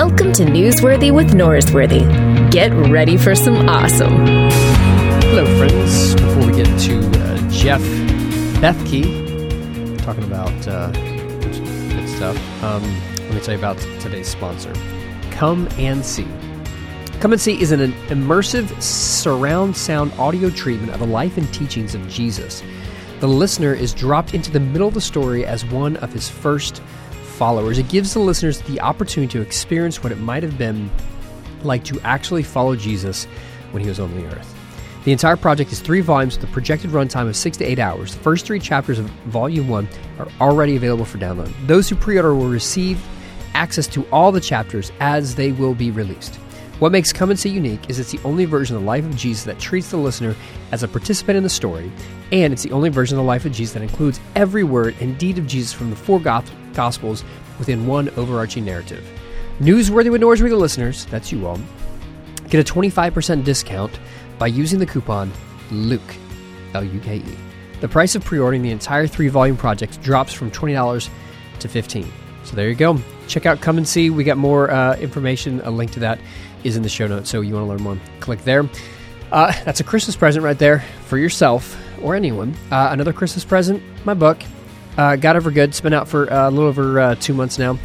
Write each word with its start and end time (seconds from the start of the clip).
Welcome 0.00 0.32
to 0.34 0.44
Newsworthy 0.44 1.12
with 1.12 1.30
Norsworthy. 1.32 2.52
Get 2.52 2.70
ready 2.88 3.16
for 3.16 3.34
some 3.34 3.68
awesome. 3.68 4.14
Hello, 5.22 5.44
friends. 5.58 6.14
Before 6.14 6.46
we 6.46 6.52
get 6.52 6.78
to 6.82 7.00
uh, 7.00 7.50
Jeff 7.50 7.80
Bethke 8.60 9.98
talking 10.04 10.22
about 10.22 10.68
uh, 10.68 10.92
good 10.92 12.08
stuff, 12.08 12.62
um, 12.62 12.80
let 13.24 13.34
me 13.34 13.40
tell 13.40 13.54
you 13.54 13.58
about 13.58 13.76
today's 13.98 14.28
sponsor 14.28 14.72
Come 15.32 15.66
and 15.78 16.06
See. 16.06 16.28
Come 17.18 17.32
and 17.32 17.40
See 17.40 17.60
is 17.60 17.72
an 17.72 17.92
immersive 18.06 18.80
surround 18.80 19.76
sound 19.76 20.12
audio 20.12 20.48
treatment 20.48 20.92
of 20.92 21.00
the 21.00 21.08
life 21.08 21.36
and 21.36 21.52
teachings 21.52 21.96
of 21.96 22.08
Jesus. 22.08 22.62
The 23.18 23.26
listener 23.26 23.74
is 23.74 23.94
dropped 23.94 24.32
into 24.32 24.52
the 24.52 24.60
middle 24.60 24.86
of 24.86 24.94
the 24.94 25.00
story 25.00 25.44
as 25.44 25.64
one 25.64 25.96
of 25.96 26.12
his 26.12 26.28
first 26.28 26.82
followers. 27.38 27.78
It 27.78 27.88
gives 27.88 28.12
the 28.12 28.18
listeners 28.18 28.60
the 28.62 28.80
opportunity 28.80 29.32
to 29.32 29.40
experience 29.40 30.02
what 30.02 30.10
it 30.10 30.18
might 30.18 30.42
have 30.42 30.58
been 30.58 30.90
like 31.62 31.84
to 31.84 32.00
actually 32.00 32.42
follow 32.42 32.74
Jesus 32.76 33.24
when 33.70 33.82
he 33.82 33.88
was 33.88 34.00
on 34.00 34.14
the 34.14 34.26
earth. 34.26 34.54
The 35.04 35.12
entire 35.12 35.36
project 35.36 35.72
is 35.72 35.80
three 35.80 36.00
volumes 36.00 36.36
with 36.36 36.50
a 36.50 36.52
projected 36.52 36.90
runtime 36.90 37.28
of 37.28 37.36
six 37.36 37.56
to 37.58 37.64
eight 37.64 37.78
hours. 37.78 38.14
The 38.14 38.20
first 38.20 38.44
three 38.44 38.58
chapters 38.58 38.98
of 38.98 39.06
Volume 39.26 39.68
1 39.68 39.88
are 40.18 40.28
already 40.40 40.76
available 40.76 41.04
for 41.04 41.18
download. 41.18 41.52
Those 41.66 41.88
who 41.88 41.94
pre 41.94 42.16
order 42.16 42.34
will 42.34 42.48
receive 42.48 43.00
access 43.54 43.86
to 43.88 44.06
all 44.10 44.32
the 44.32 44.40
chapters 44.40 44.92
as 45.00 45.36
they 45.36 45.52
will 45.52 45.74
be 45.74 45.90
released. 45.90 46.36
What 46.78 46.92
makes 46.92 47.12
Come 47.12 47.30
and 47.30 47.38
See 47.38 47.48
unique 47.48 47.88
is 47.88 47.98
it's 47.98 48.12
the 48.12 48.20
only 48.22 48.44
version 48.44 48.76
of 48.76 48.82
the 48.82 48.86
life 48.86 49.04
of 49.04 49.16
Jesus 49.16 49.44
that 49.44 49.58
treats 49.58 49.90
the 49.90 49.96
listener 49.96 50.36
as 50.70 50.82
a 50.82 50.88
participant 50.88 51.36
in 51.36 51.42
the 51.42 51.48
story, 51.48 51.90
and 52.30 52.52
it's 52.52 52.62
the 52.62 52.72
only 52.72 52.88
version 52.88 53.16
of 53.16 53.24
the 53.24 53.26
life 53.26 53.44
of 53.44 53.52
Jesus 53.52 53.74
that 53.74 53.82
includes 53.82 54.20
every 54.36 54.62
word 54.62 54.94
and 55.00 55.18
deed 55.18 55.38
of 55.38 55.46
Jesus 55.46 55.72
from 55.72 55.90
the 55.90 55.96
four 55.96 56.20
Gospels 56.74 57.24
within 57.58 57.86
one 57.86 58.08
overarching 58.10 58.64
narrative. 58.64 59.04
Newsworthy 59.60 60.10
with 60.10 60.22
Norsworthy 60.22 60.58
listeners, 60.58 61.06
that's 61.06 61.32
you 61.32 61.46
all, 61.46 61.58
get 62.48 62.68
a 62.68 62.72
25% 62.72 63.44
discount 63.44 63.98
by 64.38 64.46
using 64.46 64.78
the 64.78 64.86
coupon 64.86 65.32
LUKE, 65.70 66.16
L 66.74 66.84
U 66.84 67.00
K 67.00 67.16
E. 67.16 67.38
The 67.80 67.88
price 67.88 68.14
of 68.14 68.24
pre 68.24 68.38
ordering 68.38 68.62
the 68.62 68.70
entire 68.70 69.06
three 69.06 69.28
volume 69.28 69.56
project 69.56 70.00
drops 70.02 70.32
from 70.32 70.50
$20 70.50 71.10
to 71.60 71.68
15 71.68 72.12
So 72.44 72.56
there 72.56 72.68
you 72.68 72.74
go. 72.74 72.98
Check 73.26 73.46
out 73.46 73.60
Come 73.60 73.78
and 73.78 73.86
See. 73.86 74.10
We 74.10 74.24
got 74.24 74.36
more 74.36 74.70
uh, 74.70 74.96
information. 74.96 75.60
A 75.62 75.70
link 75.70 75.90
to 75.92 76.00
that 76.00 76.18
is 76.64 76.76
in 76.76 76.82
the 76.82 76.88
show 76.88 77.06
notes. 77.06 77.30
So 77.30 77.40
you 77.40 77.54
want 77.54 77.64
to 77.64 77.68
learn 77.68 77.82
more, 77.82 77.98
click 78.20 78.42
there. 78.44 78.68
Uh, 79.30 79.52
that's 79.64 79.80
a 79.80 79.84
Christmas 79.84 80.16
present 80.16 80.44
right 80.44 80.58
there 80.58 80.84
for 81.06 81.18
yourself 81.18 81.76
or 82.02 82.14
anyone. 82.14 82.54
Uh, 82.70 82.88
another 82.90 83.12
Christmas 83.12 83.44
present, 83.44 83.82
my 84.04 84.14
book. 84.14 84.38
Uh, 84.98 85.14
got 85.14 85.36
over 85.36 85.52
good. 85.52 85.70
It's 85.70 85.80
been 85.80 85.92
out 85.94 86.08
for 86.08 86.30
uh, 86.30 86.48
a 86.48 86.50
little 86.50 86.68
over 86.68 86.98
uh, 86.98 87.14
two 87.14 87.32
months 87.32 87.56
now, 87.56 87.78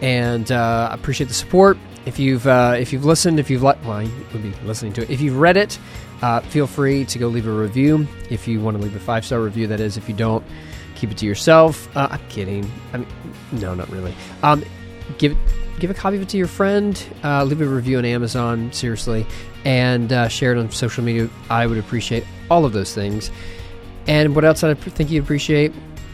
and 0.00 0.50
uh, 0.52 0.88
I 0.92 0.94
appreciate 0.94 1.26
the 1.26 1.34
support. 1.34 1.76
If 2.06 2.20
you've 2.20 2.46
uh, 2.46 2.76
if 2.78 2.92
you've 2.92 3.04
listened, 3.04 3.40
if 3.40 3.50
you've 3.50 3.64
let 3.64 3.84
well, 3.84 4.00
you 4.04 4.12
would 4.32 4.42
be 4.42 4.54
listening 4.64 4.92
to 4.94 5.02
it. 5.02 5.10
If 5.10 5.20
you've 5.20 5.36
read 5.36 5.56
it, 5.56 5.80
uh, 6.22 6.40
feel 6.42 6.68
free 6.68 7.04
to 7.06 7.18
go 7.18 7.26
leave 7.26 7.48
a 7.48 7.52
review. 7.52 8.06
If 8.30 8.46
you 8.46 8.60
want 8.60 8.76
to 8.76 8.82
leave 8.82 8.94
a 8.94 9.00
five 9.00 9.26
star 9.26 9.40
review, 9.40 9.66
that 9.66 9.80
is. 9.80 9.96
If 9.96 10.08
you 10.08 10.14
don't, 10.14 10.44
keep 10.94 11.10
it 11.10 11.18
to 11.18 11.26
yourself. 11.26 11.88
I'm 11.96 12.20
kidding. 12.28 12.70
I 12.92 12.98
mean, 12.98 13.08
no, 13.50 13.74
not 13.74 13.90
really. 13.90 14.14
Um, 14.44 14.64
give 15.18 15.36
give 15.80 15.90
a 15.90 15.94
copy 15.94 16.16
of 16.16 16.22
it 16.22 16.28
to 16.28 16.36
your 16.36 16.46
friend. 16.46 16.94
leave 17.24 17.60
a 17.60 17.66
review 17.66 17.98
on 17.98 18.04
Amazon. 18.04 18.72
Seriously, 18.72 19.26
and 19.64 20.08
share 20.30 20.52
it 20.52 20.58
on 20.58 20.70
social 20.70 21.02
media. 21.02 21.28
I 21.50 21.66
would 21.66 21.78
appreciate 21.78 22.24
all 22.48 22.64
of 22.64 22.72
those 22.72 22.94
things. 22.94 23.28
And 24.06 24.36
what 24.36 24.44
else 24.44 24.62
I 24.62 24.74
think 24.74 25.10
you'd 25.10 25.24
appreciate? 25.24 25.72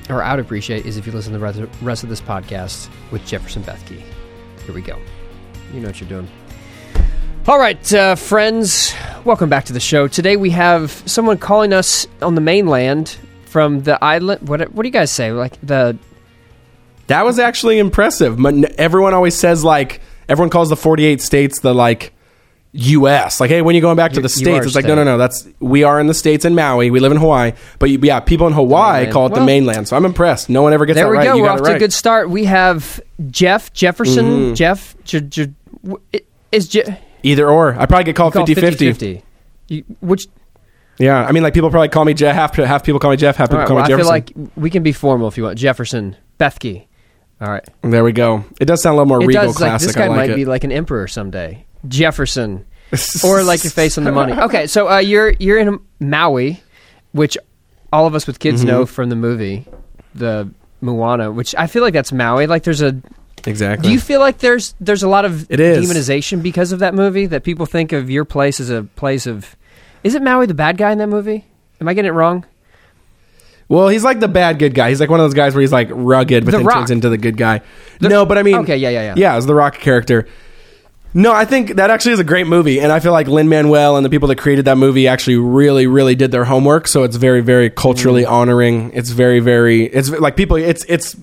Or 0.08 0.22
I 0.22 0.34
would 0.34 0.44
appreciate 0.44 0.86
is 0.86 0.96
if 0.96 1.06
you 1.06 1.12
listen 1.12 1.32
to 1.32 1.38
the 1.38 1.68
rest 1.82 2.02
of 2.02 2.08
this 2.08 2.20
podcast 2.20 2.88
with 3.10 3.24
Jefferson 3.26 3.62
Bethke. 3.62 4.02
Here 4.64 4.74
we 4.74 4.82
go. 4.82 4.98
You 5.72 5.80
know 5.80 5.88
what 5.88 6.00
you're 6.00 6.08
doing. 6.08 6.28
All 7.48 7.58
right, 7.58 7.94
uh, 7.94 8.16
friends, 8.16 8.92
welcome 9.24 9.48
back 9.48 9.66
to 9.66 9.72
the 9.72 9.80
show. 9.80 10.08
Today 10.08 10.36
we 10.36 10.50
have 10.50 10.90
someone 11.06 11.38
calling 11.38 11.72
us 11.72 12.06
on 12.20 12.34
the 12.34 12.40
mainland 12.40 13.16
from 13.44 13.82
the 13.82 14.02
island. 14.02 14.48
What, 14.48 14.72
what 14.72 14.82
do 14.82 14.88
you 14.88 14.92
guys 14.92 15.10
say? 15.10 15.30
Like 15.32 15.58
the. 15.62 15.96
That 17.06 17.24
was 17.24 17.38
actually 17.38 17.78
impressive. 17.78 18.44
Everyone 18.78 19.14
always 19.14 19.36
says, 19.36 19.62
like, 19.62 20.00
everyone 20.28 20.50
calls 20.50 20.70
the 20.70 20.76
48 20.76 21.22
states 21.22 21.60
the, 21.60 21.72
like, 21.72 22.12
U.S. 22.78 23.40
Like, 23.40 23.50
hey, 23.50 23.62
when 23.62 23.74
you're 23.74 23.82
going 23.82 23.96
back 23.96 24.12
to 24.12 24.20
the 24.20 24.28
states, 24.28 24.66
it's 24.66 24.74
like, 24.74 24.84
no, 24.84 24.94
no, 24.94 25.04
no. 25.04 25.18
That's 25.18 25.48
we 25.60 25.84
are 25.84 26.00
in 26.00 26.06
the 26.06 26.14
states 26.14 26.44
in 26.44 26.54
Maui. 26.54 26.90
We 26.90 27.00
live 27.00 27.12
in 27.12 27.18
Hawaii, 27.18 27.52
but 27.78 27.90
yeah, 27.90 28.20
people 28.20 28.46
in 28.46 28.52
Hawaii 28.52 29.10
call 29.10 29.26
it 29.26 29.32
well, 29.32 29.40
the 29.40 29.46
mainland. 29.46 29.88
So 29.88 29.96
I'm 29.96 30.04
impressed. 30.04 30.48
No 30.48 30.62
one 30.62 30.72
ever 30.72 30.86
gets 30.86 30.96
there. 30.96 31.08
we 31.08 31.16
right. 31.16 31.24
go. 31.24 31.36
You 31.36 31.42
We're 31.42 31.50
off 31.50 31.60
right. 31.60 31.70
to 31.70 31.76
a 31.76 31.78
good 31.78 31.92
start. 31.92 32.30
We 32.30 32.44
have 32.44 33.00
Jeff 33.28 33.72
Jefferson. 33.72 34.26
Mm-hmm. 34.26 34.54
Jeff 34.54 34.96
J- 35.04 35.20
J- 35.20 35.54
is 36.52 36.68
Je- 36.68 36.98
either 37.22 37.48
or. 37.48 37.74
I 37.74 37.86
probably 37.86 38.04
get 38.04 38.16
called 38.16 38.34
50-50. 38.34 39.22
You, 39.68 39.84
which 40.00 40.28
yeah, 40.98 41.24
I 41.24 41.32
mean, 41.32 41.42
like 41.42 41.54
people 41.54 41.70
probably 41.70 41.88
call 41.88 42.04
me 42.04 42.14
Jeff. 42.14 42.34
Half 42.34 42.56
half 42.56 42.84
people 42.84 42.98
call 42.98 43.10
me 43.10 43.16
Jeff. 43.16 43.36
Half 43.36 43.48
people 43.48 43.58
right, 43.58 43.66
call 43.66 43.76
well, 43.76 43.84
me 43.84 43.88
Jefferson. 43.88 44.12
I 44.12 44.20
feel 44.22 44.44
like 44.44 44.52
we 44.56 44.70
can 44.70 44.82
be 44.82 44.92
formal 44.92 45.28
if 45.28 45.36
you 45.36 45.44
want. 45.44 45.58
Jefferson 45.58 46.16
Bethke. 46.38 46.86
All 47.40 47.48
right, 47.48 47.66
there 47.82 48.02
we 48.02 48.12
go. 48.12 48.44
It 48.58 48.64
does 48.64 48.82
sound 48.82 48.94
a 48.94 48.96
little 48.96 49.08
more 49.08 49.22
it 49.22 49.26
regal, 49.26 49.44
does, 49.44 49.56
classic. 49.56 49.88
Like, 49.88 49.94
this 49.94 49.96
guy 49.96 50.08
like 50.08 50.16
might 50.16 50.30
it. 50.30 50.36
be 50.36 50.44
like 50.46 50.64
an 50.64 50.72
emperor 50.72 51.06
someday. 51.06 51.66
Jefferson 51.88 52.66
or 53.24 53.42
like 53.42 53.64
your 53.64 53.70
face 53.70 53.98
on 53.98 54.04
the 54.04 54.12
money. 54.12 54.32
Okay, 54.32 54.66
so 54.66 54.88
uh, 54.88 54.98
you're 54.98 55.30
you're 55.38 55.58
in 55.58 55.80
Maui, 56.00 56.62
which 57.12 57.36
all 57.92 58.06
of 58.06 58.14
us 58.14 58.26
with 58.26 58.38
kids 58.38 58.60
mm-hmm. 58.60 58.68
know 58.68 58.86
from 58.86 59.08
the 59.08 59.16
movie, 59.16 59.66
the 60.14 60.50
Moana, 60.80 61.30
which 61.30 61.54
I 61.56 61.66
feel 61.66 61.82
like 61.82 61.92
that's 61.94 62.12
Maui. 62.12 62.46
Like 62.46 62.62
there's 62.62 62.82
a 62.82 63.00
exactly. 63.46 63.88
Do 63.88 63.92
you 63.92 64.00
feel 64.00 64.20
like 64.20 64.38
there's 64.38 64.74
there's 64.80 65.02
a 65.02 65.08
lot 65.08 65.24
of 65.24 65.50
it 65.50 65.60
is. 65.60 65.88
demonization 65.88 66.42
because 66.42 66.72
of 66.72 66.78
that 66.80 66.94
movie 66.94 67.26
that 67.26 67.44
people 67.44 67.66
think 67.66 67.92
of 67.92 68.10
your 68.10 68.24
place 68.24 68.60
as 68.60 68.70
a 68.70 68.82
place 68.82 69.26
of? 69.26 69.56
Is 70.04 70.14
it 70.14 70.22
Maui 70.22 70.46
the 70.46 70.54
bad 70.54 70.76
guy 70.76 70.92
in 70.92 70.98
that 70.98 71.08
movie? 71.08 71.44
Am 71.80 71.88
I 71.88 71.94
getting 71.94 72.10
it 72.10 72.14
wrong? 72.14 72.44
Well, 73.68 73.88
he's 73.88 74.04
like 74.04 74.20
the 74.20 74.28
bad 74.28 74.58
good 74.60 74.74
guy. 74.74 74.90
He's 74.90 75.00
like 75.00 75.10
one 75.10 75.18
of 75.18 75.24
those 75.24 75.34
guys 75.34 75.54
where 75.54 75.60
he's 75.60 75.72
like 75.72 75.88
rugged, 75.90 76.44
but 76.44 76.52
the 76.52 76.58
then 76.58 76.66
rock. 76.66 76.76
turns 76.76 76.90
into 76.92 77.08
the 77.08 77.18
good 77.18 77.36
guy. 77.36 77.62
No, 78.00 78.24
but 78.24 78.38
I 78.38 78.44
mean, 78.44 78.56
okay, 78.56 78.76
yeah, 78.76 78.90
yeah, 78.90 79.02
yeah. 79.02 79.14
Yeah, 79.16 79.34
as 79.34 79.46
the 79.46 79.54
Rock 79.54 79.74
character. 79.74 80.28
No, 81.16 81.32
I 81.32 81.46
think 81.46 81.76
that 81.76 81.88
actually 81.88 82.12
is 82.12 82.20
a 82.20 82.24
great 82.24 82.46
movie, 82.46 82.78
and 82.78 82.92
I 82.92 83.00
feel 83.00 83.12
like 83.12 83.26
Lin 83.26 83.48
Manuel 83.48 83.96
and 83.96 84.04
the 84.04 84.10
people 84.10 84.28
that 84.28 84.36
created 84.36 84.66
that 84.66 84.76
movie 84.76 85.08
actually 85.08 85.36
really, 85.36 85.86
really 85.86 86.14
did 86.14 86.30
their 86.30 86.44
homework. 86.44 86.86
So 86.86 87.04
it's 87.04 87.16
very, 87.16 87.40
very 87.40 87.70
culturally 87.70 88.24
mm. 88.24 88.30
honoring. 88.30 88.90
It's 88.92 89.08
very, 89.08 89.40
very. 89.40 89.84
It's 89.84 90.10
like 90.10 90.36
people. 90.36 90.58
It's 90.58 90.84
it's. 90.90 91.16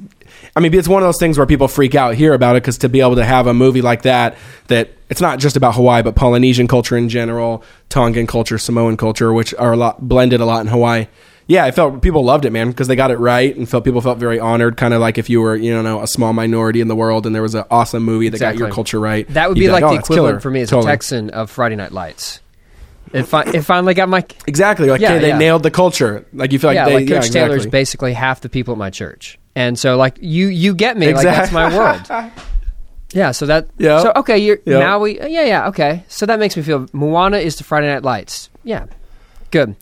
I 0.55 0.61
mean, 0.61 0.73
it's 0.73 0.87
one 0.87 1.03
of 1.03 1.07
those 1.07 1.19
things 1.19 1.37
where 1.37 1.45
people 1.45 1.67
freak 1.67 1.93
out 1.93 2.15
here 2.15 2.33
about 2.33 2.55
it 2.55 2.63
because 2.63 2.79
to 2.79 2.89
be 2.89 3.01
able 3.01 3.17
to 3.17 3.23
have 3.23 3.45
a 3.45 3.53
movie 3.53 3.83
like 3.83 4.01
that, 4.01 4.35
that 4.65 4.89
it's 5.11 5.21
not 5.21 5.37
just 5.37 5.57
about 5.57 5.75
Hawaii, 5.75 6.01
but 6.01 6.15
Polynesian 6.15 6.67
culture 6.67 6.97
in 6.97 7.07
general, 7.07 7.63
Tongan 7.89 8.25
culture, 8.25 8.57
Samoan 8.57 8.97
culture, 8.97 9.31
which 9.31 9.53
are 9.53 9.73
a 9.73 9.77
lot 9.77 10.07
blended 10.07 10.41
a 10.41 10.45
lot 10.45 10.61
in 10.61 10.67
Hawaii 10.69 11.05
yeah, 11.47 11.65
I 11.65 11.71
felt 11.71 12.01
people 12.01 12.23
loved 12.23 12.45
it, 12.45 12.51
man, 12.51 12.69
because 12.69 12.87
they 12.87 12.95
got 12.95 13.11
it 13.11 13.19
right, 13.19 13.55
and 13.55 13.67
felt 13.67 13.83
people 13.83 14.01
felt 14.01 14.17
very 14.17 14.39
honored. 14.39 14.77
Kind 14.77 14.93
of 14.93 15.01
like 15.01 15.17
if 15.17 15.29
you 15.29 15.41
were, 15.41 15.55
you 15.55 15.81
know, 15.81 16.01
a 16.01 16.07
small 16.07 16.33
minority 16.33 16.81
in 16.81 16.87
the 16.87 16.95
world, 16.95 17.25
and 17.25 17.35
there 17.35 17.41
was 17.41 17.55
an 17.55 17.65
awesome 17.69 18.03
movie 18.03 18.29
that 18.29 18.37
exactly. 18.37 18.59
got 18.59 18.65
your 18.65 18.73
culture 18.73 18.99
right. 18.99 19.27
That 19.29 19.49
would 19.49 19.57
be 19.57 19.69
like, 19.69 19.83
like 19.83 19.91
oh, 19.91 19.95
the 19.95 19.99
equivalent 19.99 20.41
for 20.41 20.49
me 20.49 20.61
as 20.61 20.69
totally. 20.69 20.89
a 20.89 20.93
Texan 20.93 21.29
of 21.31 21.49
Friday 21.49 21.75
Night 21.75 21.91
Lights. 21.91 22.39
It, 23.11 23.23
fi- 23.23 23.43
it 23.43 23.61
finally 23.61 23.93
got 23.93 24.09
my 24.09 24.25
exactly 24.47 24.89
like 24.89 24.99
yeah, 25.01 25.19
they 25.19 25.29
yeah. 25.29 25.37
nailed 25.37 25.63
the 25.63 25.71
culture. 25.71 26.25
Like 26.33 26.51
you 26.51 26.59
feel 26.59 26.69
like 26.69 26.75
yeah, 26.75 26.85
they, 26.85 26.95
like 26.95 27.07
Coach 27.07 27.25
yeah, 27.27 27.45
Taylor's 27.45 27.67
basically 27.67 28.13
half 28.13 28.41
the 28.41 28.49
people 28.49 28.71
at 28.71 28.77
my 28.77 28.89
church, 28.89 29.37
and 29.55 29.77
so 29.77 29.97
like 29.97 30.17
you 30.19 30.47
you 30.47 30.73
get 30.73 30.97
me 30.97 31.07
exactly. 31.07 31.29
like 31.29 31.35
that's 31.37 31.51
my 31.51 31.77
world. 31.77 32.31
Yeah, 33.13 33.29
so 33.29 33.45
that 33.45 33.69
yeah. 33.77 34.01
So 34.01 34.11
okay, 34.15 34.39
you're 34.39 34.57
yep. 34.65 34.79
Maui. 34.79 35.17
Yeah, 35.17 35.43
yeah. 35.43 35.67
Okay, 35.67 36.03
so 36.07 36.25
that 36.25 36.39
makes 36.39 36.57
me 36.57 36.63
feel 36.63 36.87
Moana 36.93 37.37
is 37.37 37.57
the 37.57 37.63
Friday 37.63 37.85
Night 37.87 38.01
Lights. 38.01 38.49
Yeah, 38.63 38.87
good. 39.51 39.75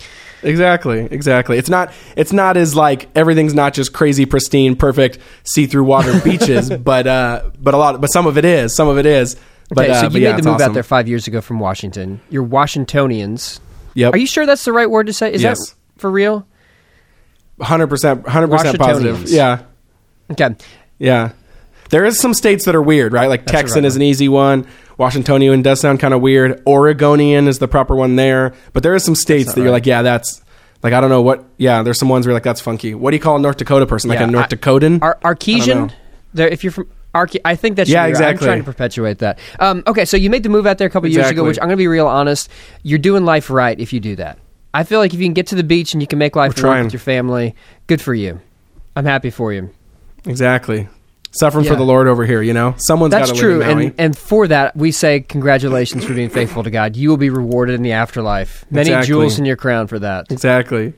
Exactly, 0.43 1.01
exactly. 1.01 1.57
It's 1.57 1.69
not 1.69 1.93
it's 2.15 2.33
not 2.33 2.57
as 2.57 2.75
like 2.75 3.09
everything's 3.15 3.53
not 3.53 3.73
just 3.73 3.93
crazy 3.93 4.25
pristine, 4.25 4.75
perfect 4.75 5.19
see-through 5.43 5.83
water 5.83 6.19
beaches, 6.23 6.69
but 6.69 7.07
uh 7.07 7.51
but 7.59 7.73
a 7.73 7.77
lot 7.77 7.99
but 8.01 8.07
some 8.07 8.27
of 8.27 8.37
it 8.37 8.45
is. 8.45 8.75
Some 8.75 8.87
of 8.87 8.97
it 8.97 9.05
is. 9.05 9.35
But, 9.73 9.89
okay, 9.89 9.99
so 10.01 10.07
uh, 10.07 10.09
you 10.09 10.19
yeah, 10.21 10.31
made 10.31 10.43
the 10.43 10.49
move 10.49 10.55
awesome. 10.55 10.71
out 10.71 10.73
there 10.73 10.83
5 10.83 11.07
years 11.07 11.27
ago 11.27 11.39
from 11.39 11.59
Washington. 11.59 12.19
You're 12.29 12.43
Washingtonians. 12.43 13.61
Yep. 13.93 14.13
Are 14.13 14.17
you 14.17 14.27
sure 14.27 14.45
that's 14.45 14.65
the 14.65 14.73
right 14.73 14.89
word 14.89 15.07
to 15.07 15.13
say? 15.13 15.31
Is 15.31 15.41
yes. 15.41 15.57
that 15.59 15.75
for 15.97 16.11
real? 16.11 16.45
100% 17.61 18.23
100% 18.23 18.77
positive. 18.77 19.29
Yeah. 19.29 19.63
Okay. 20.31 20.55
Yeah. 20.99 21.31
There 21.89 22.05
is 22.05 22.19
some 22.19 22.33
states 22.33 22.65
that 22.65 22.75
are 22.75 22.81
weird, 22.81 23.13
right? 23.13 23.27
Like 23.27 23.45
That's 23.45 23.51
Texan 23.51 23.83
right 23.83 23.87
is 23.87 23.95
an 23.95 24.01
easy 24.01 24.29
one. 24.29 24.65
Washingtonian 24.97 25.61
does 25.61 25.79
sound 25.79 25.99
kind 25.99 26.13
of 26.13 26.21
weird. 26.21 26.61
Oregonian 26.67 27.47
is 27.47 27.59
the 27.59 27.67
proper 27.67 27.95
one 27.95 28.15
there. 28.15 28.53
But 28.73 28.83
there 28.83 28.93
are 28.93 28.99
some 28.99 29.15
states 29.15 29.53
that 29.53 29.57
you're 29.57 29.65
right. 29.67 29.71
like, 29.73 29.85
yeah, 29.85 30.01
that's 30.01 30.41
like 30.83 30.93
I 30.93 31.01
don't 31.01 31.09
know 31.09 31.21
what. 31.21 31.45
Yeah, 31.57 31.83
there's 31.83 31.99
some 31.99 32.09
ones 32.09 32.25
where 32.25 32.31
you're 32.31 32.35
like 32.37 32.43
that's 32.43 32.61
funky. 32.61 32.93
What 32.95 33.11
do 33.11 33.17
you 33.17 33.21
call 33.21 33.35
a 33.35 33.39
North 33.39 33.57
Dakota 33.57 33.85
person? 33.85 34.09
Like 34.09 34.19
Yeah, 34.19 34.27
a 34.27 34.31
North 34.31 34.45
I- 34.45 34.55
Dakotan? 34.55 35.01
Ar- 35.01 35.19
Artesian. 35.23 35.91
There, 36.33 36.47
if 36.47 36.63
you're 36.63 36.71
from 36.71 36.87
Arche- 37.13 37.41
I 37.43 37.55
think 37.55 37.75
that 37.75 37.87
should 37.87 37.93
Yeah, 37.93 38.05
exactly. 38.05 38.47
I'm 38.47 38.51
trying 38.53 38.59
to 38.59 38.63
perpetuate 38.65 39.19
that. 39.19 39.37
Um, 39.59 39.83
okay, 39.85 40.05
so 40.05 40.15
you 40.15 40.29
made 40.29 40.43
the 40.43 40.49
move 40.49 40.65
out 40.65 40.77
there 40.77 40.87
a 40.87 40.89
couple 40.89 41.09
years 41.09 41.29
ago, 41.29 41.43
which 41.43 41.57
I'm 41.57 41.63
going 41.67 41.71
to 41.71 41.77
be 41.77 41.87
real 41.87 42.07
honest. 42.07 42.49
You're 42.83 42.99
doing 42.99 43.25
life 43.25 43.49
right 43.49 43.77
if 43.79 43.91
you 43.91 43.99
do 43.99 44.15
that. 44.15 44.39
I 44.73 44.85
feel 44.85 44.99
like 44.99 45.13
if 45.13 45.19
you 45.19 45.25
can 45.25 45.33
get 45.33 45.47
to 45.47 45.55
the 45.55 45.63
beach 45.63 45.93
and 45.93 46.01
you 46.01 46.07
can 46.07 46.17
make 46.19 46.37
life 46.37 46.55
work 46.63 46.83
with 46.85 46.93
your 46.93 47.01
family, 47.01 47.53
good 47.87 47.99
for 48.01 48.13
you. 48.13 48.39
I'm 48.95 49.03
happy 49.05 49.29
for 49.29 49.51
you. 49.51 49.71
exactly. 50.25 50.87
Suffering 51.31 51.65
for 51.65 51.75
the 51.75 51.83
Lord 51.83 52.07
over 52.07 52.25
here. 52.25 52.41
You 52.41 52.53
know, 52.53 52.75
someone's 52.77 53.11
got 53.13 53.19
That's 53.27 53.31
to 53.31 53.37
true, 53.39 53.57
live 53.59 53.69
in 53.69 53.77
Maui. 53.77 53.85
and 53.87 53.95
and 53.99 54.17
for 54.17 54.47
that 54.47 54.75
we 54.75 54.91
say 54.91 55.21
congratulations 55.21 56.03
for 56.05 56.13
being 56.13 56.29
faithful 56.39 56.63
to 56.63 56.71
God. 56.71 56.95
You 56.95 57.09
will 57.09 57.17
be 57.17 57.29
rewarded 57.29 57.75
in 57.75 57.81
the 57.83 57.93
afterlife. 57.93 58.65
Many 58.69 58.89
Exactly. 58.89 59.07
jewels 59.07 59.39
in 59.39 59.45
your 59.45 59.55
crown 59.57 59.87
for 59.87 59.99
that. 59.99 60.31
Exactly. 60.31 60.93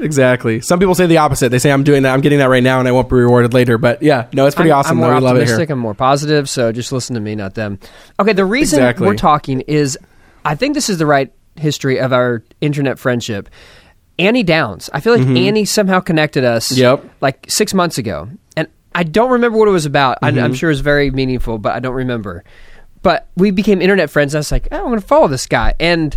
Exactly. 0.00 0.60
Some 0.60 0.80
people 0.80 0.94
say 0.94 1.06
the 1.06 1.18
opposite. 1.18 1.50
They 1.50 1.58
say 1.60 1.70
I'm 1.70 1.84
doing 1.84 2.02
that, 2.02 2.12
I'm 2.12 2.20
getting 2.20 2.40
that 2.40 2.48
right 2.48 2.62
now, 2.62 2.80
and 2.80 2.88
I 2.88 2.92
won't 2.92 3.08
be 3.08 3.14
rewarded 3.14 3.54
later. 3.54 3.78
But 3.78 4.02
yeah, 4.02 4.26
no, 4.32 4.46
it's 4.46 4.56
pretty 4.56 4.72
I'm, 4.72 4.78
awesome. 4.80 4.90
I'm 4.92 4.96
more 4.98 5.08
though. 5.10 5.14
We 5.16 5.20
love 5.22 5.36
it 5.36 5.40
optimistic. 5.42 5.68
here. 5.68 5.72
I'm 5.74 5.78
more 5.78 5.94
positive. 5.94 6.48
So 6.50 6.72
just 6.72 6.90
listen 6.90 7.14
to 7.14 7.20
me, 7.20 7.34
not 7.36 7.54
them. 7.54 7.78
Okay, 8.18 8.32
the 8.32 8.44
reason 8.44 8.80
Exactly. 8.80 9.06
we're 9.06 9.14
talking 9.14 9.60
is, 9.62 9.96
I 10.44 10.56
think 10.56 10.74
this 10.74 10.90
is 10.90 10.98
the 10.98 11.06
right 11.06 11.32
history 11.56 12.00
of 12.00 12.12
our 12.12 12.42
internet 12.60 12.98
friendship. 12.98 13.48
Annie 14.18 14.42
Downs. 14.42 14.90
I 14.92 15.00
feel 15.00 15.16
like 15.16 15.26
Annie 15.26 15.64
somehow 15.64 16.00
connected 16.00 16.44
us. 16.44 16.68
Mm-hmm. 16.70 16.80
Yep. 16.80 17.14
Like 17.20 17.46
six 17.48 17.72
months 17.72 17.96
ago, 17.98 18.28
and 18.56 18.68
I 18.94 19.02
don't 19.02 19.30
remember 19.32 19.58
what 19.58 19.68
it 19.68 19.72
was 19.72 19.86
about. 19.86 20.18
I, 20.22 20.30
Mm-hmm. 20.30 20.44
I'm 20.44 20.54
sure 20.54 20.70
it's 20.70 20.80
very 20.80 21.10
meaningful, 21.10 21.58
but 21.58 21.74
I 21.74 21.80
don't 21.80 21.94
remember. 21.94 22.44
But 23.02 23.28
we 23.36 23.50
became 23.50 23.82
internet 23.82 24.08
friends. 24.10 24.34
And 24.34 24.38
I 24.38 24.40
was 24.40 24.52
like, 24.52 24.68
oh, 24.72 24.76
I'm 24.78 24.84
going 24.84 25.00
to 25.00 25.06
follow 25.06 25.28
this 25.28 25.46
guy, 25.46 25.74
and 25.80 26.16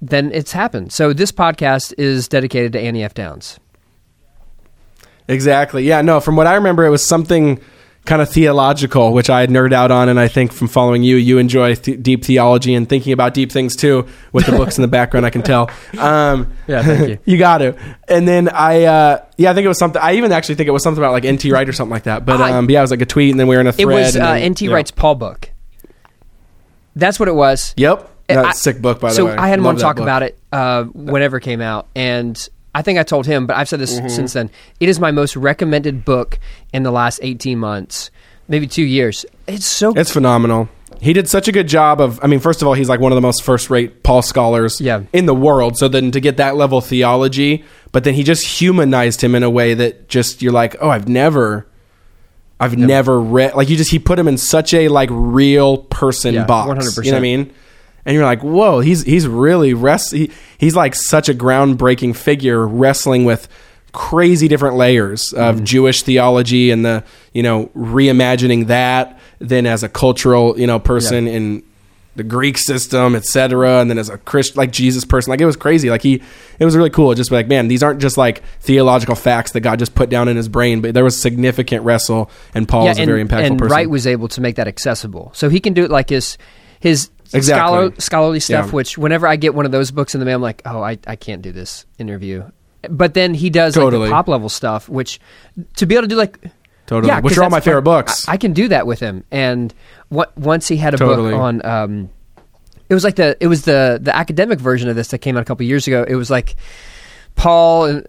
then 0.00 0.30
it's 0.32 0.52
happened. 0.52 0.92
So 0.92 1.12
this 1.12 1.32
podcast 1.32 1.94
is 1.98 2.28
dedicated 2.28 2.72
to 2.74 2.80
Annie 2.80 3.02
F. 3.02 3.14
Downs. 3.14 3.58
Exactly. 5.28 5.82
Yeah. 5.84 6.02
No. 6.02 6.20
From 6.20 6.36
what 6.36 6.46
I 6.46 6.54
remember, 6.54 6.84
it 6.84 6.90
was 6.90 7.04
something 7.04 7.60
kind 8.06 8.22
of 8.22 8.28
theological, 8.30 9.12
which 9.12 9.28
I 9.28 9.46
nerd 9.46 9.72
out 9.72 9.90
on, 9.90 10.08
and 10.08 10.18
I 10.18 10.28
think 10.28 10.52
from 10.52 10.68
following 10.68 11.02
you, 11.02 11.16
you 11.16 11.38
enjoy 11.38 11.74
th- 11.74 12.02
deep 12.02 12.24
theology 12.24 12.74
and 12.74 12.88
thinking 12.88 13.12
about 13.12 13.34
deep 13.34 13.52
things 13.52 13.76
too, 13.76 14.06
with 14.32 14.46
the 14.46 14.52
books 14.52 14.78
in 14.78 14.82
the 14.82 14.88
background. 14.88 15.26
I 15.26 15.30
can 15.30 15.42
tell. 15.42 15.70
Um, 15.98 16.52
Yeah, 16.68 16.82
thank 16.82 17.08
you. 17.08 17.18
you 17.32 17.38
got 17.38 17.58
to. 17.58 17.76
And 18.08 18.26
then 18.26 18.48
I, 18.48 18.84
uh, 18.84 19.24
yeah, 19.36 19.50
I 19.50 19.54
think 19.54 19.64
it 19.64 19.68
was 19.68 19.78
something. 19.78 20.00
I 20.00 20.14
even 20.14 20.32
actually 20.32 20.54
think 20.54 20.68
it 20.68 20.72
was 20.72 20.82
something 20.82 21.02
about 21.02 21.12
like 21.12 21.24
NT 21.24 21.44
Wright 21.52 21.68
or 21.68 21.72
something 21.72 21.92
like 21.92 22.04
that. 22.04 22.24
But 22.24 22.40
I- 22.40 22.52
um, 22.52 22.70
yeah, 22.70 22.78
it 22.78 22.82
was 22.82 22.90
like 22.90 23.02
a 23.02 23.06
tweet, 23.06 23.30
and 23.32 23.38
then 23.38 23.46
we 23.48 23.56
were 23.56 23.60
in 23.60 23.66
a 23.66 23.72
thread. 23.72 23.82
It 23.88 23.92
was 23.92 24.16
uh, 24.16 24.34
then- 24.34 24.52
NT 24.52 24.62
yeah. 24.62 24.72
Wright's 24.72 24.90
Paul 24.90 25.16
book. 25.16 25.50
That's 26.94 27.18
what 27.20 27.28
it 27.28 27.34
was. 27.34 27.74
Yep. 27.76 28.10
That's 28.28 28.46
I- 28.46 28.50
a 28.50 28.54
sick 28.54 28.80
book, 28.82 29.00
by 29.00 29.12
the 29.12 29.24
way. 29.24 29.34
so. 29.36 29.38
I 29.40 29.48
had 29.48 29.58
him 29.58 29.64
Love 29.64 29.70
on 29.74 29.76
to 29.76 29.82
talk 29.82 29.96
book. 29.96 30.02
about 30.04 30.22
it 30.22 30.38
uh, 30.52 30.84
whenever 30.84 31.36
it 31.36 31.42
came 31.42 31.60
out, 31.60 31.88
and 31.94 32.48
I 32.76 32.82
think 32.82 32.98
I 32.98 33.02
told 33.02 33.26
him, 33.26 33.46
but 33.46 33.56
I've 33.56 33.68
said 33.68 33.80
this 33.80 33.94
Mm-hmm. 33.98 34.08
since 34.08 34.32
then. 34.34 34.50
It 34.80 34.88
is 34.88 35.00
my 35.00 35.10
most 35.10 35.34
recommended 35.36 36.04
book 36.04 36.38
in 36.72 36.82
the 36.82 36.90
last 36.90 37.20
eighteen 37.22 37.58
months, 37.58 38.10
maybe 38.48 38.66
two 38.66 38.84
years. 38.84 39.24
It's 39.46 39.66
so 39.66 39.92
It's 39.96 40.10
phenomenal. 40.12 40.68
He 41.00 41.12
did 41.12 41.28
such 41.28 41.46
a 41.48 41.52
good 41.52 41.68
job 41.68 42.00
of. 42.00 42.20
I 42.22 42.26
mean, 42.26 42.40
first 42.40 42.62
of 42.62 42.68
all, 42.68 42.74
he's 42.74 42.88
like 42.88 43.00
one 43.00 43.12
of 43.12 43.16
the 43.16 43.20
most 43.22 43.42
first-rate 43.42 44.02
Paul 44.02 44.22
scholars 44.22 44.80
Yeah. 44.80 45.02
in 45.12 45.26
the 45.26 45.34
world. 45.34 45.76
So 45.76 45.88
then 45.88 46.10
to 46.12 46.20
get 46.20 46.36
that 46.38 46.56
level 46.56 46.78
of 46.78 46.86
theology, 46.86 47.64
but 47.92 48.04
then 48.04 48.14
he 48.14 48.22
just 48.22 48.46
humanized 48.46 49.20
him 49.22 49.34
in 49.34 49.42
a 49.42 49.50
way 49.50 49.74
that 49.74 50.08
just 50.08 50.40
you're 50.42 50.52
like, 50.52 50.74
oh, 50.80 50.88
I've 50.88 51.06
never, 51.08 51.66
I've 52.58 52.76
never 52.78 53.20
read. 53.20 53.54
Like 53.54 53.68
you 53.68 53.76
just 53.76 53.90
he 53.90 53.98
put 53.98 54.18
him 54.18 54.26
in 54.28 54.38
such 54.38 54.72
a 54.72 54.88
like 54.88 55.10
real 55.12 55.78
person 55.78 56.34
Yeah, 56.34 56.44
box. 56.46 56.96
100%. 56.96 57.04
You 57.04 57.10
know 57.10 57.16
what 57.16 57.18
I 57.18 57.20
mean? 57.20 57.52
And 58.06 58.14
you're 58.14 58.24
like, 58.24 58.42
whoa, 58.42 58.80
he's 58.80 59.02
he's 59.02 59.26
really 59.26 59.74
rest. 59.74 60.12
He, 60.12 60.30
he's 60.56 60.74
like 60.76 60.94
such 60.94 61.28
a 61.28 61.34
groundbreaking 61.34 62.16
figure 62.16 62.66
wrestling 62.66 63.24
with 63.24 63.48
crazy 63.92 64.46
different 64.46 64.76
layers 64.76 65.32
of 65.32 65.56
Mm-hmm. 65.56 65.64
Jewish 65.64 66.02
theology 66.02 66.70
and 66.70 66.84
the 66.84 67.04
you 67.34 67.42
know 67.42 67.66
reimagining 67.76 68.68
that. 68.68 69.18
Then 69.40 69.66
as 69.66 69.82
a 69.82 69.88
cultural 69.88 70.58
you 70.58 70.66
know 70.66 70.78
person 70.78 71.26
in 71.26 71.62
the 72.14 72.24
Greek 72.24 72.56
system, 72.56 73.14
etc. 73.14 73.80
And 73.80 73.90
then 73.90 73.98
as 73.98 74.08
a 74.08 74.18
Christian, 74.18 74.56
like 74.56 74.72
Jesus 74.72 75.04
person, 75.04 75.30
like 75.30 75.40
it 75.40 75.46
was 75.46 75.56
crazy. 75.56 75.90
Like 75.90 76.02
he, 76.02 76.22
it 76.58 76.64
was 76.64 76.74
really 76.74 76.90
cool. 76.90 77.14
Just 77.14 77.28
be 77.30 77.36
like, 77.36 77.48
man, 77.48 77.68
these 77.68 77.82
aren't 77.82 78.00
just 78.00 78.16
like 78.16 78.42
theological 78.60 79.14
facts 79.14 79.52
that 79.52 79.60
God 79.60 79.78
just 79.78 79.94
put 79.94 80.08
down 80.08 80.28
in 80.28 80.36
his 80.36 80.48
brain, 80.48 80.80
but 80.80 80.94
there 80.94 81.04
was 81.04 81.20
significant 81.20 81.84
wrestle, 81.84 82.30
and 82.54 82.66
Paul 82.66 82.88
is 82.88 82.98
a 82.98 83.02
and, 83.02 83.08
very 83.08 83.22
impactful 83.22 83.46
and 83.46 83.58
person. 83.58 83.72
Wright 83.72 83.90
was 83.90 84.06
able 84.06 84.28
to 84.28 84.40
make 84.40 84.56
that 84.56 84.66
accessible, 84.66 85.30
so 85.34 85.48
he 85.50 85.60
can 85.60 85.74
do 85.74 85.84
it 85.84 85.90
like 85.90 86.08
his 86.08 86.38
his 86.80 87.10
Exactly. 87.34 87.60
scholar, 87.60 87.94
scholarly 87.98 88.40
stuff. 88.40 88.66
Yeah. 88.66 88.72
Which 88.72 88.96
whenever 88.98 89.26
I 89.26 89.36
get 89.36 89.54
one 89.54 89.66
of 89.66 89.72
those 89.72 89.90
books 89.90 90.14
in 90.14 90.20
the 90.20 90.26
mail, 90.26 90.36
I'm 90.36 90.42
like, 90.42 90.62
oh, 90.64 90.82
I, 90.82 90.98
I 91.06 91.16
can't 91.16 91.42
do 91.42 91.52
this 91.52 91.86
interview. 91.98 92.44
But 92.88 93.14
then 93.14 93.34
he 93.34 93.50
does 93.50 93.76
like 93.76 93.90
the 93.90 94.08
pop 94.08 94.28
level 94.28 94.48
stuff, 94.48 94.88
which 94.88 95.18
to 95.76 95.86
be 95.86 95.94
able 95.94 96.02
to 96.02 96.08
do 96.08 96.16
like 96.16 96.38
Totally. 96.86 97.08
Yeah, 97.08 97.18
Which 97.20 97.36
are 97.36 97.42
all 97.42 97.50
my 97.50 97.58
favorite 97.58 97.80
fun. 97.80 97.98
books. 98.04 98.28
I, 98.28 98.34
I 98.34 98.36
can 98.36 98.52
do 98.52 98.68
that 98.68 98.86
with 98.86 99.00
him. 99.00 99.24
And 99.32 99.74
what, 100.08 100.36
once 100.38 100.68
he 100.68 100.76
had 100.76 100.94
a 100.94 100.96
Totally. 100.96 101.32
book 101.32 101.40
on, 101.40 101.66
um, 101.66 102.10
it 102.88 102.94
was 102.94 103.02
like 103.02 103.16
the 103.16 103.36
it 103.40 103.48
was 103.48 103.62
the 103.64 103.98
the 104.00 104.14
academic 104.14 104.60
version 104.60 104.88
of 104.88 104.94
this 104.94 105.08
that 105.08 105.18
came 105.18 105.36
out 105.36 105.40
a 105.42 105.44
couple 105.44 105.66
years 105.66 105.88
ago. 105.88 106.04
It 106.06 106.14
was 106.14 106.30
like 106.30 106.54
Paul 107.34 107.86
and 107.86 108.06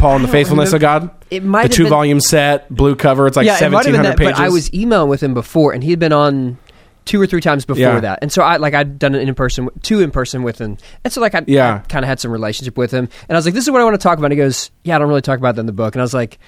Paul 0.00 0.16
and 0.16 0.24
the 0.24 0.28
faithfulness 0.28 0.72
of 0.72 0.80
God. 0.80 1.10
It 1.30 1.44
might 1.44 1.68
the 1.68 1.68
two 1.68 1.84
been- 1.84 1.90
volume 1.90 2.20
set, 2.20 2.68
blue 2.68 2.96
cover. 2.96 3.28
It's 3.28 3.36
like 3.36 3.46
yeah, 3.46 3.52
it 3.64 3.70
might 3.70 3.84
have 3.86 3.94
seventeen 3.94 3.94
hundred 4.04 4.18
pages. 4.18 4.32
But 4.38 4.40
I 4.44 4.48
was 4.48 4.74
emailing 4.74 5.08
with 5.08 5.22
him 5.22 5.34
before, 5.34 5.72
and 5.72 5.84
he 5.84 5.90
had 5.90 6.00
been 6.00 6.12
on 6.12 6.58
two 7.08 7.20
or 7.20 7.26
three 7.26 7.40
times 7.40 7.64
before 7.64 7.80
Yeah. 7.80 8.00
that. 8.00 8.18
And 8.20 8.30
so 8.30 8.42
I 8.42 8.58
like 8.58 8.74
I'd 8.74 8.98
done 8.98 9.14
it 9.14 9.26
in 9.26 9.34
person, 9.34 9.70
two 9.82 10.00
in 10.00 10.10
person 10.10 10.42
with 10.42 10.60
him, 10.60 10.76
and 11.04 11.12
so 11.12 11.20
like 11.22 11.34
I, 11.34 11.42
Yeah. 11.46 11.78
kind 11.88 12.04
of 12.04 12.08
had 12.08 12.20
some 12.20 12.30
relationship 12.30 12.76
with 12.76 12.90
him. 12.90 13.08
And 13.28 13.34
I 13.34 13.38
was 13.38 13.46
like, 13.46 13.54
"This 13.54 13.64
is 13.64 13.70
what 13.70 13.80
I 13.80 13.84
want 13.84 13.94
to 13.94 14.02
talk 14.02 14.18
about." 14.18 14.26
And 14.26 14.32
he 14.32 14.36
goes, 14.36 14.70
"Yeah, 14.84 14.96
I 14.96 14.98
don't 14.98 15.08
really 15.08 15.22
talk 15.22 15.38
about 15.38 15.54
that 15.56 15.60
in 15.60 15.66
the 15.66 15.72
book." 15.72 15.94
And 15.94 16.02
I 16.02 16.04
was 16.04 16.12
like, 16.12 16.38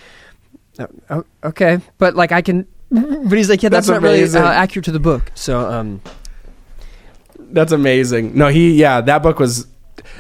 "Oh, 0.78 0.86
oh, 1.08 1.24
"Okay, 1.44 1.80
but 1.98 2.14
like 2.14 2.30
I 2.30 2.42
can." 2.42 2.66
But 2.90 3.32
he's 3.38 3.48
like, 3.48 3.62
"Yeah, 3.62 3.68
that's, 3.70 3.86
That's 3.86 4.02
not 4.02 4.02
really 4.02 4.22
uh, 4.24 4.52
accurate 4.52 4.84
to 4.84 4.92
the 4.92 5.00
book." 5.00 5.30
So 5.34 5.60
um, 5.70 6.00
That's 7.52 7.72
amazing. 7.72 8.36
No, 8.36 8.48
he 8.48 8.72
yeah, 8.74 9.00
that 9.00 9.22
book 9.22 9.38
was 9.38 9.66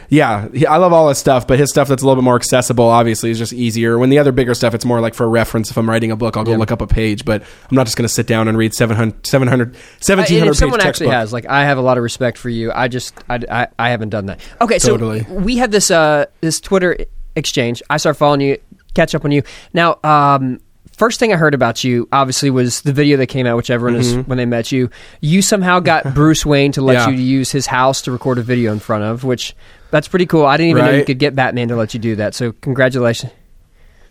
yeah, 0.08 0.48
I 0.68 0.76
love 0.78 0.92
all 0.92 1.08
his 1.08 1.18
stuff, 1.18 1.46
but 1.46 1.58
his 1.58 1.70
stuff 1.70 1.88
that's 1.88 2.02
a 2.02 2.06
little 2.06 2.20
bit 2.20 2.24
more 2.24 2.36
accessible, 2.36 2.84
obviously, 2.86 3.30
is 3.30 3.38
just 3.38 3.52
easier. 3.52 3.98
When 3.98 4.10
the 4.10 4.18
other 4.18 4.32
bigger 4.32 4.54
stuff, 4.54 4.74
it's 4.74 4.84
more 4.84 5.00
like 5.00 5.14
for 5.14 5.28
reference. 5.28 5.70
If 5.70 5.76
I'm 5.76 5.88
writing 5.88 6.10
a 6.10 6.16
book, 6.16 6.36
I'll 6.36 6.44
go 6.44 6.52
Yeah. 6.52 6.56
look 6.58 6.72
up 6.72 6.80
a 6.80 6.86
page, 6.86 7.24
but 7.24 7.42
I'm 7.42 7.74
not 7.76 7.86
just 7.86 7.96
going 7.96 8.06
to 8.08 8.12
sit 8.12 8.26
down 8.26 8.48
and 8.48 8.56
read 8.58 8.74
700, 8.74 9.26
700 9.26 9.68
I- 9.68 9.70
and 9.70 9.76
1700 10.04 10.50
if 10.50 10.56
someone 10.56 10.80
actually 10.80 11.06
textbook. 11.06 11.12
has, 11.12 11.32
like, 11.32 11.46
I 11.46 11.64
have 11.64 11.78
a 11.78 11.82
lot 11.82 11.96
of 11.98 12.02
respect 12.02 12.38
for 12.38 12.48
you. 12.48 12.72
I 12.72 12.88
just, 12.88 13.14
I, 13.28 13.40
I, 13.50 13.66
I 13.78 13.90
haven't 13.90 14.10
done 14.10 14.26
that. 14.26 14.40
Okay, 14.60 14.78
so 14.78 14.90
Totally. 14.90 15.22
we 15.30 15.56
had 15.56 15.70
this, 15.70 15.90
uh, 15.90 16.26
this 16.40 16.60
Twitter 16.60 16.96
exchange. 17.36 17.82
I 17.88 17.96
start 17.96 18.16
following 18.16 18.40
you, 18.40 18.58
catch 18.94 19.14
up 19.14 19.24
on 19.24 19.30
you. 19.30 19.42
Now, 19.72 19.98
um, 20.04 20.60
first 21.00 21.18
thing 21.18 21.32
I 21.32 21.36
heard 21.36 21.54
about 21.54 21.82
you, 21.82 22.06
obviously, 22.12 22.50
was 22.50 22.82
the 22.82 22.92
video 22.92 23.16
that 23.16 23.26
came 23.28 23.46
out, 23.46 23.56
which 23.56 23.70
everyone 23.70 23.98
is 23.98 24.14
when 24.26 24.36
they 24.38 24.44
met 24.46 24.70
you. 24.70 24.90
You 25.22 25.40
somehow 25.42 25.80
got 25.80 26.14
Bruce 26.14 26.44
Wayne 26.46 26.72
to 26.72 26.82
let 26.82 26.98
Mm-hmm. 26.98 27.10
Yeah. 27.12 27.16
you 27.16 27.22
use 27.24 27.50
his 27.50 27.66
house 27.66 28.02
to 28.02 28.12
record 28.12 28.36
a 28.38 28.42
video 28.42 28.70
in 28.72 28.78
front 28.78 29.02
of, 29.04 29.24
which 29.24 29.56
that's 29.90 30.06
pretty 30.06 30.26
cool. 30.26 30.44
I 30.44 30.56
didn't 30.58 30.70
even 30.70 30.84
know 30.84 30.90
you 30.92 31.04
could 31.04 31.18
get 31.18 31.34
Batman 31.34 31.68
to 31.68 31.76
let 31.76 31.94
you 31.94 32.00
do 32.00 32.16
that. 32.16 32.34
So 32.34 32.52
congratulations. 32.52 33.32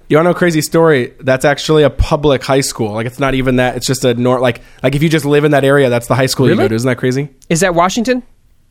You 0.08 0.18
want 0.18 0.26
to 0.26 0.30
know 0.32 0.36
a 0.36 0.40
crazy 0.40 0.62
story? 0.62 1.14
That's 1.20 1.46
actually 1.46 1.84
a 1.84 1.90
public 1.92 2.44
high 2.44 2.62
school. 2.62 2.94
Like 2.94 3.06
it's 3.06 3.20
not 3.20 3.36
even 3.36 3.58
that. 3.58 3.76
It's 3.78 3.86
just 3.86 4.04
a 4.04 4.16
nor 4.16 4.40
like 4.40 4.62
like 4.82 4.96
if 4.96 5.04
you 5.04 5.10
just 5.10 5.24
live 5.26 5.44
in 5.46 5.52
that 5.52 5.64
area, 5.64 5.90
that's 5.90 6.08
the 6.08 6.16
high 6.16 6.26
school 6.26 6.50
you 6.50 6.56
go 6.56 6.68
to. 6.68 6.74
Isn't 6.74 6.88
that 6.90 6.98
crazy? 6.98 7.30
Is 7.48 7.60
that 7.60 7.76
Washington? 7.76 8.24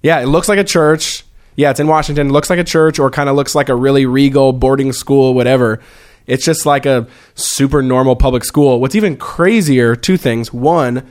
Yeah, 0.02 0.18
it 0.20 0.26
looks 0.26 0.48
like 0.48 0.58
a 0.58 0.64
church. 0.64 1.24
Yeah, 1.54 1.70
it's 1.70 1.78
in 1.80 1.86
Washington. 1.86 2.28
It 2.28 2.32
looks 2.32 2.50
like 2.50 2.58
a 2.58 2.64
church 2.64 2.98
or 2.98 3.10
kind 3.10 3.28
of 3.28 3.36
looks 3.36 3.54
like 3.54 3.68
a 3.68 3.74
really 3.74 4.04
regal 4.06 4.52
boarding 4.52 4.92
school, 4.92 5.32
whatever. 5.34 5.80
It's 6.28 6.44
just 6.44 6.64
like 6.66 6.86
a 6.86 7.08
super 7.34 7.82
normal 7.82 8.14
public 8.14 8.44
school. 8.44 8.80
What's 8.80 8.94
even 8.94 9.16
crazier, 9.16 9.96
two 9.96 10.16
things. 10.16 10.52
One, 10.52 11.04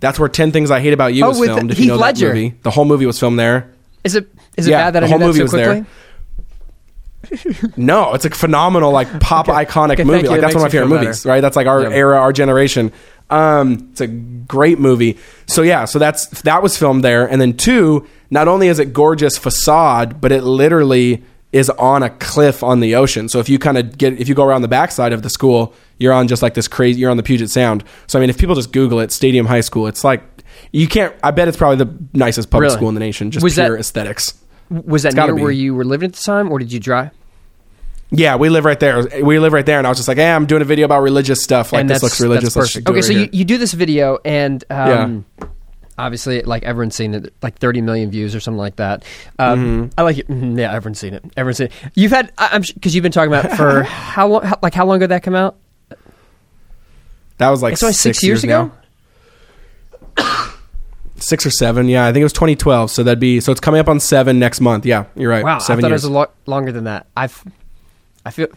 that's 0.00 0.18
where 0.18 0.28
10 0.28 0.52
Things 0.52 0.70
I 0.70 0.80
Hate 0.80 0.92
About 0.92 1.14
You 1.14 1.24
Oh, 1.24 1.28
was 1.28 1.38
filmed, 1.38 1.70
if 1.70 1.78
Heath 1.78 1.86
you 1.86 1.92
know 1.92 1.96
Ledger. 1.98 2.28
that 2.28 2.34
movie. 2.34 2.54
The 2.62 2.70
whole 2.70 2.84
movie 2.84 3.06
was 3.06 3.18
filmed 3.18 3.38
there. 3.38 3.72
Is 4.02 4.14
it 4.14 4.28
is 4.58 4.66
it 4.66 4.72
Yeah, 4.72 4.78
bad 4.90 4.90
that 4.94 5.00
the 5.00 5.06
I 5.06 5.08
whole 5.08 5.18
movie 5.20 5.38
so 5.38 5.44
was 5.44 5.52
there. 5.52 5.86
No, 7.76 8.12
it's 8.14 8.24
a 8.26 8.30
phenomenal, 8.30 8.92
like 8.92 9.18
pop 9.20 9.46
iconic 9.46 9.92
Okay, 9.94 10.04
movie. 10.04 10.28
Like 10.28 10.38
It 10.38 10.40
that's 10.42 10.54
one 10.54 10.62
of 10.62 10.62
my 10.62 10.68
favorite 10.68 10.88
movies, 10.88 11.20
better. 11.20 11.28
right? 11.30 11.40
That's 11.40 11.56
like 11.56 11.66
our 11.66 11.82
Yeah. 11.84 11.88
era, 11.96 12.18
our 12.18 12.32
generation. 12.32 12.92
Um, 13.30 13.88
it's 13.92 14.02
a 14.02 14.06
great 14.06 14.78
movie. 14.78 15.16
So 15.46 15.62
yeah, 15.62 15.86
so 15.86 15.98
that's 15.98 16.26
that 16.42 16.62
was 16.62 16.76
filmed 16.76 17.02
there, 17.02 17.26
and 17.26 17.40
then 17.40 17.56
two, 17.56 18.06
not 18.30 18.46
only 18.46 18.68
is 18.68 18.78
it 18.78 18.92
gorgeous 18.92 19.38
facade, 19.38 20.20
but 20.20 20.32
it 20.32 20.42
literally 20.44 21.24
is 21.54 21.70
on 21.70 22.02
a 22.02 22.10
cliff 22.10 22.64
on 22.64 22.80
the 22.80 22.96
ocean. 22.96 23.28
So 23.28 23.38
if 23.38 23.48
you 23.48 23.60
kind 23.60 23.78
of 23.78 23.96
get 23.96 24.20
if 24.20 24.28
you 24.28 24.34
go 24.34 24.44
around 24.44 24.62
the 24.62 24.68
backside 24.68 25.12
of 25.12 25.22
the 25.22 25.30
school, 25.30 25.72
you're 25.98 26.12
on 26.12 26.26
just 26.26 26.42
like 26.42 26.54
this 26.54 26.66
crazy. 26.66 27.00
You're 27.00 27.10
on 27.12 27.16
the 27.16 27.22
Puget 27.22 27.48
Sound. 27.48 27.84
So 28.08 28.18
I 28.18 28.20
mean, 28.20 28.28
if 28.28 28.36
people 28.36 28.56
just 28.56 28.72
Google 28.72 28.98
it, 28.98 29.12
Stadium 29.12 29.46
High 29.46 29.60
School, 29.60 29.86
it's 29.86 30.02
like 30.02 30.22
you 30.72 30.88
can't. 30.88 31.14
I 31.22 31.30
bet 31.30 31.46
it's 31.46 31.56
probably 31.56 31.84
the 31.84 31.96
nicest 32.12 32.50
public 32.50 32.66
Really? 32.68 32.76
school 32.76 32.88
in 32.88 32.94
the 32.94 33.00
nation. 33.00 33.30
Just 33.30 33.44
Was 33.44 33.54
that- 33.54 33.66
pure 33.66 33.78
aesthetics. 33.78 34.34
Was 34.70 35.04
that 35.04 35.14
near 35.14 35.34
be. 35.34 35.42
where 35.42 35.52
you 35.52 35.74
were 35.74 35.84
living 35.84 36.08
at 36.08 36.14
the 36.14 36.22
time, 36.22 36.50
or 36.50 36.58
did 36.58 36.72
you 36.72 36.80
drive? 36.80 37.10
Yeah, 38.10 38.36
we 38.36 38.48
live 38.48 38.64
right 38.64 38.78
there. 38.80 39.06
We 39.22 39.38
live 39.38 39.52
right 39.52 39.64
there, 39.66 39.78
and 39.78 39.86
I 39.86 39.90
was 39.90 39.98
just 39.98 40.08
like, 40.08 40.16
"Hey, 40.18 40.30
I'm 40.32 40.46
doing 40.46 40.62
a 40.62 40.64
video 40.64 40.84
about 40.86 41.02
religious 41.02 41.42
stuff. 41.42 41.72
Like 41.72 41.86
this 41.86 42.02
looks 42.02 42.20
religious. 42.20 42.56
Okay, 42.56 42.80
right 42.92 43.04
so 43.04 43.12
you, 43.12 43.18
here." 43.20 43.28
you 43.32 43.44
do 43.44 43.58
this 43.58 43.72
video, 43.74 44.18
and 44.24 44.64
um, 44.70 45.24
obviously, 45.98 46.42
like 46.42 46.62
everyone's 46.64 46.94
seen 46.94 47.14
it, 47.14 47.32
like 47.42 47.58
30 47.58 47.80
million 47.80 48.10
views 48.10 48.34
or 48.34 48.40
something 48.40 48.58
like 48.58 48.76
that. 48.76 49.04
Um, 49.38 49.88
Mm-hmm. 49.88 49.98
I 49.98 50.02
like 50.02 50.18
it. 50.18 50.28
Mhm, 50.28 50.58
Yeah, 50.58 50.72
everyone's 50.74 50.98
seen 50.98 51.14
it. 51.14 51.24
Everyone's 51.36 51.58
seen 51.58 51.66
it. 51.68 51.72
You've 51.94 52.12
had, 52.12 52.32
I- 52.38 52.50
I'm 52.52 52.62
because 52.62 52.94
you've 52.94 53.02
been 53.02 53.12
talking 53.12 53.32
about 53.32 53.56
for 53.56 53.82
how 53.84 54.26
long? 54.28 54.42
How, 54.42 54.58
like 54.62 54.74
how 54.74 54.84
long 54.86 54.96
ago 54.96 55.04
did 55.04 55.10
that 55.10 55.22
come 55.22 55.34
out? 55.34 55.56
that 57.38 57.48
was 57.50 57.62
like 57.62 57.76
six, 57.76 57.98
six 57.98 58.22
years 58.22 58.44
ago. 58.44 58.70
now. 60.16 60.50
six 61.16 61.46
or 61.46 61.50
seven. 61.50 61.88
Yeah, 61.88 62.06
I 62.06 62.12
think 62.12 62.20
it 62.20 62.24
was 62.24 62.32
2012. 62.32 62.90
So 62.90 63.02
that'd 63.02 63.18
be 63.20 63.40
so 63.40 63.50
it's 63.52 63.60
coming 63.60 63.80
up 63.80 63.88
on 63.88 64.00
seven 64.00 64.38
next 64.38 64.60
month. 64.60 64.86
Yeah, 64.86 65.04
you're 65.16 65.30
right. 65.30 65.44
Wow, 65.44 65.58
seven 65.58 65.84
I 65.84 65.88
thought 65.88 65.92
years. 65.92 66.04
it 66.04 66.08
was 66.08 66.10
a 66.10 66.18
lot 66.18 66.32
longer 66.46 66.72
than 66.72 66.84
that. 66.84 67.06
I've, 67.16 67.42
I 68.24 68.30
feel. 68.30 68.48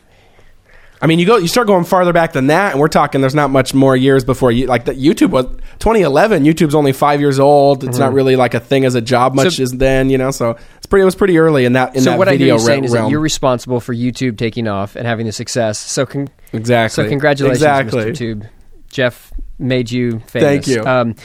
I 1.02 1.06
mean, 1.08 1.20
you 1.20 1.26
go, 1.28 1.38
you 1.38 1.48
start 1.48 1.68
going 1.68 1.84
farther 1.84 2.12
back 2.12 2.34
than 2.34 2.48
that, 2.48 2.72
and 2.72 2.80
we're 2.80 2.88
talking. 2.88 3.22
There's 3.22 3.36
not 3.36 3.52
much 3.52 3.74
more 3.74 3.96
years 3.96 4.24
before 4.24 4.52
you 4.52 4.66
like 4.66 4.86
that. 4.86 4.98
YouTube 4.98 5.30
was 5.30 5.46
2011. 5.80 6.44
YouTube's 6.44 6.74
only 6.74 6.92
five 6.92 7.20
years 7.20 7.40
old. 7.40 7.84
It's 7.84 8.00
not 8.00 8.14
really 8.14 8.36
like 8.36 8.56
a 8.56 8.60
thing 8.60 8.84
as 8.84 8.96
a 8.96 9.02
job 9.02 9.36
much 9.36 9.48
Mm-hmm. 9.48 9.56
So- 9.58 9.64
as 9.64 9.72
then, 9.74 10.10
you 10.10 10.18
know. 10.18 10.32
So 10.32 10.58
it's 10.78 10.88
pretty. 10.88 11.04
It 11.04 11.06
was 11.06 11.16
pretty 11.16 11.38
early 11.38 11.66
in 11.66 11.74
that 11.74 11.96
in 11.96 12.02
so 12.02 12.10
that 12.12 12.18
what 12.18 12.28
I 12.28 12.36
hear 12.36 12.54
you 12.54 12.60
saying 12.60 12.82
re- 12.82 12.86
is 12.88 12.92
that 12.94 13.00
realm. 13.02 13.12
you're 13.12 13.20
responsible 13.20 13.80
for 13.80 13.94
YouTube 13.94 14.38
taking 14.38 14.68
off 14.68 14.96
and 14.96 15.06
having 15.06 15.28
the 15.28 15.32
success. 15.32 15.78
So 15.78 16.06
con- 16.08 16.30
exactly. 16.52 17.04
So 17.04 17.10
congratulations, 17.10 17.58
Exactly. 17.62 18.06
Mr. 18.06 18.16
Tube. 18.18 18.46
Jeff 18.90 19.32
made 19.60 19.92
you 19.92 20.20
famous. 20.28 20.66
Thank 20.66 20.68
you. 20.68 20.84
Um, 20.84 21.16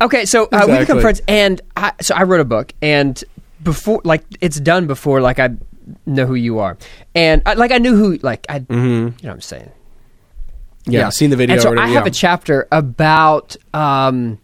okay, 0.00 0.24
so 0.24 0.48
uh, 0.50 0.64
we 0.68 0.78
become 0.78 1.00
friends, 1.00 1.20
and 1.28 1.60
I, 1.76 1.92
so 2.00 2.14
I 2.14 2.22
wrote 2.22 2.40
a 2.40 2.44
book, 2.44 2.72
and 2.80 3.22
before, 3.62 4.00
like, 4.04 4.24
it's 4.40 4.60
done 4.60 4.86
before, 4.86 5.20
like, 5.20 5.38
I 5.40 5.50
know 6.06 6.26
who 6.26 6.34
you 6.34 6.58
are, 6.58 6.76
and 7.14 7.42
I, 7.46 7.54
like, 7.54 7.72
I 7.72 7.78
knew 7.78 7.96
who, 7.96 8.16
like, 8.22 8.46
I, 8.48 8.64
you 8.68 8.76
know, 8.76 9.12
what 9.20 9.30
I'm 9.30 9.40
saying. 9.40 9.70
Mm-hmm. 10.88 10.92
Yeah, 10.92 11.10
seen 11.10 11.30
the 11.30 11.36
video. 11.36 11.54
And 11.54 11.62
so 11.62 11.68
already, 11.68 11.82
I 11.82 11.88
have 11.88 12.04
yeah. 12.04 12.10
a 12.10 12.12
chapter 12.12 12.66
about 12.72 13.56
um, 13.74 14.38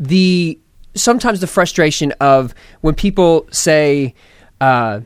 the 0.00 0.58
sometimes 0.94 1.40
the 1.40 1.46
frustration 1.46 2.12
of 2.20 2.54
when 2.80 2.94
people 2.94 3.46
say 3.50 4.14
uh, 4.60 5.00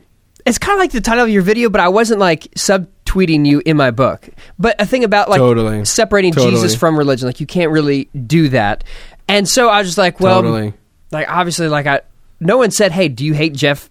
it's 0.45 0.57
kind 0.57 0.73
of 0.73 0.79
like 0.79 0.91
the 0.91 1.01
title 1.01 1.25
of 1.25 1.29
your 1.29 1.41
video, 1.41 1.69
but 1.69 1.81
I 1.81 1.89
wasn't 1.89 2.19
like 2.19 2.43
subtweeting 2.55 3.45
you 3.45 3.61
in 3.65 3.77
my 3.77 3.91
book. 3.91 4.29
But 4.57 4.79
a 4.79 4.85
thing 4.85 5.03
about 5.03 5.29
like 5.29 5.39
Totally. 5.39 5.85
separating 5.85 6.33
Totally. 6.33 6.51
Jesus 6.51 6.75
from 6.75 6.97
religion, 6.97 7.27
like 7.27 7.39
you 7.39 7.45
can't 7.45 7.71
really 7.71 8.05
do 8.05 8.49
that. 8.49 8.83
And 9.27 9.47
so 9.47 9.69
I 9.69 9.79
was 9.79 9.87
just 9.87 9.97
like, 9.97 10.19
well, 10.19 10.41
Totally. 10.41 10.73
like 11.11 11.29
obviously, 11.29 11.67
like 11.67 11.87
I, 11.87 12.01
no 12.39 12.57
one 12.57 12.71
said, 12.71 12.91
hey, 12.91 13.09
do 13.09 13.25
you 13.25 13.33
hate 13.33 13.53
Jeff? 13.53 13.89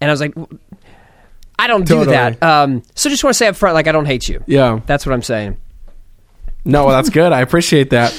And 0.00 0.10
I 0.10 0.12
was 0.12 0.20
like. 0.20 0.34
I 1.64 1.66
don't 1.66 1.86
do 1.86 1.94
Totally. 1.94 2.14
that. 2.14 2.42
Um, 2.42 2.82
so 2.94 3.08
just 3.08 3.24
want 3.24 3.32
to 3.32 3.38
say 3.38 3.46
up 3.46 3.56
front, 3.56 3.74
like 3.74 3.86
I 3.86 3.92
don't 3.92 4.04
hate 4.04 4.28
you. 4.28 4.44
Yeah. 4.46 4.80
That's 4.84 5.06
what 5.06 5.14
I'm 5.14 5.22
saying. 5.22 5.56
No, 6.66 6.84
well, 6.84 6.94
that's 6.94 7.08
good. 7.08 7.32
I 7.32 7.40
appreciate 7.40 7.88
that. 7.90 8.14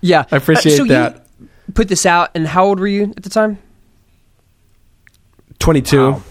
Yeah, 0.00 0.24
I 0.32 0.36
appreciate 0.38 0.76
so 0.76 0.84
that. 0.86 1.24
You 1.38 1.48
put 1.74 1.86
this 1.86 2.04
out, 2.04 2.30
and 2.34 2.44
how 2.44 2.64
old 2.64 2.80
were 2.80 2.88
you 2.88 3.14
at 3.16 3.22
the 3.22 3.30
time? 3.30 3.58
22. 5.60 6.10
Wow. 6.10 6.22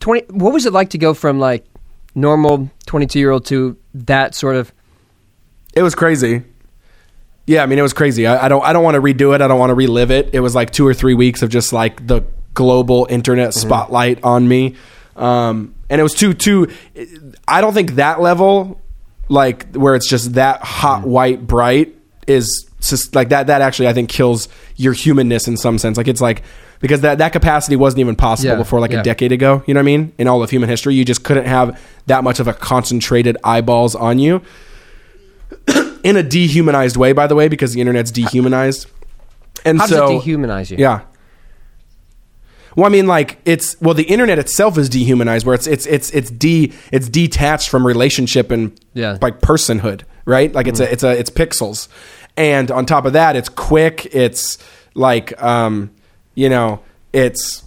Twenty. 0.00 0.24
What 0.32 0.54
was 0.54 0.64
it 0.64 0.72
like 0.72 0.90
to 0.90 0.98
go 0.98 1.12
from 1.12 1.38
like 1.38 1.66
normal 2.14 2.70
twenty-two-year-old 2.86 3.44
to 3.46 3.76
that 3.92 4.34
sort 4.34 4.56
of? 4.56 4.72
It 5.74 5.82
was 5.82 5.94
crazy. 5.94 6.42
Yeah, 7.46 7.62
I 7.62 7.66
mean, 7.66 7.78
it 7.78 7.82
was 7.82 7.92
crazy. 7.92 8.26
I, 8.26 8.46
I 8.46 8.48
don't. 8.48 8.64
I 8.64 8.72
don't 8.72 8.82
want 8.82 8.94
to 8.94 9.02
redo 9.02 9.34
it. 9.34 9.42
I 9.42 9.48
don't 9.48 9.58
want 9.58 9.68
to 9.68 9.74
relive 9.74 10.10
it. 10.10 10.30
It 10.32 10.40
was 10.40 10.54
like 10.54 10.70
two 10.70 10.86
or 10.86 10.94
three 10.94 11.12
weeks 11.12 11.42
of 11.42 11.50
just 11.50 11.74
like 11.74 12.06
the 12.06 12.22
global 12.54 13.06
internet 13.10 13.54
spotlight 13.54 14.22
on 14.24 14.46
me, 14.48 14.76
um, 15.16 15.74
and 15.88 16.00
it 16.00 16.02
was 16.02 16.14
too 16.14 16.34
too. 16.34 16.68
I 17.46 17.60
don't 17.60 17.74
think 17.74 17.92
that 17.92 18.20
level, 18.20 18.80
like 19.28 19.74
where 19.74 19.94
it's 19.94 20.08
just 20.08 20.34
that 20.34 20.60
hot, 20.62 21.02
white, 21.06 21.46
bright, 21.46 21.94
is 22.26 22.68
just 22.80 23.14
like 23.14 23.28
that. 23.30 23.46
That 23.48 23.60
actually, 23.62 23.88
I 23.88 23.92
think, 23.92 24.08
kills 24.08 24.48
your 24.76 24.92
humanness 24.92 25.46
in 25.48 25.56
some 25.56 25.78
sense. 25.78 25.96
Like 25.96 26.08
it's 26.08 26.20
like 26.20 26.42
because 26.80 27.02
that 27.02 27.18
that 27.18 27.32
capacity 27.32 27.76
wasn't 27.76 28.00
even 28.00 28.16
possible 28.16 28.52
Yeah, 28.52 28.56
before 28.56 28.80
like 28.80 28.92
yeah. 28.92 29.00
a 29.00 29.02
decade 29.04 29.32
ago. 29.32 29.62
You 29.66 29.74
know 29.74 29.80
what 29.80 29.82
I 29.84 29.96
mean? 29.96 30.12
In 30.18 30.28
all 30.28 30.42
of 30.42 30.48
human 30.50 30.68
history, 30.68 30.94
you 30.94 31.04
just 31.04 31.24
couldn't 31.24 31.46
have 31.46 31.78
that 32.06 32.24
much 32.24 32.40
of 32.40 32.48
a 32.48 32.54
concentrated 32.54 33.36
eyeballs 33.44 33.94
on 33.94 34.18
you 34.18 34.40
in 36.02 36.16
a 36.16 36.22
dehumanized 36.22 36.96
way, 36.96 37.12
by 37.12 37.26
the 37.26 37.34
way, 37.34 37.48
because 37.48 37.74
the 37.74 37.80
internet's 37.80 38.10
dehumanized. 38.10 38.86
And 39.64 39.78
How 39.78 39.86
does 39.86 39.96
so, 39.96 40.16
it 40.16 40.22
dehumanize 40.22 40.70
you? 40.70 40.78
yeah. 40.78 41.00
Well, 42.76 42.86
I 42.86 42.88
mean, 42.88 43.06
like 43.06 43.38
it's 43.44 43.80
well, 43.80 43.94
the 43.94 44.04
internet 44.04 44.38
itself 44.38 44.78
is 44.78 44.88
dehumanized, 44.88 45.44
where 45.46 45.54
it's 45.54 45.66
it's 45.66 45.86
it's 45.86 46.10
it's 46.10 46.30
de 46.30 46.72
it's 46.92 47.08
detached 47.08 47.68
from 47.68 47.86
relationship 47.86 48.50
and 48.50 48.78
Yeah. 48.94 49.18
like 49.20 49.40
personhood, 49.40 50.02
right? 50.24 50.52
Like 50.52 50.68
it's 50.68 50.80
a 50.80 50.90
it's 50.90 51.02
a 51.02 51.10
it's 51.18 51.30
pixels, 51.30 51.88
and 52.36 52.70
on 52.70 52.86
top 52.86 53.04
of 53.06 53.12
that, 53.14 53.36
it's 53.36 53.48
quick. 53.48 54.06
It's 54.14 54.58
like 54.94 55.40
um, 55.42 55.90
you 56.34 56.48
know, 56.48 56.80
it's 57.12 57.64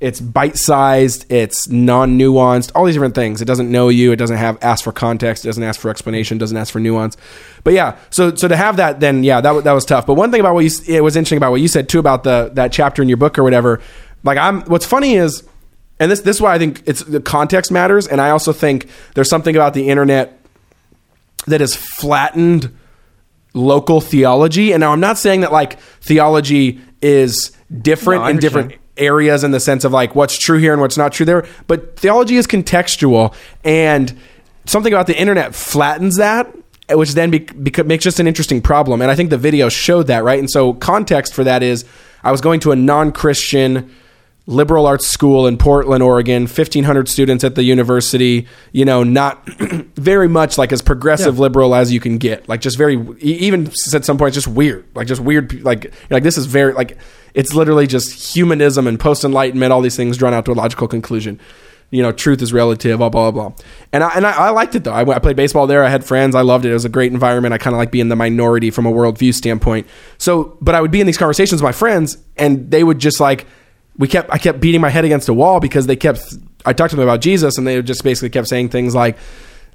it's 0.00 0.18
bite 0.18 0.56
sized, 0.56 1.30
it's 1.30 1.68
non 1.68 2.18
nuanced, 2.18 2.72
all 2.74 2.86
these 2.86 2.94
different 2.94 3.14
things. 3.14 3.42
It 3.42 3.44
doesn't 3.44 3.70
know 3.70 3.90
you, 3.90 4.12
it 4.12 4.16
doesn't 4.16 4.38
have 4.38 4.56
ask 4.62 4.82
for 4.82 4.92
context, 4.92 5.44
it 5.44 5.48
doesn't 5.48 5.62
ask 5.62 5.78
for 5.78 5.90
explanation, 5.90 6.38
doesn't 6.38 6.56
ask 6.56 6.72
for 6.72 6.80
nuance. 6.80 7.18
But 7.64 7.74
yeah, 7.74 7.98
so 8.08 8.34
so 8.34 8.48
to 8.48 8.56
have 8.56 8.78
that, 8.78 9.00
then 9.00 9.22
yeah, 9.24 9.40
that 9.42 9.64
that 9.64 9.72
was 9.72 9.84
tough. 9.84 10.06
But 10.06 10.14
one 10.14 10.30
thing 10.30 10.40
about 10.40 10.54
what 10.54 10.64
you 10.64 10.70
it 10.88 11.02
was 11.04 11.16
interesting 11.16 11.36
about 11.36 11.50
what 11.50 11.60
you 11.60 11.68
said 11.68 11.88
too 11.88 11.98
about 11.98 12.24
the 12.24 12.50
that 12.54 12.72
chapter 12.72 13.02
in 13.02 13.08
your 13.08 13.18
book 13.18 13.38
or 13.38 13.42
whatever. 13.44 13.80
Like 14.22 14.38
I'm, 14.38 14.62
what's 14.62 14.86
funny 14.86 15.14
is, 15.14 15.42
and 15.98 16.10
this 16.10 16.20
this 16.20 16.36
is 16.36 16.42
why 16.42 16.54
I 16.54 16.58
think 16.58 16.82
it's 16.86 17.02
the 17.02 17.20
context 17.20 17.70
matters, 17.70 18.06
and 18.06 18.20
I 18.20 18.30
also 18.30 18.52
think 18.52 18.88
there's 19.14 19.28
something 19.28 19.54
about 19.54 19.74
the 19.74 19.88
internet 19.88 20.40
that 21.46 21.60
has 21.60 21.74
flattened 21.74 22.76
local 23.54 24.00
theology. 24.00 24.72
And 24.72 24.80
now 24.80 24.92
I'm 24.92 25.00
not 25.00 25.18
saying 25.18 25.40
that 25.40 25.52
like 25.52 25.78
theology 26.00 26.80
is 27.02 27.56
different 27.82 28.24
No, 28.24 28.30
in 28.30 28.36
different 28.38 28.74
areas 28.96 29.44
in 29.44 29.50
the 29.50 29.60
sense 29.60 29.84
of 29.84 29.92
like 29.92 30.14
what's 30.14 30.38
true 30.38 30.58
here 30.58 30.72
and 30.72 30.80
what's 30.80 30.96
not 30.96 31.12
true 31.12 31.26
there, 31.26 31.46
but 31.66 31.98
theology 31.98 32.36
is 32.36 32.46
contextual 32.46 33.34
and 33.64 34.16
something 34.66 34.92
about 34.92 35.06
the 35.06 35.18
internet 35.18 35.54
flattens 35.54 36.16
that 36.16 36.54
which 36.90 37.12
then 37.12 37.30
be, 37.30 37.40
beca- 37.40 37.86
makes 37.86 38.02
just 38.02 38.18
an 38.18 38.26
interesting 38.26 38.60
problem 38.60 39.00
and 39.00 39.10
I 39.10 39.14
think 39.14 39.30
the 39.30 39.38
video 39.38 39.68
showed 39.68 40.08
that, 40.08 40.24
right? 40.24 40.38
And 40.38 40.50
so 40.50 40.74
context 40.74 41.34
for 41.34 41.44
that 41.44 41.62
is 41.62 41.84
I 42.22 42.30
was 42.30 42.40
going 42.40 42.60
to 42.60 42.72
a 42.72 42.76
non-Christian 42.76 43.94
liberal 44.50 44.86
arts 44.86 45.06
school 45.06 45.46
in 45.46 45.56
Portland, 45.56 46.02
Oregon, 46.02 46.42
1500 46.42 47.08
students 47.08 47.44
at 47.44 47.54
the 47.54 47.62
university, 47.62 48.46
you 48.72 48.84
know, 48.84 49.04
not 49.04 49.48
very 49.96 50.28
much 50.28 50.58
like 50.58 50.72
as 50.72 50.82
progressive 50.82 51.36
Yeah. 51.36 51.42
liberal 51.42 51.74
as 51.74 51.92
you 51.92 52.00
can 52.00 52.18
get. 52.18 52.48
Like 52.48 52.60
just 52.60 52.76
very 52.76 52.94
even 53.20 53.70
at 53.94 54.04
some 54.04 54.18
point 54.18 54.34
just 54.34 54.48
weird. 54.48 54.84
Like 54.94 55.06
just 55.06 55.20
weird 55.22 55.62
like 55.62 55.92
like 56.10 56.24
this 56.24 56.36
is 56.36 56.46
very 56.46 56.72
like 56.72 56.98
it's 57.32 57.54
literally 57.54 57.86
just 57.86 58.34
humanism 58.34 58.86
and 58.88 58.98
post 58.98 59.22
enlightenment 59.24 59.72
all 59.72 59.80
these 59.80 59.96
things 59.96 60.16
drawn 60.16 60.34
out 60.34 60.44
to 60.46 60.52
a 60.52 60.54
logical 60.54 60.88
conclusion. 60.88 61.38
You 61.92 62.02
know, 62.02 62.12
truth 62.12 62.40
is 62.42 62.52
relative, 62.52 62.98
blah 62.98 63.08
blah 63.08 63.30
blah. 63.30 63.52
And 63.92 64.02
I 64.04 64.10
and 64.16 64.26
I, 64.26 64.32
I 64.32 64.50
liked 64.50 64.74
it 64.74 64.84
though. 64.84 64.92
I, 64.92 65.08
I 65.14 65.18
played 65.20 65.36
baseball 65.36 65.66
there. 65.68 65.84
I 65.84 65.88
had 65.90 66.04
friends. 66.04 66.34
I 66.34 66.40
loved 66.42 66.64
it. 66.64 66.70
It 66.70 66.74
was 66.74 66.84
a 66.84 66.88
great 66.88 67.12
environment. 67.12 67.52
I 67.54 67.58
kind 67.58 67.74
of 67.74 67.78
like 67.78 67.90
being 67.92 68.08
the 68.08 68.16
minority 68.16 68.70
from 68.70 68.86
a 68.86 68.92
worldview 68.92 69.32
standpoint. 69.34 69.86
So, 70.18 70.56
but 70.60 70.74
I 70.74 70.80
would 70.80 70.90
be 70.90 71.00
in 71.00 71.06
these 71.06 71.18
conversations 71.18 71.60
with 71.62 71.68
my 71.68 71.72
friends, 71.72 72.18
and 72.36 72.70
they 72.70 72.84
would 72.84 72.98
just 73.00 73.18
like 73.20 73.46
we 73.98 74.08
kept 74.08 74.30
I 74.30 74.38
kept 74.38 74.60
beating 74.60 74.80
my 74.80 74.88
head 74.90 75.04
against 75.04 75.28
a 75.28 75.34
wall 75.34 75.60
because 75.60 75.86
they 75.86 75.96
kept 75.96 76.22
I 76.64 76.72
talked 76.72 76.90
to 76.90 76.96
them 76.96 77.02
about 77.02 77.20
Jesus 77.20 77.58
and 77.58 77.66
they 77.66 77.80
just 77.82 78.04
basically 78.04 78.30
kept 78.30 78.48
saying 78.48 78.68
things 78.70 78.94
like 78.94 79.16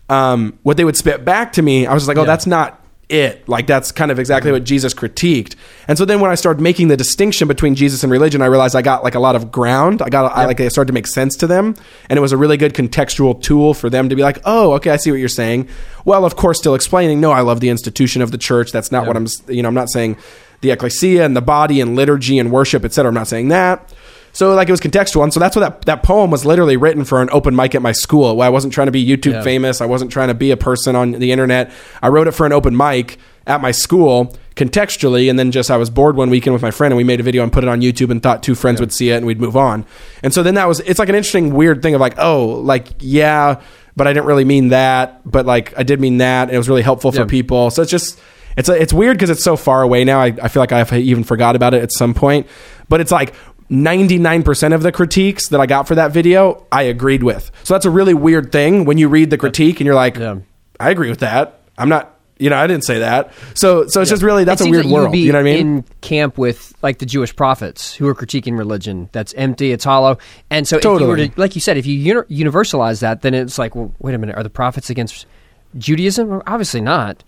um, 0.09 0.57
what 0.63 0.77
they 0.77 0.85
would 0.85 0.95
spit 0.97 1.25
back 1.25 1.53
to 1.53 1.61
me 1.61 1.87
I 1.87 1.93
was 1.93 2.03
just 2.03 2.07
like 2.07 2.17
oh 2.17 2.21
Yeah. 2.21 2.27
that's 2.27 2.47
not 2.47 2.81
it. 3.07 3.47
Like 3.47 3.67
that's 3.67 3.91
kind 3.91 4.09
of 4.09 4.17
exactly 4.17 4.51
what 4.51 4.63
Jesus 4.63 4.91
critiqued. 4.91 5.55
And 5.87 5.95
so 5.95 6.05
then 6.05 6.21
when 6.21 6.31
I 6.31 6.35
started 6.35 6.59
making 6.59 6.87
the 6.87 6.97
distinction 6.97 7.47
between 7.47 7.75
Jesus 7.75 8.01
and 8.01 8.11
religion 8.11 8.41
I 8.41 8.47
realized 8.47 8.75
I 8.75 8.81
got 8.81 9.03
like 9.03 9.13
a 9.13 9.19
lot 9.19 9.35
of 9.35 9.51
ground. 9.51 10.01
I 10.01 10.09
got 10.09 10.31
I 10.35 10.45
like 10.45 10.59
it 10.59 10.71
started 10.71 10.87
to 10.87 10.93
make 10.93 11.05
sense 11.05 11.35
to 11.37 11.45
them. 11.47 11.75
And 12.09 12.17
it 12.17 12.21
was 12.21 12.31
a 12.31 12.37
really 12.37 12.57
good 12.57 12.73
contextual 12.73 13.39
tool 13.43 13.75
for 13.75 13.91
them 13.91 14.09
to 14.09 14.15
be 14.15 14.23
like 14.23 14.39
oh 14.43 14.73
okay 14.73 14.89
I 14.89 14.95
see 14.97 15.11
what 15.11 15.19
you're 15.19 15.29
saying. 15.29 15.69
Well 16.03 16.25
of 16.25 16.35
course 16.35 16.57
still 16.57 16.73
explaining 16.73 17.19
no 17.21 17.31
I 17.31 17.41
love 17.41 17.59
the 17.59 17.69
institution 17.69 18.23
of 18.23 18.31
the 18.31 18.39
church. 18.39 18.71
That's 18.71 18.91
not 18.91 19.05
what 19.05 19.15
I'm 19.15 19.27
you 19.47 19.61
know 19.61 19.67
I'm 19.67 19.75
not 19.75 19.91
saying 19.91 20.17
the 20.61 20.71
ecclesia 20.71 21.23
and 21.25 21.35
the 21.37 21.41
body 21.43 21.81
and 21.81 21.95
liturgy 21.95 22.39
and 22.39 22.51
worship 22.51 22.83
etc 22.83 23.09
I'm 23.09 23.13
not 23.13 23.27
saying 23.27 23.49
that 23.49 23.93
so 24.35 24.53
like 24.53 24.67
it 24.67 24.71
was 24.71 24.81
contextual, 24.81 25.23
and 25.23 25.33
so 25.33 25.39
that's 25.39 25.55
what 25.55 25.61
that 25.61 25.85
that 25.85 26.03
poem 26.03 26.29
was 26.29 26.45
literally 26.45 26.75
written 26.77 27.05
for 27.05 27.21
an 27.21 27.29
open 27.31 27.55
mic 27.55 27.73
at 27.73 27.81
my 27.81 27.93
school. 27.93 28.41
I 28.41 28.49
wasn't 28.49 28.73
trying 28.73 28.87
to 28.87 28.91
be 28.91 29.03
YouTube 29.05 29.31
Yeah. 29.31 29.41
famous. 29.43 29.79
I 29.79 29.85
wasn't 29.85 30.11
trying 30.11 30.27
to 30.27 30.33
be 30.33 30.51
a 30.51 30.57
person 30.57 30.95
on 30.95 31.13
the 31.13 31.31
internet. 31.31 31.71
I 32.03 32.09
wrote 32.09 32.27
it 32.27 32.33
for 32.33 32.45
an 32.45 32.51
open 32.51 32.75
mic 32.75 33.17
at 33.47 33.61
my 33.61 33.71
school 33.71 34.35
contextually, 34.55 35.29
and 35.29 35.39
then 35.39 35.51
just 35.51 35.71
I 35.71 35.77
was 35.77 35.89
bored 35.89 36.15
one 36.17 36.29
weekend 36.29 36.53
with 36.53 36.61
my 36.61 36.71
friend, 36.71 36.91
and 36.91 36.97
we 36.97 37.03
made 37.03 37.19
a 37.19 37.23
video 37.23 37.43
and 37.43 37.51
put 37.53 37.63
it 37.63 37.69
on 37.69 37.79
YouTube, 37.81 38.09
and 38.11 38.21
thought 38.21 38.43
two 38.43 38.55
friends 38.55 38.79
would 38.79 38.91
see 38.91 39.09
it, 39.09 39.15
and 39.17 39.25
we'd 39.25 39.39
move 39.39 39.55
on. 39.55 39.85
And 40.21 40.33
so 40.33 40.43
then 40.43 40.55
that 40.55 40.67
was 40.67 40.81
it's 40.81 40.99
like 40.99 41.09
an 41.09 41.15
interesting 41.15 41.53
weird 41.53 41.81
thing 41.81 41.95
of 41.95 42.01
like 42.01 42.15
oh 42.17 42.45
like 42.45 42.87
yeah, 42.99 43.61
but 43.95 44.05
I 44.07 44.13
didn't 44.13 44.25
really 44.25 44.45
mean 44.45 44.67
that, 44.69 45.21
but 45.29 45.45
like 45.45 45.73
I 45.77 45.83
did 45.83 46.01
mean 46.01 46.17
that, 46.17 46.49
and 46.49 46.51
it 46.55 46.57
was 46.57 46.67
really 46.67 46.81
helpful 46.83 47.11
for 47.13 47.25
people. 47.25 47.71
So 47.71 47.81
it's 47.83 47.91
just 47.91 48.19
it's 48.57 48.67
it's 48.69 48.91
weird 48.93 49.17
because 49.17 49.29
it's 49.29 49.43
so 49.43 49.55
far 49.55 49.81
away 49.81 50.03
now. 50.03 50.19
I, 50.19 50.33
I 50.41 50.47
feel 50.49 50.61
like 50.61 50.71
I've 50.71 50.91
even 50.93 51.23
forgot 51.23 51.55
about 51.55 51.73
it 51.73 51.81
at 51.83 51.91
some 51.93 52.13
point. 52.13 52.47
But 52.87 53.01
it's 53.01 53.11
like 53.11 53.33
99% 53.69 54.73
of 54.73 54.83
the 54.83 54.91
critiques 54.91 55.49
that 55.49 55.59
I 55.59 55.65
got 55.65 55.87
for 55.87 55.95
that 55.95 56.11
video, 56.11 56.65
I 56.71 56.83
agreed 56.83 57.23
with. 57.23 57.51
So 57.63 57.73
that's 57.73 57.85
a 57.85 57.89
really 57.89 58.13
weird 58.13 58.51
thing 58.51 58.85
when 58.85 58.97
you 58.97 59.09
read 59.09 59.29
the 59.29 59.37
critique 59.37 59.79
and 59.79 59.85
you're 59.85 59.95
like, 59.95 60.17
Yeah. 60.17 60.39
I 60.79 60.89
agree 60.89 61.09
with 61.09 61.19
that. 61.19 61.61
I'm 61.77 61.89
not, 61.89 62.19
you 62.37 62.49
know, 62.49 62.57
I 62.57 62.67
didn't 62.67 62.83
say 62.83 62.99
that. 62.99 63.31
So 63.53 63.87
so 63.87 64.01
it's 64.01 64.09
just 64.09 64.21
really 64.21 64.43
that's 64.43 64.61
a 64.61 64.69
weird 64.69 64.85
like 64.85 64.93
world. 64.93 65.15
You 65.15 65.31
know 65.31 65.39
what 65.39 65.47
I 65.47 65.53
mean? 65.55 65.77
In 65.77 65.85
camp 66.01 66.37
with 66.37 66.73
like 66.81 66.99
the 66.99 67.05
Jewish 67.05 67.33
prophets 67.35 67.93
who 67.95 68.07
are 68.07 68.13
critiquing 68.15 68.57
religion. 68.57 69.09
That's 69.13 69.33
empty. 69.35 69.71
It's 69.71 69.85
hollow. 69.85 70.17
And 70.49 70.67
so, 70.67 70.77
if 70.77 70.83
you 70.83 70.89
were 70.91 70.99
Totally. 70.99 71.29
to, 71.29 71.39
like 71.39 71.55
you 71.55 71.61
said, 71.61 71.77
if 71.77 71.85
you 71.85 72.23
universalize 72.23 72.99
that, 72.99 73.21
then 73.21 73.33
it's 73.33 73.57
like, 73.57 73.73
well, 73.75 73.93
wait 73.99 74.13
a 74.15 74.17
minute, 74.17 74.35
are 74.35 74.43
the 74.43 74.49
prophets 74.49 74.89
against 74.89 75.25
Judaism? 75.77 76.27
Well, 76.27 76.43
obviously 76.45 76.81
not. 76.81 77.23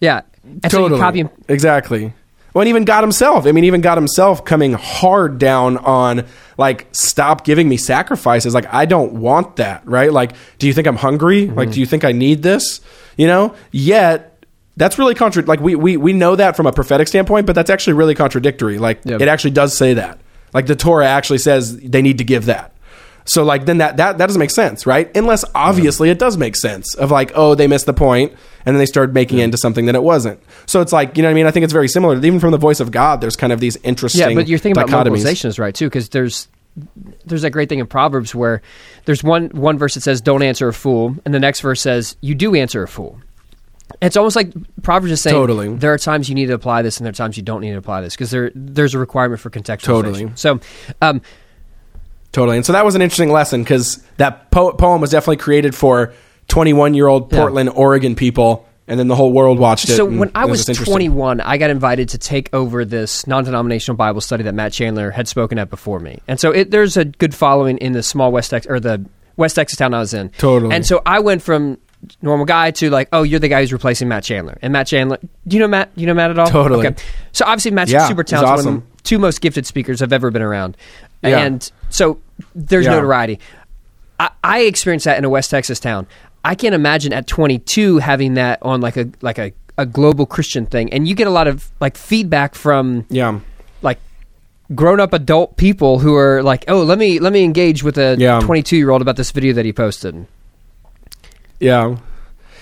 Yeah. 0.00 0.22
And 0.44 0.70
so 0.70 0.78
totally. 0.82 1.00
copy 1.00 1.20
and 1.20 1.30
exactly. 1.48 2.12
Well, 2.54 2.62
and 2.62 2.68
even 2.68 2.84
God 2.84 3.02
Himself. 3.02 3.46
I 3.46 3.52
mean, 3.52 3.64
even 3.64 3.80
God 3.80 3.96
Himself 3.96 4.44
coming 4.44 4.74
hard 4.74 5.38
down 5.38 5.78
on 5.78 6.26
like, 6.58 6.86
stop 6.92 7.44
giving 7.44 7.68
me 7.68 7.76
sacrifices. 7.76 8.54
Like, 8.54 8.72
I 8.72 8.84
don't 8.84 9.14
want 9.14 9.56
that, 9.56 9.86
right? 9.86 10.12
Like, 10.12 10.32
do 10.58 10.66
you 10.66 10.72
think 10.74 10.86
I'm 10.86 10.96
hungry? 10.96 11.46
Like, 11.46 11.68
mm-hmm. 11.68 11.74
do 11.74 11.80
you 11.80 11.86
think 11.86 12.04
I 12.04 12.12
need 12.12 12.42
this? 12.42 12.80
You 13.16 13.26
know. 13.26 13.54
Yet, 13.70 14.44
that's 14.76 14.98
really 14.98 15.14
contra. 15.14 15.42
Like, 15.44 15.60
we 15.60 15.74
we 15.74 15.96
we 15.96 16.12
know 16.12 16.36
that 16.36 16.56
from 16.56 16.66
a 16.66 16.72
prophetic 16.72 17.08
standpoint, 17.08 17.46
but 17.46 17.54
that's 17.54 17.70
actually 17.70 17.94
really 17.94 18.14
contradictory. 18.14 18.78
Like, 18.78 19.00
Yeah. 19.04 19.16
it 19.20 19.28
actually 19.28 19.52
does 19.52 19.76
say 19.76 19.94
that. 19.94 20.20
Like, 20.52 20.66
the 20.66 20.76
Torah 20.76 21.06
actually 21.08 21.38
says 21.38 21.78
they 21.78 22.02
need 22.02 22.18
to 22.18 22.24
give 22.24 22.46
that. 22.46 22.71
So 23.24 23.44
like 23.44 23.66
then 23.66 23.78
that 23.78 23.96
that 23.96 24.18
that 24.18 24.26
doesn't 24.26 24.40
make 24.40 24.50
sense, 24.50 24.86
right? 24.86 25.14
Unless 25.16 25.44
obviously 25.54 26.10
it 26.10 26.18
does 26.18 26.36
make 26.36 26.56
sense 26.56 26.94
of 26.94 27.10
like 27.10 27.32
oh 27.34 27.54
they 27.54 27.66
missed 27.66 27.86
the 27.86 27.94
point 27.94 28.32
and 28.64 28.74
then 28.74 28.78
they 28.78 28.86
started 28.86 29.14
making 29.14 29.38
it 29.38 29.44
into 29.44 29.58
something 29.58 29.86
that 29.86 29.94
it 29.94 30.02
wasn't. 30.02 30.40
So 30.66 30.80
it's 30.80 30.92
like 30.92 31.16
you 31.16 31.22
know 31.22 31.28
what 31.28 31.32
I 31.32 31.34
mean. 31.34 31.46
I 31.46 31.50
think 31.50 31.64
it's 31.64 31.72
very 31.72 31.88
similar. 31.88 32.16
Even 32.16 32.40
from 32.40 32.52
the 32.52 32.58
voice 32.58 32.80
of 32.80 32.90
God, 32.90 33.20
there's 33.20 33.36
kind 33.36 33.52
of 33.52 33.60
these 33.60 33.76
interesting. 33.78 34.20
Yeah, 34.20 34.34
but 34.34 34.48
you're 34.48 34.58
thinking 34.58 34.82
about 34.82 34.90
localization 35.06 35.48
is 35.48 35.58
right 35.58 35.74
too, 35.74 35.86
because 35.86 36.08
there's 36.08 36.48
there's 37.24 37.42
that 37.42 37.50
great 37.50 37.68
thing 37.68 37.78
in 37.78 37.86
Proverbs 37.86 38.34
where 38.34 38.62
there's 39.04 39.22
one 39.22 39.48
one 39.50 39.78
verse 39.78 39.94
that 39.94 40.02
says 40.02 40.20
"Don't 40.20 40.42
answer 40.42 40.68
a 40.68 40.74
fool," 40.74 41.16
and 41.24 41.34
the 41.34 41.40
next 41.40 41.60
verse 41.60 41.80
says 41.80 42.16
"You 42.20 42.34
do 42.34 42.54
answer 42.54 42.82
a 42.82 42.88
fool." 42.88 43.20
It's 44.00 44.16
almost 44.16 44.36
like 44.36 44.52
Proverbs 44.82 45.12
is 45.12 45.20
saying 45.20 45.34
Totally. 45.34 45.74
there 45.74 45.92
are 45.92 45.98
times 45.98 46.28
you 46.28 46.34
need 46.34 46.46
to 46.46 46.54
apply 46.54 46.82
this, 46.82 46.98
and 46.98 47.04
there 47.04 47.10
are 47.10 47.14
times 47.14 47.36
you 47.36 47.42
don't 47.42 47.60
need 47.60 47.72
to 47.72 47.78
apply 47.78 48.00
this 48.00 48.14
because 48.14 48.30
there 48.30 48.50
there's 48.54 48.94
a 48.94 48.98
requirement 48.98 49.40
for 49.40 49.50
contextualization. 49.50 49.82
Totally. 49.84 50.32
So, 50.34 50.60
um, 51.02 51.20
Totally. 52.32 52.56
And 52.56 52.66
so 52.66 52.72
that 52.72 52.84
was 52.84 52.94
an 52.94 53.02
interesting 53.02 53.30
lesson 53.30 53.62
because 53.62 54.02
that 54.16 54.50
po- 54.50 54.72
poem 54.72 55.00
was 55.00 55.10
definitely 55.10 55.36
created 55.36 55.74
for 55.74 56.12
21 56.48 56.94
year 56.94 57.06
old 57.06 57.30
Yeah. 57.32 57.38
Portland, 57.40 57.70
Oregon 57.74 58.14
people, 58.14 58.66
and 58.88 58.98
then 58.98 59.06
the 59.08 59.14
whole 59.14 59.32
world 59.32 59.58
watched 59.58 59.88
it. 59.88 59.96
So 59.96 60.04
when 60.04 60.30
I 60.34 60.46
was 60.46 60.68
interesting. 60.68 60.90
21, 60.92 61.40
I 61.40 61.56
got 61.58 61.70
invited 61.70 62.08
to 62.10 62.18
take 62.18 62.48
over 62.54 62.84
this 62.84 63.26
non-denominational 63.26 63.96
Bible 63.96 64.20
study 64.20 64.42
that 64.44 64.54
Matt 64.54 64.72
Chandler 64.72 65.10
had 65.10 65.28
spoken 65.28 65.58
at 65.58 65.70
before 65.70 66.00
me, 66.00 66.20
and 66.26 66.40
so 66.40 66.50
it, 66.50 66.70
there's 66.70 66.96
a 66.96 67.04
good 67.04 67.34
following 67.34 67.78
in 67.78 67.92
the 67.92 68.02
small 68.02 68.32
West 68.32 68.50
Texas 68.50 68.70
or 68.70 68.80
the 68.80 69.04
West 69.36 69.54
Texas 69.56 69.78
town 69.78 69.94
I 69.94 70.00
was 70.00 70.12
in. 70.14 70.30
Totally. 70.30 70.74
And 70.74 70.84
so 70.86 71.00
I 71.06 71.20
went 71.20 71.42
from 71.42 71.78
normal 72.20 72.44
guy 72.44 72.72
to 72.72 72.90
like, 72.90 73.08
oh, 73.12 73.22
you're 73.22 73.38
the 73.40 73.48
guy 73.48 73.60
who's 73.60 73.72
replacing 73.72 74.08
Matt 74.08 74.24
Chandler, 74.24 74.58
and 74.62 74.72
Matt 74.72 74.88
Chandler. 74.88 75.18
Do 75.46 75.56
you 75.56 75.60
know 75.60 75.68
Matt? 75.68 75.94
Do 75.94 76.00
you 76.00 76.06
know 76.06 76.14
Matt 76.14 76.30
at 76.30 76.38
all? 76.38 76.48
Totally. 76.48 76.86
Okay. 76.88 77.02
So 77.30 77.44
obviously 77.46 77.70
Matt's 77.70 77.92
Yeah, 77.92 78.08
super 78.08 78.24
talented, 78.24 78.66
one 78.66 78.74
of 78.76 78.82
the 78.82 79.02
two 79.04 79.18
most 79.18 79.40
gifted 79.40 79.64
speakers 79.66 80.02
I've 80.02 80.12
ever 80.12 80.30
been 80.30 80.42
around, 80.42 80.76
Yeah. 81.30 81.38
and 81.44 81.70
so 81.90 82.18
there's 82.54 82.84
Yeah. 82.86 82.92
notoriety. 82.96 83.38
I, 84.18 84.30
I 84.42 84.60
experienced 84.62 85.04
that 85.04 85.18
in 85.18 85.24
a 85.24 85.28
West 85.30 85.50
Texas 85.50 85.78
town. 85.80 86.06
I 86.44 86.54
can't 86.54 86.74
imagine 86.74 87.12
at 87.12 87.26
22 87.26 87.98
having 87.98 88.34
that 88.34 88.58
on 88.62 88.80
like 88.80 88.96
a 88.96 89.08
like 89.20 89.38
a, 89.38 89.52
a 89.78 89.86
global 89.86 90.26
Christian 90.26 90.66
thing, 90.66 90.92
and 90.92 91.06
you 91.06 91.14
get 91.14 91.26
a 91.26 91.30
lot 91.30 91.46
of 91.46 91.70
like 91.80 91.96
feedback 91.96 92.54
from 92.54 93.06
Yeah. 93.10 93.38
like 93.82 93.98
grown 94.74 94.98
up 95.00 95.12
adult 95.12 95.56
people 95.56 95.98
who 96.00 96.14
are 96.16 96.42
like, 96.42 96.64
oh, 96.68 96.82
let 96.82 96.98
me 96.98 97.18
let 97.20 97.32
me 97.32 97.44
engage 97.44 97.82
with 97.84 97.96
a 97.98 98.16
Yeah. 98.18 98.40
22 98.40 98.76
year 98.76 98.90
old 98.90 99.02
about 99.02 99.16
this 99.16 99.30
video 99.30 99.52
that 99.54 99.64
he 99.64 99.72
posted. 99.72 100.26
Yeah. 101.60 101.96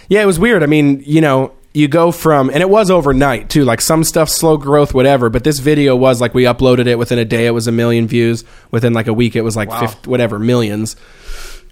Yeah, 0.09 0.23
it 0.23 0.27
was 0.27 0.39
weird. 0.39 0.63
I 0.63 0.67
mean, 0.67 1.03
you 1.07 1.21
know, 1.21 1.53
you 1.73 1.87
go 1.87 2.11
from, 2.11 2.51
and 2.51 2.61
it 2.61 2.69
was 2.69 2.91
overnight 2.91 3.49
too, 3.49 3.65
like 3.65 3.81
some 3.81 4.03
stuff, 4.03 4.29
slow 4.29 4.57
growth, 4.57 4.93
whatever. 4.93 5.29
But 5.31 5.45
this 5.45 5.59
video 5.59 5.95
was 5.95 6.21
like 6.21 6.35
we 6.35 6.45
uploaded 6.45 6.87
it 6.87 6.97
within 6.97 7.19
a 7.19 7.25
day, 7.25 7.47
it 7.47 7.53
was 7.53 7.69
a 7.69 7.73
million 7.73 8.07
views. 8.09 8.45
Within 8.71 8.93
like 8.93 9.07
a 9.07 9.13
week, 9.13 9.37
it 9.37 9.43
was 9.43 9.57
like 9.57 9.71
50, 9.73 10.11
whatever, 10.11 10.39
millions. 10.39 10.97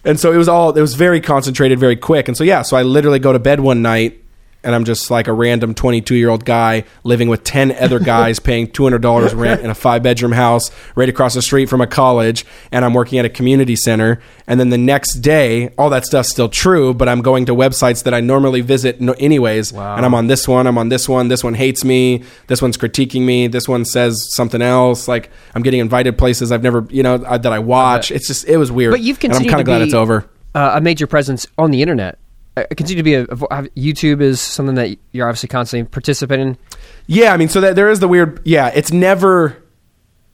And 0.05 0.19
so 0.19 0.33
it 0.33 0.37
was 0.37 0.49
all, 0.49 0.77
it 0.77 0.81
was 0.81 0.95
very 0.95 1.21
concentrated, 1.21 1.81
very 1.81 1.97
quick. 1.97 2.29
And 2.29 2.37
so, 2.37 2.45
yeah, 2.45 2.63
so 2.63 2.77
I 2.77 2.83
literally 2.83 3.19
go 3.19 3.33
to 3.33 3.39
bed 3.41 3.61
one 3.61 3.83
night 3.83 4.23
and 4.65 4.75
I'm 4.75 4.85
just 4.85 5.11
like 5.11 5.29
a 5.29 5.33
random 5.33 5.75
22 5.75 6.15
year 6.17 6.31
old 6.31 6.45
guy 6.45 6.85
living 7.05 7.29
with 7.29 7.45
10 7.45 7.73
other 7.73 7.99
guys 7.99 8.39
paying 8.49 8.67
$200 8.67 9.35
rent 9.37 9.61
in 9.61 9.71
a 9.71 9.75
five 9.75 10.03
bedroom 10.03 10.33
house 10.33 10.71
right 10.97 11.09
across 11.09 11.35
the 11.35 11.43
street 11.43 11.69
from 11.69 11.81
a 11.81 11.87
college. 11.87 12.45
And 12.73 12.85
I'm 12.85 12.93
working 12.93 13.19
at 13.19 13.25
a 13.25 13.29
community 13.29 13.77
center. 13.77 14.21
And 14.47 14.59
then 14.59 14.71
the 14.71 14.79
next 14.79 15.17
day, 15.17 15.73
all 15.79 15.91
that 15.91 16.05
stuff's 16.05 16.31
still 16.31 16.49
true, 16.49 16.93
but 16.93 17.09
I'm 17.09 17.23
going 17.23 17.47
to 17.47 17.55
websites 17.55 18.03
that 18.03 18.15
I 18.15 18.21
normally 18.21 18.61
visit 18.61 19.01
no, 19.01 19.13
anyways. 19.15 19.73
Wow. 19.73 19.97
And 19.97 20.05
I'm 20.05 20.15
on 20.15 20.27
this 20.27 20.49
one, 20.49 20.67
I'm 20.67 20.79
on 20.79 20.89
this 20.89 21.09
one. 21.09 21.29
This 21.29 21.45
one 21.45 21.55
hates 21.55 21.85
me. 21.85 22.25
This 22.49 22.61
one's 22.61 22.77
critiquing 22.77 23.23
me. 23.23 23.47
This 23.47 23.69
one 23.69 23.85
says 23.85 24.21
something 24.35 24.61
else. 24.61 25.07
Like 25.07 25.31
I'm 25.55 25.63
getting 25.63 25.81
invited 25.81 26.19
places 26.19 26.51
I've 26.51 26.63
never, 26.63 26.87
you 26.91 27.03
know, 27.03 27.25
I, 27.27 27.39
that 27.39 27.53
I 27.53 27.61
watch. 27.61 28.11
It's 28.11 28.27
just, 28.27 28.47
it 28.47 28.57
was 28.57 28.73
weird. 28.73 28.93
But 28.93 29.03
you've 29.03 29.23
and 29.23 29.35
I'm 29.35 29.45
kind 29.45 29.61
of 29.61 29.67
glad 29.67 29.83
it's 29.83 29.95
over. 29.95 30.29
Uh, 30.55 30.73
a 30.75 30.81
major 30.81 31.07
presence 31.07 31.47
on 31.57 31.71
the 31.71 31.83
internet. 31.83 32.19
Uh, 32.59 32.67
continue 32.75 32.97
to 32.97 33.03
be 33.03 33.15
a, 33.15 33.23
a 33.25 33.63
YouTube 33.77 34.21
is 34.21 34.41
something 34.41 34.75
that 34.77 34.99
you're 35.13 35.29
obviously 35.29 35.49
constantly 35.49 35.89
participating. 35.89 36.49
in. 36.49 36.59
Yeah, 37.07 37.33
I 37.33 37.37
mean, 37.37 37.49
so 37.49 37.61
that 37.61 37.77
there 37.77 37.91
is 37.91 38.01
the 38.01 38.09
weird. 38.09 38.41
Yeah, 38.45 38.71
it's 38.75 38.93
never. 38.93 39.63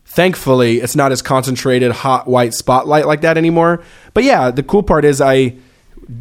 Thankfully, 0.07 0.81
it's 0.81 0.95
not 0.95 1.13
as 1.13 1.23
concentrated, 1.23 1.91
hot 1.91 2.29
white 2.29 2.55
spotlight 2.55 3.07
like 3.07 3.23
that 3.23 3.37
anymore. 3.37 3.83
But 4.13 4.25
yeah, 4.25 4.51
the 4.51 4.63
cool 4.63 4.83
part 4.83 5.05
is 5.05 5.21
I. 5.21 5.57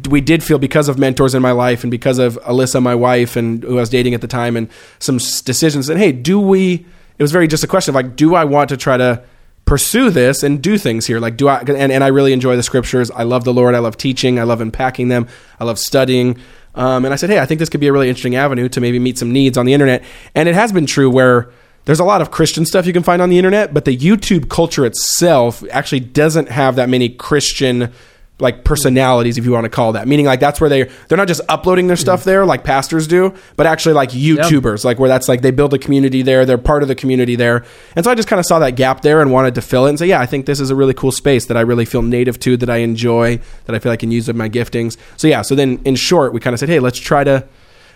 We 0.08 0.22
did 0.22 0.42
feel 0.42 0.58
because 0.58 0.88
of 0.88 0.98
mentors 0.98 1.34
in 1.34 1.42
my 1.42 1.52
life 1.52 1.84
and 1.84 1.90
because 1.90 2.18
of 2.18 2.38
Alyssa, 2.42 2.82
my 2.82 2.94
wife, 2.94 3.36
and 3.36 3.62
who 3.62 3.76
I 3.76 3.80
was 3.80 3.90
dating 3.90 4.14
at 4.14 4.22
the 4.22 4.26
time, 4.26 4.56
and 4.56 4.68
some 4.98 5.18
decisions. 5.18 5.88
And 5.88 6.00
hey, 6.00 6.10
do 6.12 6.40
we? 6.40 6.86
It 7.18 7.22
was 7.22 7.32
very 7.32 7.46
just 7.46 7.62
a 7.62 7.66
question 7.66 7.90
of 7.90 7.94
like, 7.94 8.16
do 8.16 8.34
I 8.34 8.44
want 8.44 8.70
to 8.70 8.76
try 8.76 8.96
to 8.96 9.22
pursue 9.64 10.10
this 10.10 10.42
and 10.42 10.62
do 10.62 10.78
things 10.78 11.06
here? 11.06 11.20
Like, 11.20 11.36
do 11.36 11.48
I? 11.48 11.60
And, 11.60 11.92
and 11.92 12.04
I 12.04 12.08
really 12.08 12.32
enjoy 12.32 12.56
the 12.56 12.62
scriptures. 12.62 13.10
I 13.10 13.22
love 13.22 13.44
the 13.44 13.54
Lord. 13.54 13.74
I 13.74 13.78
love 13.78 13.96
teaching. 13.96 14.38
I 14.38 14.42
love 14.42 14.60
unpacking 14.60 15.08
them. 15.08 15.28
I 15.58 15.64
love 15.64 15.78
studying. 15.78 16.38
Um, 16.74 17.04
and 17.04 17.14
I 17.14 17.16
said, 17.16 17.30
hey, 17.30 17.38
I 17.38 17.46
think 17.46 17.60
this 17.60 17.68
could 17.68 17.80
be 17.80 17.86
a 17.86 17.92
really 17.92 18.08
interesting 18.08 18.34
avenue 18.34 18.68
to 18.70 18.80
maybe 18.80 18.98
meet 18.98 19.18
some 19.18 19.32
needs 19.32 19.56
on 19.56 19.64
the 19.64 19.74
internet. 19.74 20.02
And 20.34 20.48
it 20.48 20.54
has 20.54 20.72
been 20.72 20.86
true 20.86 21.08
where 21.08 21.50
there's 21.84 22.00
a 22.00 22.04
lot 22.04 22.20
of 22.20 22.30
Christian 22.30 22.64
stuff 22.64 22.86
you 22.86 22.92
can 22.92 23.02
find 23.02 23.20
on 23.20 23.28
the 23.28 23.38
internet, 23.38 23.74
but 23.74 23.84
the 23.84 23.96
YouTube 23.96 24.48
culture 24.48 24.86
itself 24.86 25.62
actually 25.70 26.00
doesn't 26.00 26.48
have 26.48 26.76
that 26.76 26.88
many 26.88 27.08
Christian 27.08 27.92
like 28.40 28.64
personalities 28.64 29.38
if 29.38 29.44
you 29.44 29.52
want 29.52 29.64
to 29.64 29.68
call 29.70 29.92
that. 29.92 30.08
Meaning 30.08 30.26
like 30.26 30.40
that's 30.40 30.60
where 30.60 30.68
they 30.68 30.84
they're 31.08 31.16
not 31.16 31.28
just 31.28 31.40
uploading 31.48 31.86
their 31.86 31.96
stuff 31.96 32.24
there 32.24 32.44
like 32.44 32.64
pastors 32.64 33.06
do 33.06 33.32
but 33.56 33.64
actually 33.66 33.94
like 33.94 34.10
youtubers 34.10 34.84
like 34.84 34.98
where 34.98 35.08
that's 35.08 35.28
like 35.28 35.40
they 35.42 35.52
build 35.52 35.72
a 35.72 35.78
community 35.78 36.20
there 36.22 36.44
they're 36.44 36.58
part 36.58 36.82
of 36.82 36.88
the 36.88 36.96
community 36.96 37.36
there. 37.36 37.64
And 37.94 38.04
so 38.04 38.10
i 38.10 38.14
just 38.16 38.26
kind 38.26 38.40
of 38.40 38.46
saw 38.46 38.58
that 38.58 38.72
gap 38.72 39.02
there 39.02 39.20
and 39.20 39.30
wanted 39.30 39.54
to 39.54 39.62
fill 39.62 39.86
it 39.86 39.90
and 39.90 39.98
say 39.98 40.06
yeah 40.06 40.20
i 40.20 40.26
think 40.26 40.46
this 40.46 40.58
is 40.58 40.70
a 40.70 40.74
really 40.74 40.94
cool 40.94 41.12
space 41.12 41.46
that 41.46 41.56
i 41.56 41.60
really 41.60 41.84
feel 41.84 42.02
native 42.02 42.38
to 42.40 42.56
that 42.56 42.68
i 42.68 42.78
enjoy 42.78 43.38
that 43.66 43.76
i 43.76 43.78
feel 43.78 43.92
i 43.92 43.96
can 43.96 44.10
use 44.10 44.26
with 44.26 44.36
my 44.36 44.48
giftings. 44.48 44.96
So 45.16 45.28
yeah 45.28 45.42
so 45.42 45.54
then 45.54 45.80
in 45.84 45.94
short 45.94 46.32
we 46.32 46.40
kind 46.40 46.54
of 46.54 46.60
said 46.60 46.68
hey 46.68 46.80
let's 46.80 46.98
try 46.98 47.22
to 47.22 47.46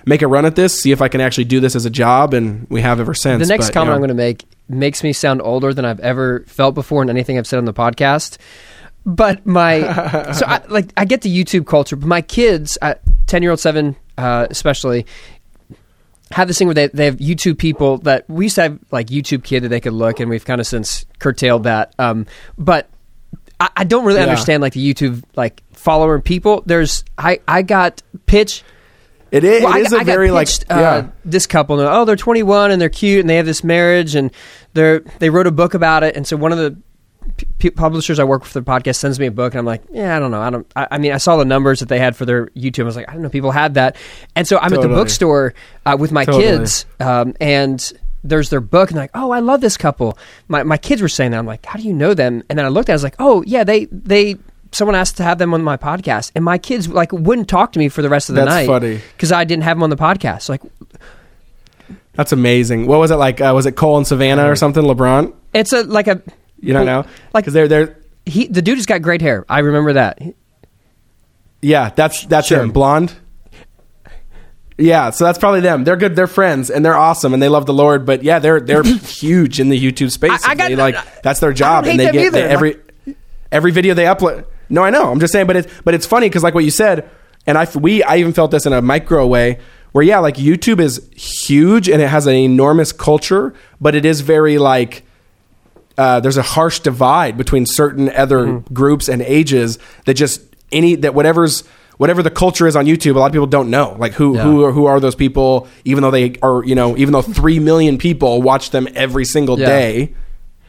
make 0.07 0.23
a 0.23 0.29
run 0.29 0.47
at 0.47 0.55
this 0.55 0.81
see 0.81 0.93
if 0.93 1.03
i 1.03 1.09
can 1.09 1.21
actually 1.21 1.45
do 1.45 1.59
this 1.59 1.75
as 1.75 1.85
a 1.85 1.91
job 1.91 2.33
and 2.33 2.65
we 2.71 2.81
have 2.81 3.01
ever 3.01 3.13
since 3.13 3.43
The 3.43 3.53
next 3.53 3.67
But, 3.67 3.71
you 3.71 3.73
comment 3.75 3.89
know, 3.89 3.95
I'm 3.95 4.01
going 4.01 4.09
to 4.09 4.15
make 4.15 4.45
makes 4.69 5.03
me 5.03 5.13
sound 5.13 5.43
older 5.43 5.75
than 5.75 5.85
I've 5.85 6.01
ever 6.01 6.45
felt 6.47 6.75
before 6.77 7.03
in 7.03 7.11
anything 7.11 7.39
I've 7.39 7.47
said 7.47 7.59
on 7.59 7.65
the 7.65 7.75
podcast. 7.75 8.37
But 9.09 9.47
my 9.47 9.81
so 10.33 10.45
I, 10.47 10.63
like 10.69 10.93
I 10.97 11.05
get 11.07 11.23
the 11.23 11.35
YouTube 11.35 11.67
culture, 11.67 11.97
but 11.97 12.07
my 12.07 12.21
kids, 12.21 12.77
ten 13.27 13.43
year 13.43 13.51
old 13.51 13.59
seven 13.61 13.97
uh, 14.19 14.47
especially, 14.51 15.07
have 16.31 16.47
this 16.47 16.59
thing 16.59 16.67
where 16.67 16.75
they, 16.75 16.89
they 16.89 17.07
have 17.07 17.17
YouTube 17.17 17.57
people 17.59 17.99
that 17.99 18.29
we 18.29 18.45
used 18.47 18.57
to 18.57 18.63
have 18.63 18.79
like 18.91 19.07
YouTube 19.07 19.45
kid 19.45 19.63
that 19.63 19.69
they 19.69 19.81
could 19.81 19.95
look, 19.95 20.21
and 20.21 20.29
we've 20.29 20.45
kind 20.45 20.61
of 20.61 20.67
since 20.67 21.07
curtailed 21.19 21.65
that. 21.65 21.95
Um, 21.99 22.27
but 22.59 22.91
I, 23.59 23.71
I 23.79 23.85
don't 23.85 24.05
really 24.05 24.19
Yeah. 24.21 24.27
understand 24.27 24.61
like 24.61 24.75
the 24.75 24.93
YouTube 24.95 25.23
like 25.37 25.63
follower 25.73 26.21
people. 26.21 26.63
There's 26.67 27.03
I 27.17 27.41
I 27.49 27.63
got 27.63 28.03
pitch 28.27 28.63
it 29.31 29.45
is, 29.45 29.63
well, 29.63 29.73
it 29.73 29.77
I, 29.77 29.79
is 29.81 29.89
got- 29.91 29.97
a 29.97 30.01
I 30.01 30.05
very 30.05 30.31
like 30.31 30.49
yeah 30.69 30.77
uh, 30.77 31.07
this 31.25 31.47
couple. 31.47 31.81
and, 31.81 31.89
Oh, 31.89 32.05
they're 32.05 32.17
21 32.17 32.71
and 32.73 32.81
they're 32.81 32.89
cute 32.89 33.21
and 33.21 33.31
they 33.31 33.37
have 33.37 33.47
this 33.47 33.65
marriage 33.65 34.15
and 34.15 34.31
they're 34.75 35.01
they 35.19 35.31
wrote 35.31 35.47
a 35.47 35.51
book 35.51 35.73
about 35.75 36.03
it. 36.03 36.15
And 36.17 36.27
so 36.27 36.37
one 36.37 36.53
of 36.53 36.59
the 36.59 36.77
p- 37.59 37.71
publishers 37.71 38.19
I 38.19 38.25
work 38.25 38.43
with 38.43 38.53
for 38.53 38.61
the 38.61 38.71
podcast 38.71 38.97
sends 38.97 39.19
me 39.19 39.27
a 39.27 39.31
book 39.31 39.53
and 39.53 39.59
I'm 39.59 39.67
like, 39.67 39.83
yeah, 39.91 40.17
I 40.17 40.19
don't 40.19 40.31
know. 40.31 40.41
I 40.41 40.51
don't. 40.51 40.71
I, 40.77 40.89
I 40.93 40.99
mean, 40.99 41.13
I 41.13 41.19
saw 41.19 41.37
the 41.37 41.45
numbers 41.45 41.81
that 41.81 41.89
they 41.89 41.99
had 41.99 42.17
for 42.17 42.25
their 42.25 42.47
YouTube. 42.49 42.83
I 42.83 42.85
was 42.85 42.97
like, 42.97 43.09
I 43.09 43.13
don't 43.13 43.23
know, 43.23 43.29
people 43.29 43.51
had 43.51 43.75
that. 43.75 43.97
And 44.37 44.47
so 44.47 44.59
I'm 44.59 44.73
at 44.73 44.81
the 44.81 44.89
bookstore 44.89 45.55
uh, 45.87 45.97
with 45.99 46.13
my 46.13 46.25
Totally. 46.25 46.45
kids 46.45 46.87
um, 47.01 47.35
and. 47.41 47.93
There's 48.25 48.51
their 48.51 48.61
book, 48.61 48.91
and 48.91 48.99
like, 48.99 49.13
oh, 49.15 49.31
I 49.31 49.39
love 49.39 49.61
this 49.61 49.77
couple. 49.77 50.19
My 50.49 50.65
my 50.65 50.77
kids 50.77 51.01
were 51.01 51.09
saying 51.09 51.31
that. 51.31 51.39
I'm 51.39 51.47
like, 51.47 51.65
how 51.65 51.79
do 51.79 51.85
you 51.85 51.93
know 51.93 52.15
them? 52.15 52.43
And 52.51 52.59
then 52.59 52.67
I 52.67 52.69
looked 52.69 52.89
at, 52.89 52.93
it, 52.93 52.95
I 52.95 52.97
was 52.97 53.03
like, 53.05 53.15
oh 53.21 53.45
yeah, 53.47 53.63
they 53.63 53.85
they 53.85 54.37
someone 54.73 54.97
asked 54.97 55.19
to 55.19 55.23
have 55.23 55.39
them 55.39 55.55
on 55.55 55.63
my 55.63 55.77
podcast, 55.77 56.33
and 56.35 56.45
my 56.45 56.59
kids 56.59 56.89
like 56.89 57.13
wouldn't 57.13 57.49
talk 57.49 57.73
to 57.73 57.79
me 57.79 57.89
for 57.89 58.03
the 58.03 58.09
rest 58.09 58.29
of 58.29 58.35
the 58.35 58.41
That's 58.41 58.51
night 58.51 58.67
funny. 58.67 59.01
because 59.13 59.31
I 59.31 59.45
didn't 59.45 59.63
have 59.63 59.77
them 59.77 59.85
on 59.85 59.91
the 59.91 59.97
podcast. 59.97 60.49
Like, 60.49 60.63
that's 62.15 62.33
amazing 62.33 62.89
what 62.89 62.99
was 62.99 63.13
it 63.13 63.17
like 63.17 63.41
uh, 63.41 63.53
was 63.55 63.67
it 63.67 63.77
cole 63.77 63.97
and 63.97 64.07
savannah 64.07 64.51
or 64.51 64.57
something 64.57 64.83
LaBrant 64.83 65.33
it's 65.55 65.73
a 65.73 65.85
like 65.85 66.09
a 66.09 66.21
you 66.61 66.73
don't 66.73 66.87
know 66.87 67.05
like 67.33 67.45
because 67.45 67.55
they're 67.55 67.69
they're 67.69 67.99
he 68.27 68.47
the 68.47 68.61
dude 68.63 68.79
has 68.79 68.87
got 68.87 69.01
great 69.03 69.21
hair. 69.23 69.45
I 69.49 69.61
remember 69.61 69.95
that. 69.95 70.21
Yeah, 71.63 71.91
that's 71.91 72.25
that's 72.27 72.47
Sure. 72.49 72.63
him. 72.63 72.71
Blonde. 72.73 73.15
Yeah, 74.81 75.11
so 75.11 75.25
that's 75.25 75.39
probably 75.39 75.61
them. 75.61 75.83
They're 75.83 75.97
good. 75.97 76.15
They're 76.15 76.29
friends, 76.29 76.71
and 76.71 76.85
they're 76.85 76.95
awesome, 76.97 77.35
and 77.35 77.43
they 77.43 77.49
love 77.49 77.67
the 77.67 77.73
Lord. 77.75 78.07
But 78.07 78.23
yeah, 78.23 78.39
they're 78.39 78.61
they're 78.61 78.83
huge 79.03 79.59
in 79.59 79.71
the 79.71 79.81
YouTube 79.93 80.13
space. 80.13 80.45
I- 80.45 80.53
I 80.53 80.55
got- 80.55 80.69
They, 80.69 80.77
like 80.77 81.23
that's 81.23 81.41
their 81.41 81.53
job, 81.53 81.85
and 81.87 81.99
they 81.99 82.13
get 82.13 82.33
they, 82.33 82.43
every 82.45 82.77
every 83.51 83.73
video 83.73 83.95
they 83.95 84.05
upload. 84.05 84.45
No, 84.69 84.85
I 84.85 84.91
know. 84.91 85.11
I'm 85.11 85.19
just 85.19 85.33
saying, 85.33 85.47
but 85.49 85.57
it's 85.57 85.81
but 85.85 85.95
it's 85.95 86.07
funny 86.07 86.29
because 86.29 86.45
like 86.45 86.55
what 86.55 86.65
you 86.65 86.71
said, 86.71 87.11
and 87.47 87.59
I 87.59 87.67
we 87.75 88.05
I 88.05 88.19
even 88.19 88.33
felt 88.33 88.53
this 88.53 88.67
in 88.67 88.73
a 88.73 88.81
micro 88.81 89.27
way 89.27 89.59
where 89.91 90.05
yeah, 90.05 90.19
like 90.21 90.37
YouTube 90.37 90.79
is 90.79 91.09
huge 91.17 91.89
and 91.89 92.01
it 92.01 92.09
has 92.09 92.29
an 92.29 92.35
enormous 92.35 92.93
culture, 92.93 93.55
but 93.81 93.97
it 93.97 94.05
is 94.05 94.21
very 94.21 94.59
like 94.59 95.03
uh, 95.99 96.21
there's 96.21 96.37
a 96.39 96.43
harsh 96.43 96.81
divide 96.81 97.37
between 97.37 97.67
certain 97.67 98.09
other 98.11 98.47
Mm-hmm. 98.47 98.73
groups 98.73 99.09
and 99.09 99.21
ages 99.23 99.79
that 100.07 100.15
just 100.15 100.41
any 100.73 100.95
that 100.97 101.13
whatever's 101.15 101.65
whatever 101.99 102.23
the 102.23 102.31
culture 102.31 102.67
is 102.69 102.77
on 102.77 102.87
YouTube, 102.87 103.17
a 103.17 103.19
lot 103.19 103.27
of 103.27 103.33
people 103.33 103.47
don't 103.49 103.69
know. 103.71 103.97
Like 103.99 104.13
who 104.13 104.37
Yeah. 104.37 104.43
who 104.45 104.65
are, 104.65 104.73
who 104.73 104.87
are 104.87 105.01
those 105.01 105.15
people? 105.17 105.67
Even 105.85 106.03
though 106.03 106.11
they 106.13 106.35
are, 106.43 106.65
you 106.65 106.75
know, 106.77 106.97
even 106.97 107.13
though 107.13 107.23
three 107.23 107.59
million 107.71 107.99
people 107.99 108.41
watch 108.41 108.71
them 108.71 108.87
every 108.95 109.25
single 109.25 109.59
Yeah. 109.59 109.67
day, 109.67 110.15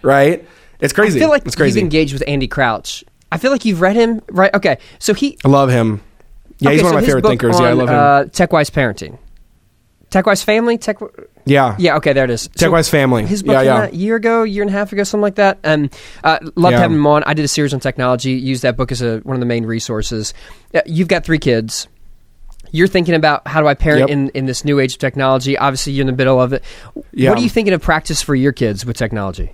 right? 0.02 0.46
It's 0.80 0.94
crazy. 0.94 1.20
I 1.20 1.24
feel 1.24 1.30
like 1.30 1.46
it's 1.46 1.56
crazy. 1.56 1.80
you've 1.80 1.84
engaged 1.86 2.14
with 2.14 2.24
Andy 2.28 2.48
Crouch. 2.48 3.04
I 3.32 3.38
feel 3.38 3.52
like 3.52 3.64
you've 3.66 3.82
read 3.82 3.96
him, 3.96 4.22
right? 4.32 4.52
Okay, 4.56 4.78
so 4.98 5.14
he. 5.14 5.38
I 5.46 5.50
love 5.50 5.70
him. 5.70 6.02
Yeah, 6.58 6.72
he's 6.72 6.82
one 6.82 6.92
so 6.94 6.98
of 6.98 7.02
my 7.04 7.06
favorite 7.06 7.26
thinkers. 7.26 7.60
yeah, 7.60 7.68
I 7.68 7.74
love 7.74 7.90
him. 7.90 7.96
Uh, 7.96 8.24
TechWise 8.26 8.72
Parenting, 8.72 9.18
TechWise 10.12 10.44
Family, 10.44 10.78
Tech. 10.78 10.98
yeah, 11.46 11.76
Yeah, 11.78 11.96
okay, 11.98 12.14
there 12.14 12.24
it 12.26 12.32
is. 12.32 12.50
So 12.56 12.70
TechWise 12.70 12.90
Family. 12.90 13.26
His 13.26 13.44
book 13.44 13.54
Yeah, 13.54 13.62
yeah. 13.62 13.86
a 13.88 13.92
year 13.92 14.16
ago, 14.16 14.44
year 14.44 14.64
and 14.64 14.70
a 14.70 14.74
half 14.74 14.92
ago, 14.92 15.04
something 15.04 15.22
like 15.22 15.36
that. 15.36 15.60
And 15.64 15.94
uh, 16.24 16.40
loved 16.56 16.74
Yeah. 16.74 16.80
having 16.80 16.98
him 16.98 17.06
on. 17.08 17.24
I 17.26 17.34
did 17.34 17.46
a 17.46 17.48
series 17.48 17.74
on 17.74 17.80
technology. 17.80 18.32
Used 18.32 18.64
that 18.64 18.76
book 18.76 18.92
as 18.92 19.02
a, 19.02 19.20
one 19.20 19.36
of 19.36 19.40
the 19.40 19.46
main 19.46 19.66
resources. 19.66 20.34
Uh, 20.74 20.82
you've 20.86 21.08
got 21.08 21.24
three 21.26 21.38
kids. 21.40 21.88
You're 22.72 22.88
thinking 22.88 23.16
about 23.16 23.48
how 23.48 23.62
do 23.62 23.68
I 23.68 23.74
parent 23.74 24.02
Yep. 24.02 24.10
in, 24.10 24.30
in 24.30 24.46
this 24.46 24.64
new 24.66 24.80
age 24.80 24.94
of 24.94 25.00
technology. 25.00 25.58
Obviously, 25.58 25.94
you're 25.94 26.02
in 26.04 26.08
the 26.08 26.14
middle 26.18 26.40
of 26.40 26.54
it. 26.54 26.64
Yeah. 27.14 27.30
What 27.30 27.40
are 27.40 27.42
you 27.42 27.50
thinking 27.50 27.74
of 27.74 27.82
practice 27.82 28.22
for 28.22 28.36
your 28.36 28.52
kids 28.52 28.86
with 28.86 28.96
technology? 28.98 29.54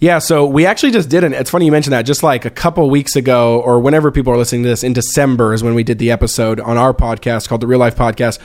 Yeah, 0.00 0.20
so 0.20 0.46
we 0.46 0.64
actually 0.64 0.92
just 0.92 1.08
did 1.08 1.24
an. 1.24 1.34
It's 1.34 1.50
funny 1.50 1.64
you 1.64 1.72
mentioned 1.72 1.92
that. 1.92 2.02
Just 2.02 2.22
like 2.22 2.44
a 2.44 2.50
couple 2.50 2.88
weeks 2.88 3.16
ago, 3.16 3.60
or 3.60 3.80
whenever 3.80 4.12
people 4.12 4.32
are 4.32 4.36
listening 4.36 4.62
to 4.62 4.68
this, 4.68 4.84
in 4.84 4.92
December 4.92 5.52
is 5.52 5.64
when 5.64 5.74
we 5.74 5.82
did 5.82 5.98
the 5.98 6.12
episode 6.12 6.60
on 6.60 6.76
our 6.76 6.94
podcast 6.94 7.48
called 7.48 7.60
the 7.60 7.66
Real 7.66 7.80
Life 7.80 7.96
Podcast, 7.96 8.40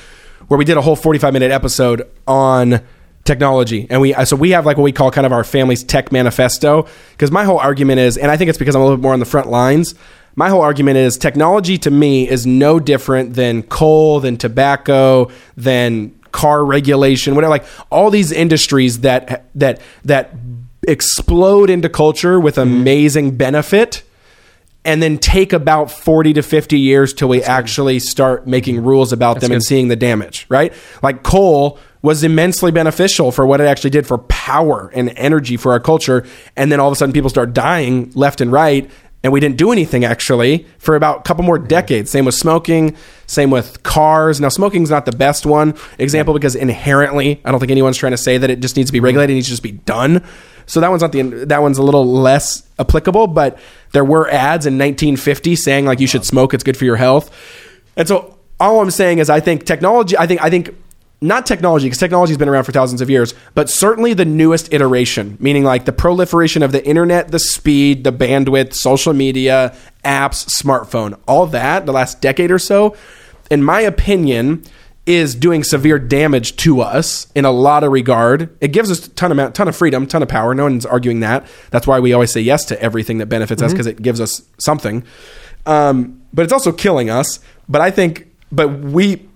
where 0.47 0.57
we 0.57 0.65
did 0.65 0.77
a 0.77 0.81
whole 0.81 0.95
forty-five 0.95 1.31
minute 1.31 1.51
episode 1.51 2.09
on 2.27 2.81
technology, 3.23 3.85
and 3.91 4.01
we 4.01 4.13
so 4.25 4.35
we 4.35 4.49
have 4.49 4.65
like 4.65 4.77
what 4.77 4.83
we 4.83 4.91
call 4.91 5.11
kind 5.11 5.27
of 5.27 5.31
our 5.31 5.43
family's 5.43 5.83
tech 5.83 6.11
manifesto. 6.11 6.87
Because 7.11 7.29
my 7.29 7.43
whole 7.43 7.59
argument 7.59 7.99
is, 7.99 8.17
and 8.17 8.31
I 8.31 8.37
think 8.37 8.49
it's 8.49 8.57
because 8.57 8.75
I'm 8.75 8.81
a 8.81 8.85
little 8.85 8.97
bit 8.97 9.03
more 9.03 9.13
on 9.13 9.19
the 9.19 9.25
front 9.25 9.49
lines. 9.49 9.93
My 10.35 10.49
whole 10.49 10.61
argument 10.61 10.97
is 10.97 11.19
technology 11.19 11.77
to 11.77 11.91
me 11.91 12.27
is 12.27 12.47
no 12.47 12.79
different 12.79 13.35
than 13.35 13.61
coal, 13.61 14.19
than 14.19 14.37
tobacco, 14.37 15.29
than 15.55 16.19
car 16.31 16.65
regulation, 16.65 17.35
whatever. 17.35 17.51
Like 17.51 17.65
all 17.91 18.09
these 18.09 18.31
industries 18.31 19.01
that 19.01 19.45
that 19.53 19.79
that 20.05 20.33
explode 20.87 21.69
into 21.69 21.89
culture 21.89 22.39
with 22.39 22.57
amazing 22.57 23.37
benefit 23.37 24.03
and 24.85 25.01
then 25.01 25.17
take 25.17 25.53
about 25.53 25.89
40 25.91 26.33
to 26.33 26.43
50 26.43 26.77
years 26.77 27.13
till 27.13 27.29
we 27.29 27.41
actually 27.41 27.99
start 27.99 28.47
making 28.47 28.83
rules 28.83 29.13
about 29.13 29.39
them 29.39 29.51
and 29.51 29.63
seeing 29.63 29.87
the 29.87 29.95
damage, 29.95 30.45
right? 30.49 30.73
Like 31.01 31.23
coal 31.23 31.79
was 32.01 32.23
immensely 32.23 32.69
beneficial 32.69 33.31
for 33.31 33.45
what 33.45 33.61
it 33.61 33.65
actually 33.65 33.91
did 33.91 34.05
for 34.05 34.17
power 34.17 34.91
and 34.93 35.13
energy 35.15 35.55
for 35.55 35.71
our 35.71 35.79
culture. 35.79 36.25
And 36.57 36.71
then 36.71 36.79
all 36.79 36.89
of 36.89 36.91
a 36.91 36.95
sudden 36.97 37.13
people 37.13 37.29
start 37.29 37.53
dying 37.53 38.11
left 38.13 38.41
and 38.41 38.51
right. 38.51 38.91
And 39.23 39.31
we 39.31 39.39
didn't 39.39 39.55
do 39.55 39.71
anything 39.71 40.03
actually 40.03 40.67
for 40.79 40.97
about 40.97 41.19
a 41.19 41.21
couple 41.21 41.45
more 41.45 41.57
decades. 41.57 42.11
Same 42.11 42.25
with 42.25 42.35
smoking, 42.35 42.97
same 43.25 43.51
with 43.51 43.81
cars. 43.83 44.41
Now, 44.41 44.49
smoking's 44.49 44.89
not 44.89 45.05
the 45.05 45.13
best 45.13 45.45
one 45.45 45.75
example 45.97 46.33
because 46.33 46.57
inherently, 46.57 47.41
I 47.45 47.51
don't 47.51 47.61
think 47.61 47.71
anyone's 47.71 47.95
trying 47.95 48.11
to 48.11 48.17
say 48.17 48.37
that 48.37 48.49
it 48.49 48.59
just 48.59 48.75
needs 48.75 48.89
to 48.89 48.93
be 48.93 48.99
regulated. 48.99 49.31
It 49.31 49.35
needs 49.35 49.47
to 49.47 49.51
just 49.51 49.63
be 49.63 49.71
done. 49.71 50.25
So 50.65 50.79
that 50.79 50.89
one's 50.89 51.01
not 51.01 51.11
the 51.11 51.21
that 51.21 51.61
one's 51.61 51.77
a 51.77 51.83
little 51.83 52.05
less 52.05 52.67
applicable. 52.79 53.27
But 53.27 53.59
there 53.91 54.05
were 54.05 54.29
ads 54.29 54.65
in 54.65 54.73
1950 54.73 55.55
saying 55.55 55.85
like 55.85 55.99
you 55.99 56.07
should 56.07 56.25
smoke, 56.25 56.53
it's 56.53 56.63
good 56.63 56.77
for 56.77 56.85
your 56.85 56.95
health. 56.95 57.31
And 57.95 58.07
so 58.07 58.37
all 58.59 58.81
I'm 58.81 58.91
saying 58.91 59.19
is 59.19 59.29
I 59.29 59.39
think 59.39 59.65
technology. 59.65 60.17
I 60.17 60.27
think 60.27 60.41
I 60.41 60.49
think 60.49 60.75
not 61.23 61.45
technology 61.45 61.85
because 61.85 61.99
technology 61.99 62.31
has 62.31 62.37
been 62.37 62.49
around 62.49 62.65
for 62.65 62.73
thousands 62.73 62.99
of 62.99 63.09
years, 63.09 63.33
but 63.55 63.69
certainly 63.69 64.13
the 64.13 64.25
newest 64.25 64.73
iteration, 64.73 65.37
meaning 65.39 65.63
like 65.63 65.85
the 65.85 65.93
proliferation 65.93 66.61
of 66.63 66.73
the 66.73 66.85
internet, 66.85 67.31
the 67.31 67.39
speed, 67.39 68.03
the 68.03 68.11
bandwidth, 68.11 68.73
social 68.73 69.13
media, 69.13 69.73
apps, 70.03 70.45
smartphone, 70.61 71.17
all 71.25 71.47
that 71.47 71.85
the 71.85 71.93
last 71.93 72.19
decade 72.19 72.51
or 72.51 72.59
so, 72.59 72.95
in 73.49 73.63
my 73.63 73.79
opinion, 73.79 74.63
is 75.05 75.35
doing 75.35 75.63
severe 75.63 75.99
damage 75.99 76.55
to 76.55 76.79
us 76.81 77.27
in 77.35 77.43
a 77.43 77.51
lot 77.51 77.83
of 77.83 77.91
regard. 77.91 78.55
It 78.61 78.69
gives 78.69 78.89
us 78.89 79.05
a 79.05 79.09
ton 79.11 79.37
of 79.37 79.53
ton 79.53 79.67
of 79.67 79.75
freedom, 79.75 80.07
ton 80.07 80.23
of 80.23 80.29
power. 80.29 80.55
No 80.55 80.63
one's 80.63 80.85
arguing 80.85 81.19
that. 81.21 81.45
That's 81.71 81.85
why 81.85 81.99
we 81.99 82.13
always 82.13 82.31
say 82.31 82.39
yes 82.41 82.65
to 82.65 82.81
everything 82.81 83.17
that 83.17 83.25
benefits 83.25 83.61
us 83.61 83.73
because 83.73 83.87
it 83.87 84.01
gives 84.01 84.21
us 84.21 84.41
something. 84.59 85.03
Um, 85.65 86.21
but 86.33 86.43
it's 86.43 86.53
also 86.53 86.71
killing 86.71 87.09
us. 87.09 87.39
But 87.67 87.81
I 87.81 87.91
think, 87.91 88.27
but 88.51 88.67
we 88.79 89.27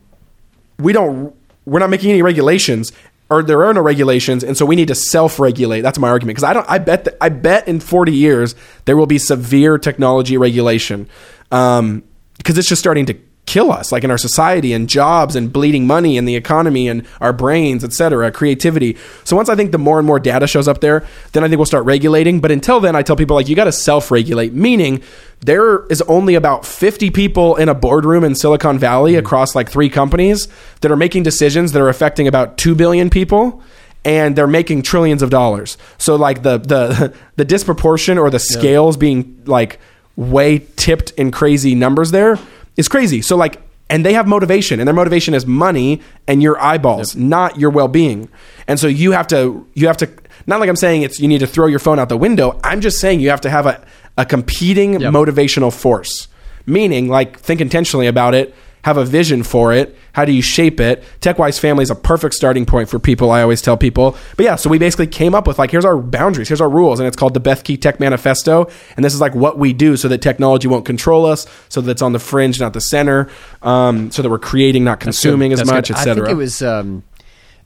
we 0.80 0.94
don't 0.94 1.36
we're 1.66 1.80
not 1.80 1.90
making 1.90 2.12
any 2.12 2.22
regulations 2.22 2.92
or 3.30 3.44
there 3.44 3.64
are 3.66 3.74
no 3.74 3.82
regulations 3.82 4.44
and 4.44 4.56
so 4.56 4.66
we 4.66 4.76
need 4.76 4.88
to 4.88 4.96
self-regulate 4.96 5.82
that's 5.82 6.00
my 6.00 6.08
argument 6.08 6.36
because 6.36 6.44
i 6.44 6.54
don't 6.54 6.70
i 6.70 6.78
bet 6.78 7.06
that, 7.06 7.18
i 7.20 7.30
bet 7.30 7.68
in 7.68 7.80
40 7.80 8.14
years 8.14 8.56
there 8.86 8.96
will 8.96 9.08
be 9.08 9.18
severe 9.18 9.78
technology 9.78 10.38
regulation 10.38 11.10
um 11.52 12.04
because 12.38 12.58
it's 12.58 12.70
just 12.70 12.80
starting 12.80 13.06
to 13.08 13.14
kill 13.48 13.72
us 13.72 13.92
like 13.92 14.04
in 14.04 14.12
our 14.12 14.18
society 14.18 14.74
and 14.74 14.88
jobs 14.88 15.36
and 15.36 15.52
bleeding 15.52 15.88
money 15.88 16.18
and 16.18 16.28
the 16.28 16.36
economy 16.36 16.88
and 16.88 17.08
our 17.22 17.34
brains 17.34 17.84
etc 17.84 18.32
creativity. 18.32 18.96
So 19.24 19.36
once 19.36 19.50
i 19.50 19.56
think 19.56 19.72
the 19.72 19.80
more 19.80 19.98
and 19.98 20.06
more 20.06 20.20
data 20.20 20.46
shows 20.46 20.68
up 20.68 20.82
there 20.82 21.08
then 21.32 21.44
i 21.44 21.48
think 21.48 21.58
we'll 21.58 21.66
start 21.66 21.86
regulating. 21.86 22.40
But 22.40 22.52
until 22.52 22.80
then 22.80 22.96
i 22.96 23.02
tell 23.02 23.16
people 23.16 23.36
like 23.36 23.50
you 23.50 23.56
got 23.56 23.64
to 23.64 23.72
self-regulate 23.72 24.54
meaning 24.54 25.02
there 25.40 25.86
is 25.88 26.02
only 26.04 26.36
about 26.36 26.66
50 26.66 27.10
people 27.12 27.56
in 27.56 27.70
a 27.70 27.76
boardroom 27.76 28.24
in 28.24 28.36
silicon 28.36 28.78
valley 28.78 29.14
mm-hmm. 29.14 29.26
across 29.26 29.56
like 29.56 29.70
three 29.70 29.90
companies 29.90 30.48
that 30.82 30.92
are 30.92 30.96
making 30.96 31.24
decisions 31.24 31.72
that 31.72 31.82
are 31.82 31.90
affecting 31.90 32.28
about 32.28 32.58
2 32.58 32.76
billion 32.76 33.10
people 33.10 33.64
and 34.04 34.36
they're 34.36 34.48
making 34.48 34.82
trillions 34.84 35.22
of 35.22 35.30
dollars. 35.30 35.78
So 35.98 36.16
like 36.16 36.44
the 36.44 36.58
the 36.58 37.14
the 37.36 37.46
disproportion 37.46 38.18
or 38.18 38.30
the 38.30 38.40
scales 38.40 38.98
being 38.98 39.42
like 39.46 39.80
way 40.16 40.60
tipped 40.76 41.12
in 41.12 41.30
crazy 41.32 41.76
numbers 41.76 42.12
there 42.12 42.40
is 42.78 42.88
crazy. 42.88 43.22
So 43.22 43.36
like 43.36 43.62
and 43.90 44.06
they 44.06 44.14
have 44.14 44.28
motivation 44.28 44.80
and 44.80 44.88
their 44.88 44.94
motivation 44.96 45.34
is 45.34 45.46
money 45.46 46.02
and 46.28 46.44
your 46.44 46.62
eyeballs, 46.62 47.16
not 47.16 47.58
your 47.58 47.70
well-being. 47.70 48.28
And 48.68 48.78
so 48.80 48.88
you 48.88 49.14
have 49.14 49.28
to 49.28 49.66
you 49.74 49.88
have 49.88 49.98
to 49.98 50.10
not 50.46 50.60
like 50.60 50.70
I'm 50.70 50.76
saying 50.76 51.02
it's 51.04 51.20
you 51.20 51.28
need 51.28 51.40
to 51.40 51.48
throw 51.48 51.68
your 51.68 51.80
phone 51.80 51.98
out 52.00 52.10
the 52.10 52.18
window. 52.18 52.60
I'm 52.64 52.82
just 52.82 53.00
saying 53.00 53.20
you 53.22 53.30
have 53.30 53.42
to 53.42 53.50
have 53.50 53.66
a 53.66 53.84
a 54.18 54.26
competing 54.26 55.00
Yep. 55.00 55.14
motivational 55.14 55.72
force. 55.74 56.28
Meaning 56.66 57.08
like 57.08 57.40
think 57.40 57.62
intentionally 57.62 58.08
about 58.08 58.36
it, 58.36 58.54
have 58.88 58.96
a 58.96 59.04
vision 59.04 59.44
for 59.44 59.74
it. 59.74 59.98
How 60.14 60.24
do 60.24 60.32
you 60.32 60.42
shape 60.42 60.80
it? 60.80 61.04
TechWise 61.20 61.60
Family 61.60 61.84
is 61.84 61.90
a 61.90 61.96
perfect 61.96 62.34
starting 62.34 62.66
point 62.66 62.88
for 62.88 63.00
people. 63.00 63.32
I 63.32 63.42
always 63.42 63.62
tell 63.62 63.76
people. 63.76 64.16
But 64.38 64.46
yeah, 64.46 64.56
so 64.56 64.70
we 64.70 64.80
basically 64.80 65.08
came 65.08 65.36
up 65.36 65.46
with 65.46 65.60
like, 65.60 65.72
here's 65.72 65.84
our 65.84 65.98
boundaries, 65.98 66.48
here's 66.48 66.62
our 66.62 66.70
rules, 66.70 67.02
and 67.02 67.06
it's 67.06 67.18
called 67.18 67.34
the 67.34 67.42
Bethke 67.42 67.80
Tech 67.82 68.00
Manifesto. 68.00 68.70
And 68.96 69.04
this 69.04 69.14
is 69.14 69.20
like 69.20 69.36
what 69.36 69.58
we 69.58 69.74
do 69.74 69.98
so 69.98 70.08
that 70.08 70.22
technology 70.22 70.70
won't 70.70 70.86
control 70.86 71.26
us, 71.26 71.48
so 71.68 71.82
that 71.82 71.92
it's 71.92 72.02
on 72.02 72.14
the 72.14 72.20
fringe, 72.20 72.62
not 72.62 72.72
the 72.72 72.80
center, 72.80 73.30
um, 73.62 74.10
so 74.10 74.22
that 74.22 74.30
we're 74.30 74.40
creating, 74.40 74.86
not 74.86 75.02
consuming 75.02 75.52
as 75.52 75.60
That's 75.60 75.70
much, 75.70 75.92
etc. 75.92 76.16
think 76.16 76.30
it 76.30 76.36
was 76.36 76.62
um, 76.62 77.04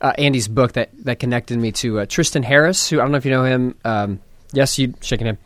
uh, 0.02 0.14
Andy's 0.18 0.48
book 0.48 0.74
that, 0.74 0.90
that 1.04 1.20
connected 1.20 1.60
me 1.60 1.72
to 1.74 2.00
uh, 2.00 2.06
Tristan 2.08 2.42
Harris, 2.42 2.90
who 2.90 3.00
I 3.00 3.04
don't 3.04 3.12
know 3.12 3.20
if 3.20 3.26
you 3.26 3.32
know 3.32 3.46
him. 3.46 3.76
Um, 3.86 4.22
yes, 4.54 4.80
you 4.80 4.96
shaking 5.02 5.28
him. 5.28 5.38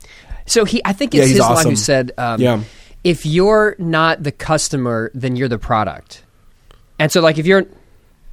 So 0.46 0.64
he, 0.64 0.82
I 0.86 0.94
think 0.94 1.14
it's 1.14 1.28
Yeah, 1.28 1.34
his 1.34 1.40
line 1.42 1.68
who 1.68 1.76
said, 1.76 2.14
um, 2.18 2.40
Yeah. 2.40 2.62
"If 3.06 3.26
you're 3.26 3.76
not 3.80 4.24
the 4.24 4.32
customer, 4.34 5.10
then 5.14 5.36
you're 5.38 5.48
the 5.48 5.58
product." 5.60 6.24
And 7.00 7.10
so, 7.12 7.22
like, 7.22 7.38
if 7.38 7.46
you're 7.46 7.66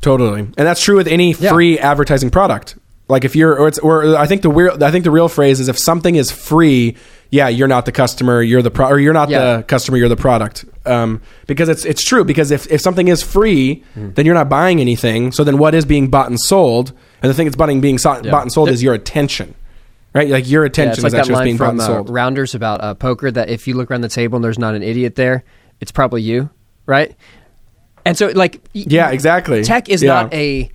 Totally, 0.00 0.40
and 0.40 0.52
that's 0.66 0.82
true 0.82 0.96
with 0.96 1.06
any 1.06 1.32
Yeah. 1.38 1.52
free 1.52 1.78
advertising 1.78 2.30
product. 2.30 2.74
Like 3.08 3.24
if 3.24 3.36
you're, 3.36 3.54
or 3.56 3.68
it's, 3.68 3.78
or 3.78 4.16
I 4.16 4.26
think 4.26 4.42
the 4.42 4.48
real, 4.48 4.82
I 4.82 4.90
think 4.90 5.04
the 5.04 5.10
real 5.12 5.28
phrase 5.28 5.60
is 5.60 5.68
if 5.68 5.78
something 5.78 6.16
is 6.16 6.30
free, 6.32 6.96
yeah, 7.30 7.46
you're 7.48 7.68
not 7.68 7.84
the 7.84 7.92
customer, 7.92 8.42
you're 8.42 8.62
the 8.62 8.70
pro, 8.70 8.88
or 8.88 8.98
you're 8.98 9.12
not 9.12 9.28
Yeah. 9.28 9.58
the 9.58 9.62
customer, 9.64 9.96
you're 9.98 10.08
the 10.08 10.16
product. 10.16 10.64
Um, 10.86 11.20
because 11.46 11.68
it's 11.68 11.84
it's 11.84 12.02
true. 12.04 12.24
Because 12.24 12.50
if 12.50 12.66
if 12.70 12.80
something 12.80 13.06
is 13.08 13.22
free, 13.22 13.84
Hmm. 13.94 14.08
then 14.14 14.26
you're 14.26 14.34
not 14.34 14.48
buying 14.48 14.80
anything. 14.80 15.30
So 15.30 15.44
then 15.44 15.58
what 15.58 15.72
is 15.74 15.84
being 15.84 16.08
bought 16.08 16.28
and 16.30 16.40
sold? 16.40 16.92
And 17.22 17.30
the 17.30 17.34
thing 17.34 17.46
that's 17.46 17.54
buying 17.56 17.80
being 17.80 17.98
so, 17.98 18.20
bought 18.30 18.42
and 18.42 18.50
sold 18.52 18.68
There- 18.68 18.74
is 18.74 18.82
your 18.82 18.94
attention, 18.94 19.54
right? 20.14 20.28
Like 20.28 20.48
your 20.48 20.64
attention 20.64 21.04
it's 21.04 21.12
like 21.12 21.12
is 21.12 21.14
actually 21.28 21.34
line 21.34 21.44
being 21.44 21.56
bought 21.56 21.76
from 21.76 21.80
uh. 21.80 22.02
Rounders 22.02 22.54
about 22.54 22.80
uh, 22.82 22.94
poker 22.94 23.30
that 23.30 23.48
if 23.48 23.66
you 23.66 23.74
look 23.74 23.90
around 23.90 24.02
the 24.02 24.08
table 24.08 24.36
and 24.36 24.44
there's 24.44 24.58
not 24.58 24.74
an 24.74 24.82
idiot 24.82 25.14
there, 25.14 25.44
it's 25.80 25.92
probably 25.92 26.22
you, 26.22 26.50
right? 26.86 27.14
And 28.04 28.16
so, 28.18 28.26
like, 28.28 28.60
yeah, 28.72 29.10
exactly. 29.10 29.62
tech 29.64 29.88
is 29.88 30.02
Yeah. 30.02 30.12
not 30.22 30.34
a 30.34 30.70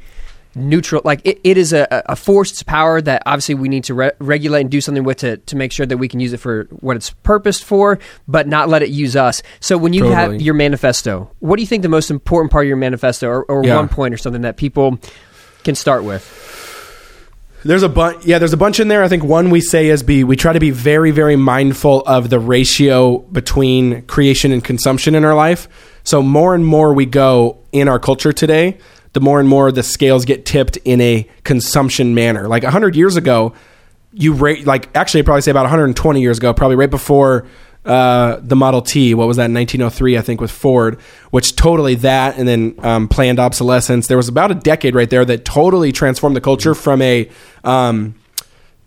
neutral 0.56 1.04
like 1.06 1.22
it, 1.24 1.40
it 1.44 1.56
is 1.56 1.72
a, 1.72 1.86
a 2.08 2.16
force 2.16 2.52
it's 2.52 2.64
power 2.64 3.00
that 3.00 3.22
obviously 3.28 3.54
we 3.54 3.70
need 3.70 3.84
to 3.84 3.94
re- 3.94 4.12
regulate 4.18 4.62
and 4.62 4.72
do 4.72 4.82
something 4.82 5.04
with 5.04 5.18
to, 5.18 5.38
to 5.38 5.56
make 5.56 5.72
sure 5.72 5.86
that 5.86 5.98
we 5.98 6.08
can 6.08 6.20
use 6.20 6.34
it 6.34 6.38
for 6.40 6.64
what 6.72 6.96
it's 6.96 7.12
purposed 7.22 7.64
for 7.64 8.00
but 8.28 8.48
not 8.48 8.68
let 8.68 8.82
it 8.82 8.90
use 8.90 9.16
us 9.16 9.44
so 9.60 9.78
when 9.78 9.94
you 9.94 10.06
have 10.06 10.42
your 10.42 10.56
manifesto 10.56 11.30
what 11.42 11.58
do 11.58 11.62
you 11.62 11.68
think 11.68 11.84
the 11.84 11.90
most 11.90 12.10
important 12.10 12.52
part 12.52 12.66
of 12.66 12.68
your 12.70 12.78
manifesto 12.78 13.28
or, 13.28 13.44
or 13.44 13.64
Yeah. 13.64 13.76
one 13.76 13.88
point 13.88 14.16
or 14.16 14.18
something 14.18 14.42
that 14.42 14.58
people 14.58 14.98
can 15.64 15.76
start 15.76 16.04
with 16.04 16.24
There's 17.68 17.84
a 17.84 17.90
bunch. 17.90 18.26
Yeah, 18.26 18.40
there's 18.40 18.54
a 18.54 18.58
bunch 18.58 18.80
in 18.80 18.88
there. 18.88 19.04
I 19.04 19.10
think 19.10 19.26
one 19.26 19.50
we 19.50 19.60
say 19.60 19.90
is 19.90 20.02
be 20.02 20.24
we 20.24 20.38
try 20.38 20.54
to 20.54 20.60
be 20.60 20.72
very 20.72 21.12
very 21.12 21.36
mindful 21.36 22.02
of 22.08 22.30
the 22.30 22.40
ratio 22.40 23.18
between 23.18 24.04
creation 24.04 24.54
and 24.54 24.64
consumption 24.64 25.16
in 25.16 25.26
our 25.26 25.36
life. 25.36 25.68
So 26.06 26.22
more 26.22 26.56
and 26.56 26.66
more 26.66 26.94
we 26.94 27.06
go 27.06 27.58
in 27.74 27.90
our 27.90 28.00
culture 28.00 28.32
today, 28.32 28.78
the 29.12 29.20
more 29.20 29.42
and 29.42 29.50
more 29.50 29.70
the 29.74 29.84
scales 29.84 30.24
get 30.24 30.46
tipped 30.46 30.78
in 30.86 31.02
a 31.02 31.28
consumption 31.44 32.16
manner. 32.16 32.48
Like 32.48 32.64
100 32.64 32.96
years 32.96 33.18
ago, 33.18 33.54
you 34.14 34.32
rate 34.32 34.66
like 34.66 34.88
actually 34.96 35.20
I'd 35.20 35.26
probably 35.26 35.42
say 35.42 35.52
about 35.52 35.64
120 35.64 36.22
years 36.22 36.38
ago, 36.38 36.54
probably 36.54 36.78
right 36.78 36.90
before 36.90 37.46
uh, 37.88 38.40
the 38.42 38.56
Model 38.56 38.82
T. 38.82 39.14
What 39.14 39.28
was 39.28 39.38
that? 39.38 39.50
1903, 39.50 40.18
I 40.18 40.22
think, 40.22 40.42
with 40.42 40.52
Ford, 40.52 41.00
which 41.32 41.56
totally 41.56 41.96
that, 41.96 42.38
and 42.38 42.48
then 42.48 42.76
um, 42.80 43.08
planned 43.08 43.40
obsolescence. 43.40 44.08
There 44.08 44.18
was 44.18 44.28
about 44.28 44.52
a 44.52 44.56
decade 44.56 44.94
right 44.94 45.10
there 45.10 45.26
that 45.26 45.46
totally 45.46 45.92
transformed 45.92 46.36
the 46.36 46.42
culture 46.42 46.76
from 46.76 47.02
a 47.02 47.30
um, 47.64 48.16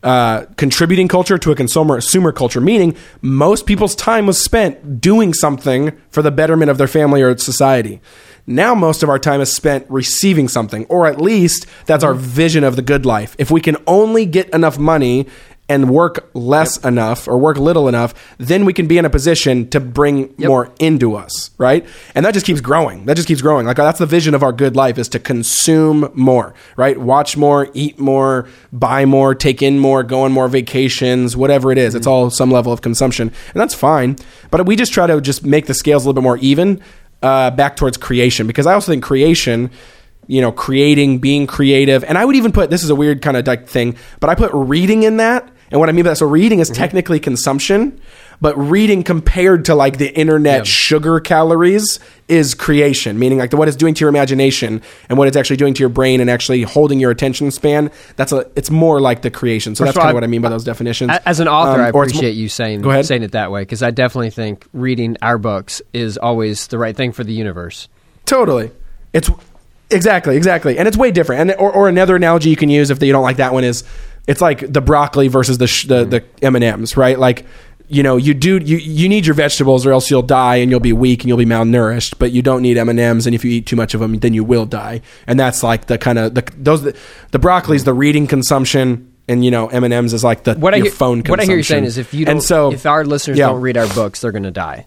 uh, 0.02 0.46
contributing 0.56 1.08
culture 1.08 1.38
to 1.38 1.50
a 1.50 1.54
consumer 1.54 1.96
consumer 1.96 2.32
culture, 2.32 2.60
meaning 2.60 2.96
most 3.22 3.66
people's 3.66 3.94
time 3.94 4.26
was 4.26 4.42
spent 4.42 5.00
doing 5.00 5.34
something 5.34 5.92
for 6.10 6.22
the 6.22 6.30
betterment 6.30 6.70
of 6.70 6.78
their 6.78 6.88
family 6.88 7.22
or 7.22 7.36
society. 7.38 8.00
Now, 8.46 8.74
most 8.74 9.02
of 9.02 9.08
our 9.08 9.18
time 9.18 9.40
is 9.40 9.52
spent 9.52 9.86
receiving 9.88 10.48
something, 10.48 10.86
or 10.86 11.06
at 11.06 11.20
least 11.20 11.66
that's 11.86 12.02
our 12.02 12.14
vision 12.14 12.64
of 12.64 12.76
the 12.76 12.82
good 12.82 13.06
life. 13.06 13.36
If 13.38 13.50
we 13.50 13.60
can 13.60 13.76
only 13.86 14.26
get 14.26 14.48
enough 14.54 14.78
money 14.78 15.26
and 15.70 15.88
work 15.88 16.28
less 16.34 16.78
enough 16.78 17.28
or 17.28 17.38
work 17.38 17.56
little 17.56 17.86
enough, 17.86 18.12
then 18.38 18.64
we 18.64 18.72
can 18.72 18.88
be 18.88 18.98
in 18.98 19.04
a 19.04 19.10
position 19.10 19.70
to 19.70 19.78
bring 19.78 20.34
more 20.36 20.74
into 20.80 21.14
us, 21.14 21.52
right? 21.58 21.86
And 22.12 22.26
that 22.26 22.34
just 22.34 22.44
keeps 22.44 22.60
growing. 22.60 23.06
That 23.06 23.14
just 23.14 23.28
keeps 23.28 23.40
growing. 23.40 23.66
Like 23.66 23.76
that's 23.76 24.00
the 24.00 24.06
vision 24.06 24.34
of 24.34 24.42
our 24.42 24.52
good 24.52 24.74
life 24.74 24.98
is 24.98 25.08
to 25.10 25.20
consume 25.20 26.10
more, 26.12 26.54
right? 26.76 26.98
Watch 26.98 27.36
more, 27.36 27.68
eat 27.72 28.00
more, 28.00 28.48
buy 28.72 29.04
more, 29.04 29.32
take 29.32 29.62
in 29.62 29.78
more, 29.78 30.02
go 30.02 30.22
on 30.22 30.32
more 30.32 30.48
vacations, 30.48 31.36
whatever 31.36 31.70
it 31.70 31.78
is. 31.78 31.94
It's 31.94 32.06
all 32.06 32.30
some 32.30 32.50
level 32.50 32.72
of 32.72 32.82
consumption. 32.82 33.28
And 33.28 33.60
that's 33.60 33.74
fine. 33.74 34.16
But 34.50 34.66
we 34.66 34.74
just 34.74 34.92
try 34.92 35.06
to 35.06 35.20
just 35.20 35.44
make 35.44 35.66
the 35.66 35.74
scales 35.74 36.04
a 36.04 36.08
little 36.08 36.20
bit 36.20 36.24
more 36.24 36.38
even 36.38 36.82
uh, 37.22 37.52
back 37.52 37.76
towards 37.76 37.96
creation 37.96 38.48
because 38.48 38.66
I 38.66 38.74
also 38.74 38.90
think 38.90 39.04
creation 39.04 39.70
you 40.30 40.40
know, 40.40 40.52
creating, 40.52 41.18
being 41.18 41.44
creative. 41.44 42.04
And 42.04 42.16
I 42.16 42.24
would 42.24 42.36
even 42.36 42.52
put 42.52 42.70
this 42.70 42.84
is 42.84 42.90
a 42.90 42.94
weird 42.94 43.20
kind 43.20 43.36
of 43.36 43.44
like 43.48 43.66
thing, 43.66 43.96
but 44.20 44.30
I 44.30 44.36
put 44.36 44.52
reading 44.54 45.02
in 45.02 45.16
that. 45.16 45.50
And 45.70 45.78
what 45.78 45.88
I 45.88 45.92
mean 45.92 46.04
by 46.04 46.10
that, 46.10 46.16
so 46.16 46.26
reading 46.26 46.58
is 46.58 46.68
technically 46.68 47.20
consumption, 47.20 48.00
but 48.40 48.56
reading 48.58 49.02
compared 49.04 49.66
to 49.66 49.74
like 49.74 49.98
the 49.98 50.12
internet 50.18 50.66
sugar 50.66 51.20
calories 51.20 52.00
is 52.26 52.54
creation, 52.54 53.18
meaning 53.18 53.38
like 53.38 53.50
the, 53.50 53.56
what 53.56 53.68
it's 53.68 53.76
doing 53.76 53.94
to 53.94 54.00
your 54.00 54.08
imagination 54.08 54.82
and 55.08 55.18
what 55.18 55.28
it's 55.28 55.36
actually 55.36 55.58
doing 55.58 55.74
to 55.74 55.80
your 55.80 55.88
brain 55.88 56.20
and 56.20 56.28
actually 56.28 56.62
holding 56.62 56.98
your 56.98 57.10
attention 57.10 57.50
span. 57.50 57.90
That's 58.16 58.32
a, 58.32 58.50
it's 58.56 58.70
more 58.70 59.00
like 59.00 59.22
the 59.22 59.30
creation. 59.30 59.74
So 59.76 59.84
First 59.84 59.94
that's 59.94 60.02
kind 60.02 60.10
of 60.10 60.14
what 60.14 60.24
I 60.24 60.26
mean 60.26 60.42
by 60.42 60.48
those 60.48 60.64
definitions. 60.64 61.12
As 61.24 61.38
an 61.38 61.48
author, 61.48 61.80
Um, 61.80 61.86
I 61.86 61.90
or 61.90 62.04
it's 62.04 62.14
mo- 62.14 62.18
appreciate 62.18 62.32
you 62.36 62.48
saying 62.48 62.80
Go 62.82 62.90
ahead. 62.90 63.06
saying 63.06 63.22
it 63.22 63.32
that 63.32 63.52
way 63.52 63.62
because 63.62 63.82
I 63.82 63.90
definitely 63.90 64.30
think 64.30 64.66
reading 64.72 65.16
our 65.22 65.38
books 65.38 65.82
is 65.92 66.18
always 66.18 66.66
the 66.68 66.78
right 66.78 66.96
thing 66.96 67.12
for 67.12 67.22
the 67.24 67.32
universe. 67.32 67.88
Totally. 68.26 68.70
It's 69.12 69.30
exactly, 69.90 70.36
exactly. 70.36 70.78
And 70.78 70.88
it's 70.88 70.96
way 70.96 71.10
different. 71.10 71.42
And 71.50 71.60
or, 71.60 71.72
or 71.72 71.88
another 71.88 72.16
analogy 72.16 72.48
you 72.50 72.56
can 72.56 72.70
use 72.70 72.90
if 72.90 73.02
you 73.02 73.12
don't 73.12 73.22
like 73.24 73.36
that 73.38 73.52
one 73.52 73.64
is 73.64 73.84
it's 74.26 74.40
like 74.40 74.72
the 74.72 74.80
broccoli 74.80 75.28
versus 75.28 75.58
the 75.58 75.66
sh- 75.66 75.86
the, 75.86 76.04
mm-hmm. 76.04 76.58
the 76.60 76.60
M&Ms, 76.60 76.96
right? 76.96 77.18
Like 77.18 77.46
you 77.90 78.04
know, 78.04 78.16
you 78.16 78.34
do 78.34 78.58
you 78.58 78.76
you 78.76 79.08
need 79.08 79.26
your 79.26 79.34
vegetables 79.34 79.84
or 79.84 79.92
else 79.92 80.10
you'll 80.10 80.22
die 80.22 80.56
and 80.56 80.70
you'll 80.70 80.78
be 80.78 80.92
weak 80.92 81.22
and 81.22 81.28
you'll 81.28 81.38
be 81.38 81.44
malnourished, 81.44 82.14
but 82.18 82.30
you 82.30 82.40
don't 82.40 82.62
need 82.62 82.78
M&Ms 82.78 83.26
and 83.26 83.34
if 83.34 83.44
you 83.44 83.50
eat 83.50 83.66
too 83.66 83.74
much 83.74 83.94
of 83.94 84.00
them 84.00 84.18
then 84.20 84.32
you 84.32 84.44
will 84.44 84.64
die. 84.64 85.00
And 85.26 85.38
that's 85.38 85.64
like 85.64 85.86
the 85.86 85.98
kind 85.98 86.18
of 86.18 86.34
the 86.34 86.48
those 86.56 86.82
the 87.32 87.38
broccoli 87.38 87.76
is 87.76 87.84
the 87.84 87.92
reading 87.92 88.28
consumption 88.28 89.12
and 89.28 89.44
you 89.44 89.50
know 89.50 89.66
M&Ms 89.66 90.12
is 90.12 90.22
like 90.22 90.44
the 90.44 90.54
What 90.54 90.72
I 90.72 90.78
hear, 90.78 90.90
phone 90.90 91.22
what. 91.22 91.40
I 91.40 91.44
hear 91.44 91.56
you 91.56 91.64
saying 91.64 91.84
is 91.84 91.98
if 91.98 92.14
you 92.14 92.26
don't, 92.26 92.36
and 92.36 92.42
so 92.42 92.72
if 92.72 92.86
our 92.86 93.04
listeners 93.04 93.38
yeah. 93.38 93.46
don't 93.46 93.60
read 93.60 93.76
our 93.76 93.88
books, 93.88 94.20
they're 94.20 94.32
going 94.32 94.44
to 94.44 94.52
die. 94.52 94.86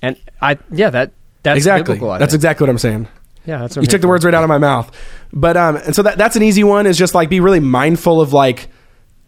And 0.00 0.16
I 0.40 0.58
yeah 0.70 0.88
that 0.90 1.12
that's 1.42 1.58
exactly 1.58 1.94
biblical, 1.94 2.18
that's 2.18 2.32
think. 2.32 2.38
exactly 2.38 2.64
what 2.64 2.70
I'm 2.70 2.78
saying. 2.78 3.08
Yeah 3.46 3.58
that's 3.58 3.76
what 3.76 3.82
you 3.82 3.88
took 3.88 4.00
the 4.00 4.08
words 4.08 4.24
right 4.24 4.34
out 4.34 4.42
of 4.42 4.48
my 4.48 4.58
mouth. 4.58 4.90
But 5.32 5.56
um 5.56 5.76
and 5.76 5.94
so 5.94 6.02
that 6.02 6.18
that's 6.18 6.36
an 6.36 6.42
easy 6.42 6.64
one 6.64 6.86
is 6.86 6.98
just 6.98 7.14
like 7.14 7.28
be 7.28 7.40
really 7.40 7.60
mindful 7.60 8.20
of 8.20 8.32
like 8.32 8.68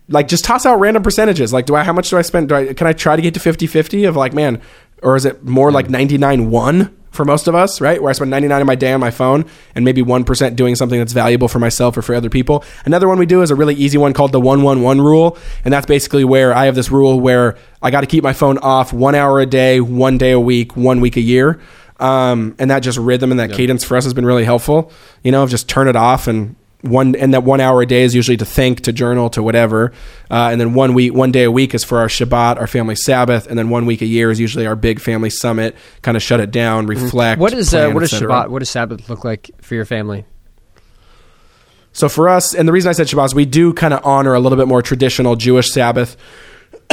like 0.09 0.29
just 0.29 0.44
toss 0.44 0.66
out 0.66 0.79
random 0.81 1.03
percentages. 1.03 1.53
Like 1.53 1.66
do 1.66 1.75
i 1.75 1.85
how 1.85 1.92
much 1.92 2.11
do 2.11 2.18
i 2.18 2.22
spend? 2.22 2.48
Do 2.48 2.55
I, 2.55 2.75
can 2.75 2.87
i 2.87 2.92
try 2.92 3.16
to 3.16 3.22
get 3.22 3.35
to 3.35 3.40
50 3.40 3.66
50 3.66 4.05
of 4.05 4.16
like 4.16 4.35
man 4.35 4.61
or 5.03 5.16
is 5.16 5.25
it 5.25 5.44
more 5.44 5.72
like 5.72 5.90
99 5.90 6.51
1 6.51 6.96
for 7.11 7.25
most 7.25 7.46
of 7.46 7.55
us 7.55 7.81
right? 7.81 8.01
Where 8.03 8.11
i 8.11 8.12
spend 8.12 8.31
99 8.31 8.61
of 8.61 8.66
my 8.66 8.75
day 8.75 8.92
on 8.92 9.01
my 9.01 9.11
phone 9.11 9.44
and 9.75 9.85
maybe 9.85 10.03
1% 10.03 10.57
doing 10.57 10.75
something 10.77 10.98
that's 10.98 11.12
valuable 11.12 11.48
for 11.48 11.59
myself 11.59 11.96
or 11.96 12.03
for 12.03 12.14
other 12.14 12.31
people. 12.31 12.64
Another 12.85 13.09
one 13.09 13.18
we 13.18 13.27
do 13.27 13.42
is 13.42 13.51
a 13.51 13.55
really 13.55 13.75
easy 13.75 13.98
one 13.98 14.12
called 14.12 14.33
the 14.33 14.40
111 14.40 15.01
rule. 15.03 15.38
And 15.64 15.72
that's 15.72 15.87
basically 15.87 16.25
where 16.25 16.55
i 16.55 16.66
have 16.66 16.75
this 16.75 16.90
rule 16.90 17.20
where 17.20 17.57
i 17.81 17.90
got 17.90 18.03
to 18.03 18.07
keep 18.07 18.25
my 18.25 18.33
phone 18.33 18.59
off 18.59 18.92
one 18.92 19.14
hour 19.14 19.40
a 19.40 19.46
day 19.46 19.81
one 19.81 20.18
day 20.18 20.33
a 20.33 20.40
week 20.40 20.77
one 20.77 21.01
week 21.01 21.16
a 21.16 21.20
year 21.20 21.61
um, 22.03 22.55
and 22.59 22.71
that 22.71 22.81
just 22.81 22.99
rhythm 22.99 23.31
and 23.31 23.41
that 23.41 23.53
cadence 23.53 23.85
for 23.85 23.97
us 23.97 24.05
has 24.05 24.12
been 24.12 24.27
really 24.27 24.45
helpful. 24.45 24.91
You 25.23 25.33
know, 25.33 25.47
just 25.47 25.69
turn 25.69 25.88
it 25.88 25.97
off 25.97 26.27
and 26.27 26.57
one 26.83 27.15
and 27.15 27.33
that 27.33 27.45
one 27.45 27.61
hour 27.61 27.81
a 27.81 27.87
day 27.87 28.03
is 28.03 28.12
usually 28.12 28.37
to 28.38 28.45
think, 28.45 28.81
to 28.81 28.93
journal, 28.93 29.31
to 29.31 29.43
whatever. 29.43 29.93
Uh, 30.31 30.49
and 30.51 30.61
then 30.61 30.75
one 30.75 30.95
week, 30.95 31.15
one 31.15 31.31
day 31.31 31.45
a 31.45 31.51
week 31.51 31.75
is 31.75 31.85
for 31.85 31.99
our 31.99 32.09
Shabbat, 32.09 32.59
our 32.59 32.67
family 32.67 32.97
Sabbath, 32.97 33.47
and 33.47 33.57
then 33.57 33.71
one 33.71 33.87
week 33.87 34.03
a 34.03 34.07
year 34.07 34.33
is 34.33 34.41
usually 34.41 34.67
our 34.67 34.75
big 34.75 35.01
family 35.01 35.31
summit. 35.31 35.77
Kind 36.03 36.17
of 36.17 36.23
shut 36.23 36.41
it 36.41 36.51
down, 36.51 36.87
reflect. 36.87 37.41
What 37.41 37.53
is 37.55 37.73
uh, 37.73 37.79
plan, 37.79 37.95
what 37.95 38.03
is 38.03 38.12
et 38.12 38.17
cetera. 38.17 38.33
Shabbat? 38.33 38.49
What 38.49 38.59
does 38.59 38.71
Sabbath 38.71 39.09
look 39.09 39.25
like 39.25 39.51
for 39.61 39.77
your 39.77 39.85
family? 39.85 40.25
So 41.93 42.09
for 42.09 42.29
us, 42.29 42.55
and 42.55 42.67
the 42.67 42.73
reason 42.73 42.88
I 42.88 42.93
said 42.93 43.07
Shabbat 43.07 43.27
is 43.27 43.35
we 43.35 43.45
do 43.45 43.73
kind 43.73 43.95
of 43.95 44.05
honor 44.05 44.35
a 44.35 44.41
little 44.41 44.59
bit 44.59 44.67
more 44.67 44.83
traditional 44.83 45.37
Jewish 45.37 45.71
Sabbath, 45.71 46.17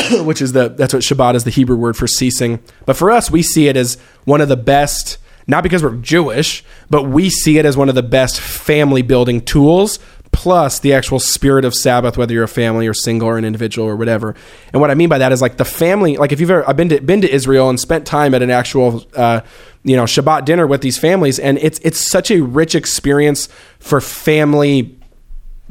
which 0.23 0.41
is 0.41 0.53
the 0.53 0.69
that's 0.69 0.93
what 0.93 1.03
Shabbat 1.03 1.35
is 1.35 1.43
the 1.43 1.49
Hebrew 1.49 1.77
word 1.77 1.97
for 1.97 2.07
ceasing. 2.07 2.59
But 2.85 2.95
for 2.95 3.11
us, 3.11 3.31
we 3.31 3.41
see 3.41 3.67
it 3.67 3.77
as 3.77 3.97
one 4.25 4.41
of 4.41 4.49
the 4.49 4.57
best, 4.57 5.17
not 5.47 5.63
because 5.63 5.83
we're 5.83 5.95
Jewish, 5.97 6.63
but 6.89 7.03
we 7.03 7.29
see 7.29 7.57
it 7.57 7.65
as 7.65 7.75
one 7.77 7.89
of 7.89 7.95
the 7.95 8.03
best 8.03 8.39
family 8.39 9.01
building 9.01 9.41
tools. 9.41 9.99
Plus 10.31 10.79
the 10.79 10.93
actual 10.93 11.19
spirit 11.19 11.65
of 11.65 11.73
Sabbath, 11.73 12.15
whether 12.15 12.33
you're 12.33 12.43
a 12.43 12.47
family 12.47 12.85
or 12.85 12.93
single 12.93 13.27
or 13.27 13.39
an 13.39 13.45
individual 13.45 13.87
or 13.87 13.95
whatever. 13.95 14.35
And 14.71 14.79
what 14.79 14.91
I 14.91 14.93
mean 14.93 15.09
by 15.09 15.17
that 15.17 15.31
is 15.31 15.41
like 15.41 15.57
the 15.57 15.65
family. 15.65 16.17
Like 16.17 16.31
if 16.31 16.39
you've 16.39 16.51
ever, 16.51 16.69
I've 16.69 16.77
been 16.77 16.89
to 16.89 17.01
been 17.01 17.21
to 17.21 17.33
Israel 17.33 17.67
and 17.67 17.79
spent 17.79 18.05
time 18.05 18.35
at 18.35 18.43
an 18.43 18.51
actual, 18.51 19.07
uh, 19.15 19.41
you 19.83 19.95
know, 19.95 20.03
Shabbat 20.03 20.45
dinner 20.45 20.67
with 20.67 20.81
these 20.81 20.99
families, 20.99 21.39
and 21.39 21.57
it's 21.57 21.79
it's 21.79 21.99
such 21.99 22.29
a 22.29 22.41
rich 22.41 22.75
experience 22.75 23.49
for 23.79 23.99
family 23.99 24.98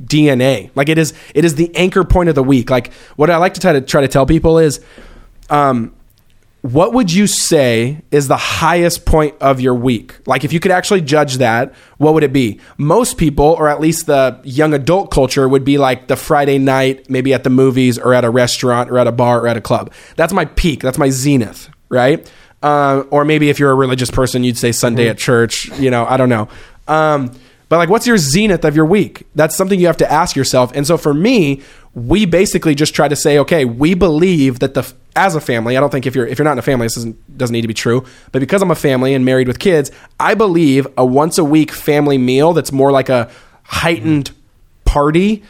DNA. 0.02 0.70
Like 0.74 0.88
it 0.88 0.98
is 0.98 1.14
it 1.34 1.44
is 1.44 1.54
the 1.54 1.74
anchor 1.76 2.04
point 2.04 2.28
of 2.28 2.34
the 2.34 2.42
week. 2.42 2.70
Like 2.70 2.92
what 3.16 3.30
I 3.30 3.36
like 3.36 3.54
to 3.54 3.60
try 3.60 3.72
to 3.72 3.80
try 3.80 4.00
to 4.00 4.08
tell 4.08 4.26
people 4.26 4.58
is 4.58 4.80
um 5.50 5.94
what 6.62 6.92
would 6.92 7.12
you 7.12 7.28
say 7.28 8.02
is 8.10 8.26
the 8.26 8.36
highest 8.36 9.04
point 9.04 9.34
of 9.40 9.60
your 9.60 9.74
week? 9.74 10.16
Like 10.26 10.42
if 10.42 10.52
you 10.52 10.58
could 10.58 10.72
actually 10.72 11.02
judge 11.02 11.36
that, 11.36 11.72
what 11.98 12.14
would 12.14 12.24
it 12.24 12.32
be? 12.32 12.60
Most 12.76 13.16
people 13.16 13.44
or 13.44 13.68
at 13.68 13.80
least 13.80 14.06
the 14.06 14.40
young 14.42 14.74
adult 14.74 15.10
culture 15.12 15.48
would 15.48 15.64
be 15.64 15.78
like 15.78 16.08
the 16.08 16.16
Friday 16.16 16.58
night 16.58 17.08
maybe 17.08 17.32
at 17.32 17.44
the 17.44 17.50
movies 17.50 17.96
or 17.96 18.12
at 18.12 18.24
a 18.24 18.30
restaurant 18.30 18.90
or 18.90 18.98
at 18.98 19.06
a 19.06 19.12
bar 19.12 19.40
or 19.40 19.48
at 19.48 19.56
a 19.56 19.60
club. 19.60 19.92
That's 20.16 20.32
my 20.32 20.46
peak. 20.46 20.80
That's 20.80 20.98
my 20.98 21.10
zenith, 21.10 21.70
right? 21.88 22.30
Uh, 22.60 23.04
or 23.10 23.24
maybe 23.24 23.50
if 23.50 23.60
you're 23.60 23.70
a 23.70 23.76
religious 23.76 24.10
person, 24.10 24.42
you'd 24.42 24.58
say 24.58 24.72
Sunday 24.72 25.08
at 25.08 25.16
church. 25.16 25.66
You 25.78 25.90
know, 25.90 26.06
I 26.06 26.16
don't 26.16 26.28
know. 26.28 26.48
Um, 26.88 27.32
but 27.68 27.76
like, 27.76 27.88
what's 27.88 28.06
your 28.06 28.16
zenith 28.16 28.64
of 28.64 28.74
your 28.74 28.86
week? 28.86 29.26
That's 29.34 29.54
something 29.54 29.78
you 29.78 29.86
have 29.86 29.96
to 29.98 30.10
ask 30.10 30.36
yourself. 30.36 30.72
And 30.74 30.86
so 30.86 30.96
for 30.96 31.12
me, 31.12 31.62
we 31.94 32.24
basically 32.24 32.74
just 32.74 32.94
try 32.94 33.08
to 33.08 33.16
say, 33.16 33.38
okay, 33.38 33.64
we 33.64 33.94
believe 33.94 34.60
that 34.60 34.74
the 34.74 34.90
as 35.16 35.34
a 35.34 35.40
family. 35.40 35.76
I 35.76 35.80
don't 35.80 35.90
think 35.90 36.06
if 36.06 36.14
you're 36.14 36.26
if 36.26 36.38
you're 36.38 36.44
not 36.44 36.52
in 36.52 36.58
a 36.58 36.62
family, 36.62 36.86
this 36.86 36.94
doesn't 36.94 37.38
doesn't 37.38 37.52
need 37.52 37.62
to 37.62 37.68
be 37.68 37.74
true. 37.74 38.04
But 38.32 38.40
because 38.40 38.62
I'm 38.62 38.70
a 38.70 38.76
family 38.76 39.14
and 39.14 39.24
married 39.24 39.48
with 39.48 39.58
kids, 39.58 39.90
I 40.18 40.34
believe 40.34 40.86
a 40.96 41.04
once 41.04 41.38
a 41.38 41.44
week 41.44 41.72
family 41.72 42.18
meal 42.18 42.52
that's 42.52 42.72
more 42.72 42.92
like 42.92 43.08
a 43.08 43.30
heightened 43.64 44.30
party 44.84 45.42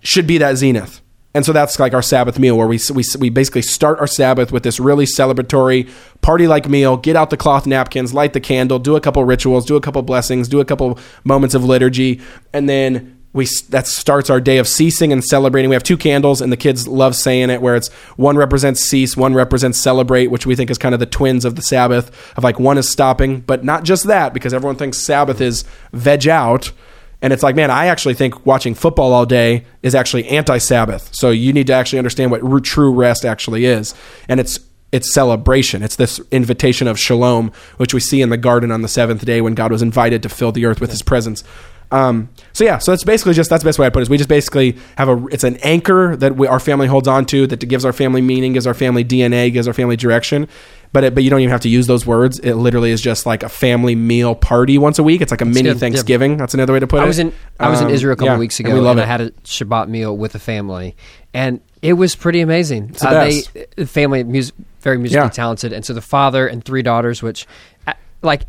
should 0.00 0.26
be 0.26 0.38
that 0.38 0.56
zenith. 0.56 1.02
And 1.38 1.46
so 1.46 1.52
that's 1.52 1.78
like 1.78 1.94
our 1.94 2.02
Sabbath 2.02 2.36
meal 2.36 2.58
where 2.58 2.66
we, 2.66 2.80
we, 2.92 3.04
we 3.20 3.30
basically 3.30 3.62
start 3.62 4.00
our 4.00 4.08
Sabbath 4.08 4.50
with 4.50 4.64
this 4.64 4.80
really 4.80 5.04
celebratory 5.04 5.88
party 6.20 6.48
like 6.48 6.68
meal, 6.68 6.96
get 6.96 7.14
out 7.14 7.30
the 7.30 7.36
cloth 7.36 7.64
napkins, 7.64 8.12
light 8.12 8.32
the 8.32 8.40
candle, 8.40 8.80
do 8.80 8.96
a 8.96 9.00
couple 9.00 9.22
rituals, 9.22 9.64
do 9.64 9.76
a 9.76 9.80
couple 9.80 10.02
blessings, 10.02 10.48
do 10.48 10.58
a 10.58 10.64
couple 10.64 10.98
moments 11.22 11.54
of 11.54 11.62
liturgy, 11.62 12.20
and 12.52 12.68
then 12.68 13.16
we 13.34 13.46
that 13.68 13.86
starts 13.86 14.30
our 14.30 14.40
day 14.40 14.58
of 14.58 14.66
ceasing 14.66 15.12
and 15.12 15.22
celebrating. 15.22 15.68
We 15.68 15.76
have 15.76 15.84
two 15.84 15.96
candles, 15.96 16.40
and 16.40 16.50
the 16.50 16.56
kids 16.56 16.88
love 16.88 17.14
saying 17.14 17.50
it, 17.50 17.62
where 17.62 17.76
it's 17.76 17.88
one 18.16 18.36
represents 18.36 18.80
cease, 18.80 19.16
one 19.16 19.32
represents 19.32 19.78
celebrate, 19.78 20.32
which 20.32 20.44
we 20.44 20.56
think 20.56 20.70
is 20.70 20.78
kind 20.78 20.92
of 20.92 20.98
the 20.98 21.06
twins 21.06 21.44
of 21.44 21.54
the 21.54 21.62
Sabbath. 21.62 22.10
Of 22.36 22.42
like 22.42 22.58
one 22.58 22.78
is 22.78 22.88
stopping, 22.88 23.42
but 23.42 23.62
not 23.62 23.84
just 23.84 24.08
that, 24.08 24.34
because 24.34 24.52
everyone 24.52 24.74
thinks 24.74 24.98
Sabbath 24.98 25.40
is 25.40 25.64
veg 25.92 26.26
out. 26.26 26.72
And 27.20 27.32
it's 27.32 27.42
like, 27.42 27.56
man, 27.56 27.70
I 27.70 27.86
actually 27.86 28.14
think 28.14 28.46
watching 28.46 28.74
football 28.74 29.12
all 29.12 29.26
day 29.26 29.64
is 29.82 29.94
actually 29.94 30.28
anti-Sabbath. 30.28 31.10
So 31.12 31.30
you 31.30 31.52
need 31.52 31.66
to 31.66 31.72
actually 31.72 31.98
understand 31.98 32.30
what 32.30 32.64
true 32.64 32.92
rest 32.92 33.24
actually 33.24 33.64
is, 33.64 33.94
and 34.28 34.38
it's 34.40 34.60
it's 34.90 35.12
celebration. 35.12 35.82
It's 35.82 35.96
this 35.96 36.18
invitation 36.30 36.88
of 36.88 36.98
shalom, 36.98 37.52
which 37.76 37.92
we 37.92 38.00
see 38.00 38.22
in 38.22 38.30
the 38.30 38.38
garden 38.38 38.70
on 38.70 38.80
the 38.80 38.88
seventh 38.88 39.24
day 39.24 39.42
when 39.42 39.54
God 39.54 39.70
was 39.70 39.82
invited 39.82 40.22
to 40.22 40.30
fill 40.30 40.50
the 40.52 40.64
earth 40.64 40.80
with 40.80 40.90
His 40.90 41.02
presence. 41.02 41.44
Um, 41.90 42.28
so 42.52 42.64
yeah, 42.64 42.78
so 42.78 42.92
that's 42.92 43.04
basically 43.04 43.32
just 43.32 43.48
that's 43.48 43.62
the 43.62 43.68
best 43.68 43.78
way 43.78 43.86
I 43.86 43.90
put 43.90 44.00
it. 44.00 44.02
Is 44.02 44.10
we 44.10 44.18
just 44.18 44.28
basically 44.28 44.76
have 44.96 45.08
a 45.08 45.26
it's 45.28 45.44
an 45.44 45.56
anchor 45.58 46.16
that 46.16 46.36
we, 46.36 46.46
our 46.46 46.60
family 46.60 46.86
holds 46.86 47.08
on 47.08 47.24
to 47.26 47.46
that 47.46 47.60
gives 47.66 47.84
our 47.84 47.92
family 47.92 48.20
meaning, 48.20 48.52
gives 48.52 48.66
our 48.66 48.74
family 48.74 49.04
DNA, 49.04 49.52
gives 49.52 49.66
our 49.66 49.74
family 49.74 49.96
direction, 49.96 50.48
but 50.92 51.04
it, 51.04 51.14
but 51.14 51.22
you 51.24 51.30
don't 51.30 51.40
even 51.40 51.50
have 51.50 51.60
to 51.62 51.68
use 51.68 51.86
those 51.86 52.06
words. 52.06 52.38
It 52.38 52.54
literally 52.54 52.90
is 52.90 53.00
just 53.00 53.26
like 53.26 53.42
a 53.42 53.48
family 53.48 53.94
meal 53.94 54.34
party 54.34 54.78
once 54.78 54.98
a 54.98 55.02
week. 55.02 55.20
It's 55.20 55.30
like 55.30 55.40
a 55.40 55.44
mini 55.44 55.70
good. 55.70 55.78
Thanksgiving. 55.80 56.36
That's 56.36 56.54
another 56.54 56.72
way 56.72 56.80
to 56.80 56.86
put 56.86 56.98
it. 56.98 57.02
I 57.02 57.06
was 57.06 57.18
in 57.18 57.32
I 57.60 57.68
was 57.68 57.80
in 57.80 57.88
Um, 57.88 57.92
Israel 57.92 58.12
a 58.14 58.16
couple 58.16 58.32
yeah, 58.34 58.38
weeks 58.38 58.58
ago, 58.60 58.70
we 58.70 58.76
and, 58.76 58.84
love 58.84 58.98
I 58.98 59.04
had 59.04 59.20
a 59.20 59.30
Shabbat 59.44 59.88
meal 59.88 60.16
with 60.16 60.32
the 60.32 60.38
family, 60.38 60.96
and 61.34 61.60
it 61.82 61.94
was 61.94 62.14
pretty 62.16 62.40
amazing. 62.40 62.88
the 62.88 63.08
Uh, 63.08 63.24
they 63.24 63.42
the 63.76 63.86
family 63.86 64.24
mus- 64.24 64.52
very 64.80 64.98
musically 64.98 65.24
Yeah. 65.24 65.30
talented, 65.30 65.72
and 65.72 65.84
so 65.84 65.92
the 65.92 66.00
father 66.00 66.46
and 66.46 66.64
three 66.64 66.82
daughters, 66.82 67.22
which 67.22 67.46
uh, 67.86 67.92
like 68.22 68.42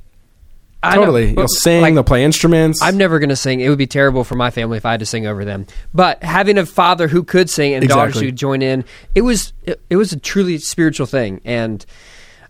I 0.82 0.96
totally. 0.96 1.34
but, 1.34 1.42
You'll 1.42 1.48
sing. 1.50 1.82
like, 1.82 1.94
they'll 1.94 2.06
play 2.06 2.24
instruments. 2.24 2.80
I'm 2.82 2.96
never 2.96 3.20
going 3.20 3.30
to 3.32 3.36
sing. 3.36 3.60
It 3.60 3.68
would 3.68 3.78
be 3.78 3.86
terrible 3.86 4.24
for 4.24 4.36
my 4.36 4.50
family 4.50 4.78
if 4.78 4.86
I 4.86 4.92
had 4.92 5.02
to 5.02 5.06
sing 5.06 5.28
over 5.28 5.44
them. 5.44 5.68
But 5.94 6.24
having 6.24 6.58
a 6.58 6.66
father 6.66 7.10
who 7.10 7.22
could 7.24 7.50
sing 7.50 7.74
and 7.74 7.86
daughters 7.86 8.18
who 8.22 8.32
join 8.32 8.62
in, 8.62 8.86
it 9.14 9.22
was 9.24 9.52
it, 9.66 9.82
it 9.90 9.98
was 9.98 10.14
a 10.14 10.18
truly 10.18 10.58
spiritual 10.58 11.06
thing, 11.06 11.42
and 11.44 11.86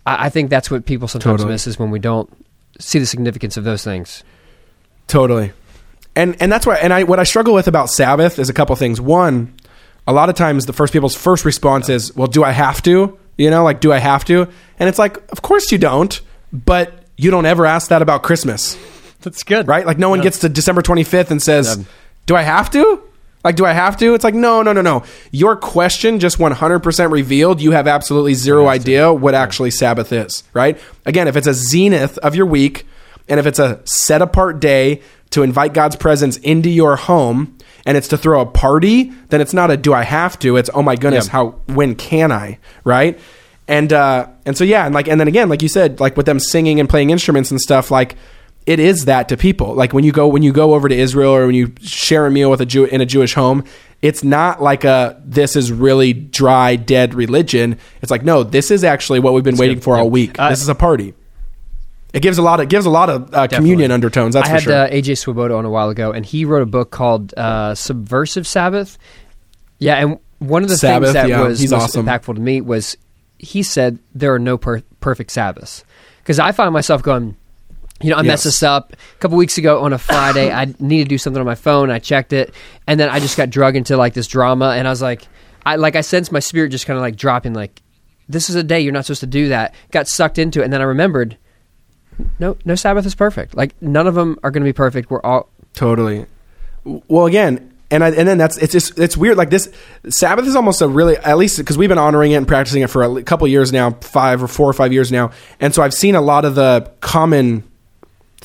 I, 0.06 0.26
I 0.26 0.30
think 0.30 0.50
that's 0.50 0.70
what 0.72 0.86
people 0.86 1.08
sometimes 1.08 1.42
Totally. 1.42 1.52
miss 1.54 1.68
is 1.68 1.78
when 1.80 1.92
we 1.92 2.00
don't 2.00 2.30
see 2.80 3.00
the 3.00 3.06
significance 3.06 3.58
of 3.58 3.64
those 3.64 3.84
things. 3.84 4.24
Totally. 5.08 5.52
And 6.16 6.36
and 6.42 6.52
that's 6.52 6.66
why 6.66 6.76
and 6.76 6.94
I 6.94 7.04
what 7.04 7.20
I 7.20 7.24
struggle 7.24 7.54
with 7.54 7.68
about 7.68 7.90
Sabbath 7.90 8.40
is 8.40 8.50
a 8.50 8.54
couple 8.54 8.76
things. 8.76 9.00
One, 9.00 9.54
a 10.08 10.14
lot 10.14 10.30
of 10.30 10.36
times 10.36 10.66
the 10.66 10.74
first 10.74 10.92
people's 10.94 11.16
first 11.16 11.46
response 11.46 11.90
is, 11.90 12.16
"Well, 12.16 12.28
do 12.28 12.44
I 12.44 12.52
have 12.52 12.82
to?" 12.84 13.18
You 13.38 13.50
know, 13.50 13.64
like 13.64 13.80
do 13.80 13.94
I 13.94 14.00
have 14.00 14.26
to? 14.26 14.48
And 14.80 14.90
it's 14.90 15.00
like, 15.00 15.18
"Of 15.32 15.42
course 15.42 15.72
you 15.72 15.78
don't." 15.78 16.20
But 16.52 16.94
you 17.16 17.30
don't 17.30 17.46
ever 17.46 17.66
ask 17.66 17.90
that 17.90 18.02
about 18.02 18.24
Christmas, 18.24 18.76
That's 19.22 19.44
good, 19.44 19.68
right? 19.68 19.86
Like 19.86 20.00
no 20.00 20.10
one 20.10 20.22
gets 20.22 20.40
to 20.40 20.50
December 20.50 20.82
25th 20.82 21.30
and 21.32 21.42
says, 21.42 21.76
Yeah. 21.78 21.84
"Do 22.26 22.36
I 22.36 22.42
have 22.42 22.72
to?" 22.72 23.02
Like, 23.44 23.56
do 23.56 23.66
I 23.66 23.72
have 23.72 23.96
to? 23.98 24.14
It's 24.16 24.24
like, 24.24 24.34
no, 24.34 24.62
no, 24.62 24.74
no, 24.74 24.82
no. 24.82 25.04
Your 25.32 25.56
question 25.56 26.20
just 26.20 26.38
100% 26.40 27.12
revealed 27.12 27.62
you 27.62 27.72
have 27.72 27.88
absolutely 27.88 28.34
zero 28.34 28.68
idea 28.68 29.14
what 29.14 29.34
actually 29.34 29.72
Sabbath 29.72 30.12
is, 30.12 30.44
right? 30.54 30.78
Again, 31.06 31.28
if 31.28 31.36
it's 31.38 31.48
a 31.48 31.54
zenith 31.54 32.18
of 32.18 32.36
your 32.36 32.46
week, 32.46 32.86
and 33.30 33.40
if 33.40 33.46
it's 33.46 33.60
a 33.60 33.80
set 33.86 34.22
apart 34.22 34.60
day 34.60 35.02
to 35.30 35.44
invite 35.44 35.74
God's 35.74 35.96
presence 35.96 36.36
into 36.38 36.70
your 36.70 36.96
home, 36.98 37.56
and 37.86 37.96
it's 37.96 38.10
to 38.10 38.18
throw 38.18 38.42
a 38.42 38.46
party, 38.46 39.14
then 39.30 39.40
it's 39.40 39.54
not 39.54 39.72
a 39.72 39.78
do 39.78 39.94
I 39.94 40.04
have 40.04 40.38
to? 40.40 40.58
It's 40.58 40.70
oh 40.74 40.82
my 40.82 40.96
goodness, 40.96 41.28
Yeah. 41.28 41.32
how 41.32 41.46
when 41.68 41.96
can 41.96 42.32
I, 42.32 42.58
right? 42.84 43.18
And 43.70 43.94
uh, 43.94 44.28
and 44.46 44.58
so 44.58 44.64
yeah, 44.66 44.86
and 44.86 44.94
like 44.94 45.08
and 45.08 45.20
then 45.20 45.28
again, 45.30 45.48
like 45.48 45.62
you 45.62 45.70
said, 45.70 46.00
like 46.00 46.18
with 46.18 46.26
them 46.26 46.40
singing 46.40 46.80
and 46.80 46.90
playing 46.90 47.12
instruments 47.12 47.52
and 47.52 47.62
stuff, 47.62 47.90
like 47.90 48.16
it 48.66 48.80
is 48.80 49.06
that 49.06 49.30
to 49.30 49.38
people. 49.38 49.74
Like 49.74 49.94
when 49.94 50.04
you 50.04 50.12
go 50.12 50.28
when 50.28 50.44
you 50.44 50.52
go 50.52 50.74
over 50.74 50.88
to 50.90 50.96
Israel 50.96 51.34
or 51.34 51.46
when 51.46 51.56
you 51.56 51.74
share 51.82 52.26
a 52.26 52.32
meal 52.32 52.50
with 52.52 52.62
a 52.62 52.66
Jew 52.66 52.86
in 52.86 53.02
a 53.02 53.06
Jewish 53.06 53.34
home, 53.34 53.64
it's 54.02 54.24
not 54.24 54.62
like 54.62 54.84
a 54.84 55.22
this 55.26 55.56
is 55.56 55.72
really 55.72 56.14
dry 56.14 56.76
dead 56.76 57.14
religion. 57.14 57.78
It's 58.02 58.12
like 58.12 58.24
no, 58.24 58.44
this 58.44 58.72
is 58.72 58.84
actually 58.84 59.20
what 59.20 59.34
we've 59.34 59.44
been 59.44 59.58
waiting 59.58 59.78
good. 59.78 59.84
for 59.84 59.98
all 59.98 60.10
week. 60.10 60.40
Uh, 60.40 60.50
this 60.50 60.62
is 60.62 60.70
a 60.70 60.76
party. 60.76 61.14
It 62.14 62.22
gives 62.22 62.38
a 62.38 62.42
lot 62.42 62.60
of 62.60 62.66
it 62.66 62.70
gives 62.70 62.86
a 62.86 62.90
lot 62.90 63.10
of 63.10 63.34
uh, 63.34 63.48
communion 63.48 63.92
undertones. 63.92 64.34
That's 64.34 64.48
I 64.48 64.50
for 64.50 64.54
had 64.54 64.64
sure. 64.64 64.74
uh, 64.74 64.90
AJ 64.90 65.18
Swoboda 65.20 65.56
on 65.56 65.66
a 65.66 65.70
while 65.70 65.90
ago, 65.90 66.12
and 66.12 66.26
he 66.26 66.44
wrote 66.44 66.64
a 66.64 66.68
book 66.68 66.90
called 66.90 67.34
uh, 67.38 67.76
Subversive 67.76 68.48
Sabbath. 68.48 68.98
Yeah, 69.78 69.96
and 69.96 70.20
one 70.40 70.64
of 70.64 70.70
the 70.70 70.78
Sabbath, 70.78 71.14
things 71.14 71.14
that 71.14 71.30
yeah, 71.30 71.44
was 71.44 71.62
most 71.70 71.74
awesome. 71.74 72.06
impactful 72.06 72.36
to 72.36 72.42
me 72.42 72.62
was 72.62 72.98
he 73.38 73.62
said 73.62 74.00
there 74.16 74.34
are 74.34 74.40
no 74.40 74.58
per- 74.58 74.82
perfect 75.00 75.32
Sabbaths 75.32 75.84
because 76.20 76.40
I 76.40 76.52
find 76.52 76.74
myself 76.74 77.04
going. 77.04 77.36
You 78.02 78.12
know, 78.12 78.18
I 78.18 78.22
messed 78.22 78.46
this 78.46 78.64
up 78.64 78.94
a 78.94 79.20
couple 79.20 79.38
weeks 79.38 79.58
ago 79.58 79.82
on 79.82 79.92
a 79.92 79.98
Friday. 79.98 80.52
I 80.52 80.66
needed 80.80 81.06
to 81.06 81.10
do 81.10 81.18
something 81.18 81.40
on 81.40 81.46
my 81.46 81.56
phone. 81.56 81.92
I 81.92 82.00
checked 82.00 82.32
it, 82.32 82.54
and 82.88 83.00
then 83.00 83.10
I 83.10 83.20
just 83.20 83.36
got 83.36 83.50
drug 83.50 83.76
into 83.76 83.98
like 83.98 84.14
this 84.14 84.28
drama, 84.28 84.74
and 84.78 84.88
I 84.88 84.90
was 84.90 85.02
like, 85.02 85.28
I 85.66 85.76
like 85.76 85.96
I 85.96 86.02
sensed 86.02 86.32
my 86.32 86.40
spirit 86.40 86.70
just 86.70 86.86
kind 86.86 86.98
of 86.98 87.02
like 87.02 87.16
dropping. 87.16 87.54
Like, 87.54 87.82
this 88.30 88.50
is 88.50 88.56
a 88.56 88.64
day 88.64 88.80
you're 88.80 88.94
not 88.94 89.06
supposed 89.06 89.20
to 89.22 89.28
do 89.28 89.50
that. 89.50 89.76
Got 89.92 90.08
sucked 90.08 90.38
into 90.38 90.62
it, 90.62 90.66
and 90.66 90.74
then 90.74 90.82
I 90.82 90.86
remembered, 90.86 91.38
no, 92.40 92.58
no 92.64 92.76
Sabbath 92.76 93.06
is 93.06 93.16
perfect. 93.16 93.56
Like 93.56 93.80
none 93.82 94.08
of 94.08 94.16
them 94.16 94.38
are 94.44 94.52
going 94.52 94.64
to 94.64 94.70
be 94.70 94.74
perfect. 94.74 95.10
We're 95.10 95.22
all 95.22 95.50
Totally. 95.74 96.26
Well, 96.84 97.26
again, 97.26 97.74
and 97.92 98.04
I, 98.04 98.12
and 98.12 98.28
then 98.28 98.38
that's 98.38 98.58
it's 98.58 98.72
just 98.72 99.00
it's 99.00 99.18
weird. 99.18 99.38
Like 99.38 99.50
this 99.50 99.72
Sabbath 100.10 100.46
is 100.46 100.56
almost 100.56 100.82
a 100.82 100.88
really 100.88 101.18
at 101.18 101.38
least 101.38 101.58
because 101.58 101.78
we've 101.78 101.90
been 101.90 101.98
honoring 101.98 102.32
it 102.32 102.36
and 102.36 102.48
practicing 102.48 102.82
it 102.82 102.90
for 102.90 103.04
a 103.04 103.24
couple 103.24 103.48
years 103.48 103.72
now, 103.72 103.92
five 103.92 104.44
or 104.44 104.48
four 104.48 104.70
or 104.70 104.74
five 104.74 104.94
years 104.94 105.12
now, 105.12 105.32
and 105.60 105.74
so 105.74 105.82
I've 105.82 105.94
seen 105.94 106.16
a 106.16 106.22
lot 106.22 106.46
of 106.46 106.56
the 106.56 106.92
common 107.02 107.69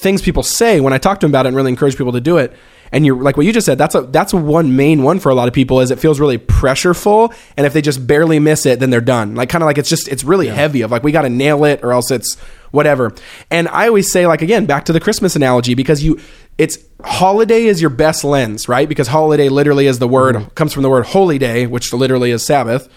things 0.04 0.22
people 0.22 0.44
say 0.44 0.80
when 0.80 0.92
I 0.92 0.98
talk 0.98 1.18
to 1.18 1.24
them 1.26 1.32
about 1.32 1.46
it 1.46 1.48
and 1.48 1.56
really 1.56 1.70
encourage 1.70 1.96
people 1.96 2.12
to 2.12 2.20
do 2.20 2.36
it. 2.36 2.52
And 2.92 3.04
you're 3.04 3.20
like 3.20 3.36
what 3.36 3.44
you 3.44 3.52
just 3.52 3.64
said. 3.66 3.76
That's 3.76 3.96
a 3.96 4.02
that's 4.02 4.32
one 4.32 4.76
main 4.76 5.02
one 5.02 5.18
for 5.18 5.30
a 5.30 5.34
lot 5.34 5.48
of 5.48 5.54
people 5.54 5.80
is 5.80 5.90
it 5.90 5.98
feels 5.98 6.20
really 6.20 6.38
pressureful, 6.38 7.34
and 7.56 7.66
if 7.66 7.72
they 7.72 7.82
just 7.82 8.06
barely 8.06 8.38
miss 8.38 8.66
it, 8.66 8.78
then 8.78 8.90
they're 8.90 9.00
done. 9.00 9.34
Like 9.34 9.48
kind 9.48 9.64
of 9.64 9.66
like 9.66 9.78
it's 9.78 9.88
just 9.88 10.06
it's 10.06 10.22
really 10.22 10.46
heavy 10.46 10.82
of 10.82 10.92
like 10.92 11.02
we 11.02 11.10
got 11.10 11.22
to 11.22 11.28
nail 11.28 11.64
it 11.64 11.82
or 11.82 11.92
else 11.92 12.12
it's 12.12 12.36
whatever. 12.70 13.12
And 13.50 13.66
I 13.68 13.88
always 13.88 14.12
say 14.12 14.28
like 14.28 14.42
again 14.42 14.66
back 14.66 14.84
to 14.84 14.92
the 14.92 15.00
Christmas 15.00 15.34
analogy 15.34 15.74
because 15.74 16.04
you 16.04 16.20
it's 16.56 16.78
holiday 17.02 17.64
is 17.64 17.80
your 17.80 17.90
best 17.90 18.22
lens, 18.22 18.68
right? 18.68 18.88
Because 18.88 19.08
holiday 19.08 19.48
literally 19.48 19.86
is 19.88 19.98
the 19.98 20.06
word 20.06 20.54
comes 20.54 20.72
from 20.72 20.84
the 20.84 20.90
word 20.90 21.06
holy 21.06 21.38
day, 21.38 21.66
which 21.66 21.92
literally 21.92 22.30
is 22.30 22.44
Sabbath. 22.44 22.88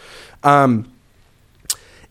Um, 0.43 0.91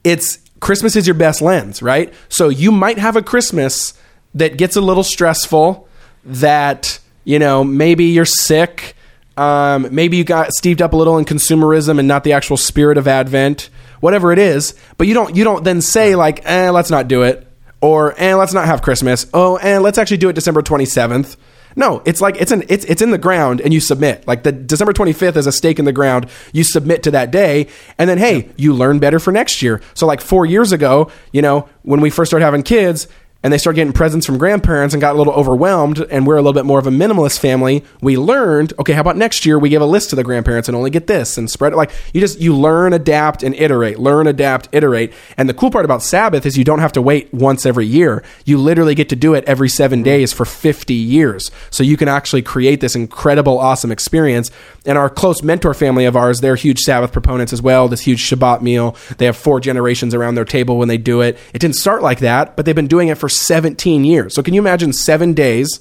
it's 0.02 0.38
Christmas 0.59 0.96
is 0.96 1.06
your 1.06 1.14
best 1.14 1.40
lens, 1.40 1.82
right? 1.82 2.12
So 2.28 2.48
you 2.48 2.72
might 2.72 2.98
have 2.98 3.14
a 3.14 3.22
Christmas 3.22 3.94
that 4.37 4.57
gets 4.57 4.77
a 4.77 4.81
little 4.81 5.03
stressful, 5.03 5.88
that, 6.25 6.99
you 7.25 7.38
know, 7.38 7.64
maybe 7.64 8.05
you're 8.05 8.25
sick, 8.25 8.94
um, 9.37 9.88
maybe 9.90 10.16
you 10.16 10.25
got 10.25 10.53
steeped 10.53 10.81
up 10.81 10.92
a 10.92 10.96
little 10.96 11.18
in 11.18 11.25
consumerism 11.25 11.99
and 11.99 12.09
not 12.09 12.25
the 12.25 12.33
actual 12.33 12.57
spirit 12.57 12.99
of 12.99 13.07
Advent, 13.07 13.68
whatever 14.01 14.33
it 14.33 14.38
is, 14.38 14.75
but 14.99 15.07
you 15.07 15.14
don't 15.14 15.37
you 15.37 15.44
don't 15.44 15.64
then 15.64 15.81
say 15.81 16.14
like, 16.14 16.40
eh, 16.44 16.70
let's 16.70 16.90
not 16.90 17.09
do 17.09 17.22
it, 17.22 17.46
or 17.81 18.14
eh, 18.18 18.35
let's 18.35 18.55
not 18.55 18.66
have 18.66 18.83
Christmas. 18.83 19.27
Oh, 19.35 19.57
and 19.59 19.83
let's 19.83 19.99
actually 19.99 20.16
do 20.18 20.29
it 20.29 20.35
December 20.35 20.62
twenty 20.62 20.87
seventh. 20.87 21.37
No, 21.79 22.01
it's 22.07 22.22
like 22.22 22.37
it's 22.40 22.51
an 22.51 22.64
it's 22.70 22.87
it's 22.87 23.03
in 23.03 23.11
the 23.11 23.18
ground 23.18 23.61
and 23.61 23.75
you 23.75 23.81
submit. 23.81 24.27
Like 24.27 24.42
the 24.42 24.53
December 24.53 24.94
25th 24.94 25.37
is 25.37 25.46
a 25.46 25.53
stake 25.53 25.79
in 25.79 25.85
the 25.85 25.92
ground. 25.92 26.27
You 26.55 26.64
submit 26.64 27.03
to 27.03 27.11
that 27.11 27.31
day 27.31 27.68
and 27.99 28.09
then 28.09 28.16
hey, 28.16 28.51
you 28.57 28.72
learn 28.72 28.99
better 28.99 29.18
for 29.18 29.31
next 29.31 29.61
year. 29.61 29.83
So 29.92 30.07
like 30.07 30.22
4 30.22 30.46
years 30.46 30.72
ago, 30.72 31.11
you 31.33 31.42
know, 31.42 31.68
when 31.83 32.01
we 32.01 32.09
first 32.09 32.31
started 32.31 32.46
having 32.46 32.62
kids 32.62 33.09
and 33.42 33.53
they 33.53 33.59
started 33.59 33.77
getting 33.77 33.92
presents 33.92 34.27
from 34.27 34.38
grandparents 34.38 34.94
and 34.94 35.01
got 35.01 35.14
a 35.14 35.18
little 35.18 35.33
overwhelmed 35.33 36.01
and 36.11 36.27
we're 36.27 36.37
a 36.37 36.42
little 36.42 36.53
bit 36.53 36.64
more 36.64 36.79
of 36.79 36.87
a 36.87 36.90
minimalist 36.90 37.38
family, 37.38 37.85
we 38.01 38.16
learned, 38.16 38.72
okay, 38.79 38.92
how 38.92 39.01
about 39.01 39.16
next 39.16 39.46
year 39.46 39.59
we 39.59 39.68
give 39.68 39.83
a 39.83 39.87
list 39.87 40.11
to 40.11 40.16
the 40.16 40.25
grandparents 40.25 40.68
and 40.68 40.77
only 40.77 40.90
get 40.90 41.07
this 41.07 41.38
and 41.38 41.49
spread 41.49 41.72
it 41.72 41.77
like 41.77 41.92
you 42.12 42.20
just 42.20 42.40
you 42.40 42.57
learn, 42.57 42.92
adapt 42.92 43.42
and 43.42 43.55
iterate. 43.55 43.99
Learn, 43.99 44.27
adapt, 44.27 44.68
iterate. 44.72 45.12
And 45.37 45.49
the 45.49 45.55
cool 45.55 45.70
part 45.70 45.85
about 45.85 46.03
Sabbath 46.03 46.44
is 46.44 46.59
you 46.59 46.64
don't 46.64 46.81
have 46.81 46.92
to 46.92 47.03
wait 47.03 47.33
once 47.33 47.64
every 47.64 47.87
year. 47.87 48.25
You 48.44 48.59
literally 48.59 48.94
get 48.94 49.09
to 49.11 49.16
do 49.16 49.35
it 49.35 49.44
every 49.44 49.68
7 49.68 49.99
mm-hmm. 49.99 50.05
days 50.05 50.33
for 50.33 50.44
50 50.44 50.94
years. 50.94 51.51
So 51.70 51.83
you 51.83 51.96
can 51.96 52.09
actually 52.09 52.42
create 52.42 52.81
this 52.81 52.96
incredible 52.96 53.59
awesome 53.59 53.92
experience. 53.92 54.51
And 54.85 54.99
our 54.99 55.09
close 55.09 55.42
mentor 55.42 55.75
family 55.75 56.05
of 56.05 56.16
ours, 56.16 56.40
they're 56.40 56.57
huge 56.57 56.81
Sabbath 56.81 57.12
proponents 57.12 57.53
as 57.53 57.62
well. 57.62 57.87
This 57.87 58.01
huge 58.01 58.29
Shabbat 58.29 58.61
meal. 58.61 58.96
They 59.18 59.27
have 59.27 59.37
four 59.37 59.61
generations 59.61 60.14
around 60.14 60.35
their 60.35 60.44
table 60.44 60.79
when 60.79 60.88
they 60.88 60.99
do 60.99 61.20
it. 61.20 61.38
It 61.53 61.61
didn't 61.61 61.77
start 61.77 62.03
like 62.03 62.18
that, 62.20 62.57
but 62.57 62.66
they've 62.66 62.75
been 62.75 62.87
doing 62.87 63.09
it 63.09 63.18
for 63.18 63.29
17 63.40 64.05
years. 64.05 64.35
So 64.35 64.42
can 64.42 64.55
you 64.55 64.61
imagine 64.61 64.92
7 64.92 65.35
days 65.35 65.81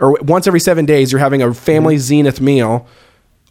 or 0.00 0.18
once 0.22 0.46
every 0.46 0.60
7 0.60 0.84
days 0.86 1.10
you're 1.12 1.18
having 1.20 1.42
a 1.42 1.52
family 1.54 1.98
zenith 1.98 2.40
meal 2.40 2.86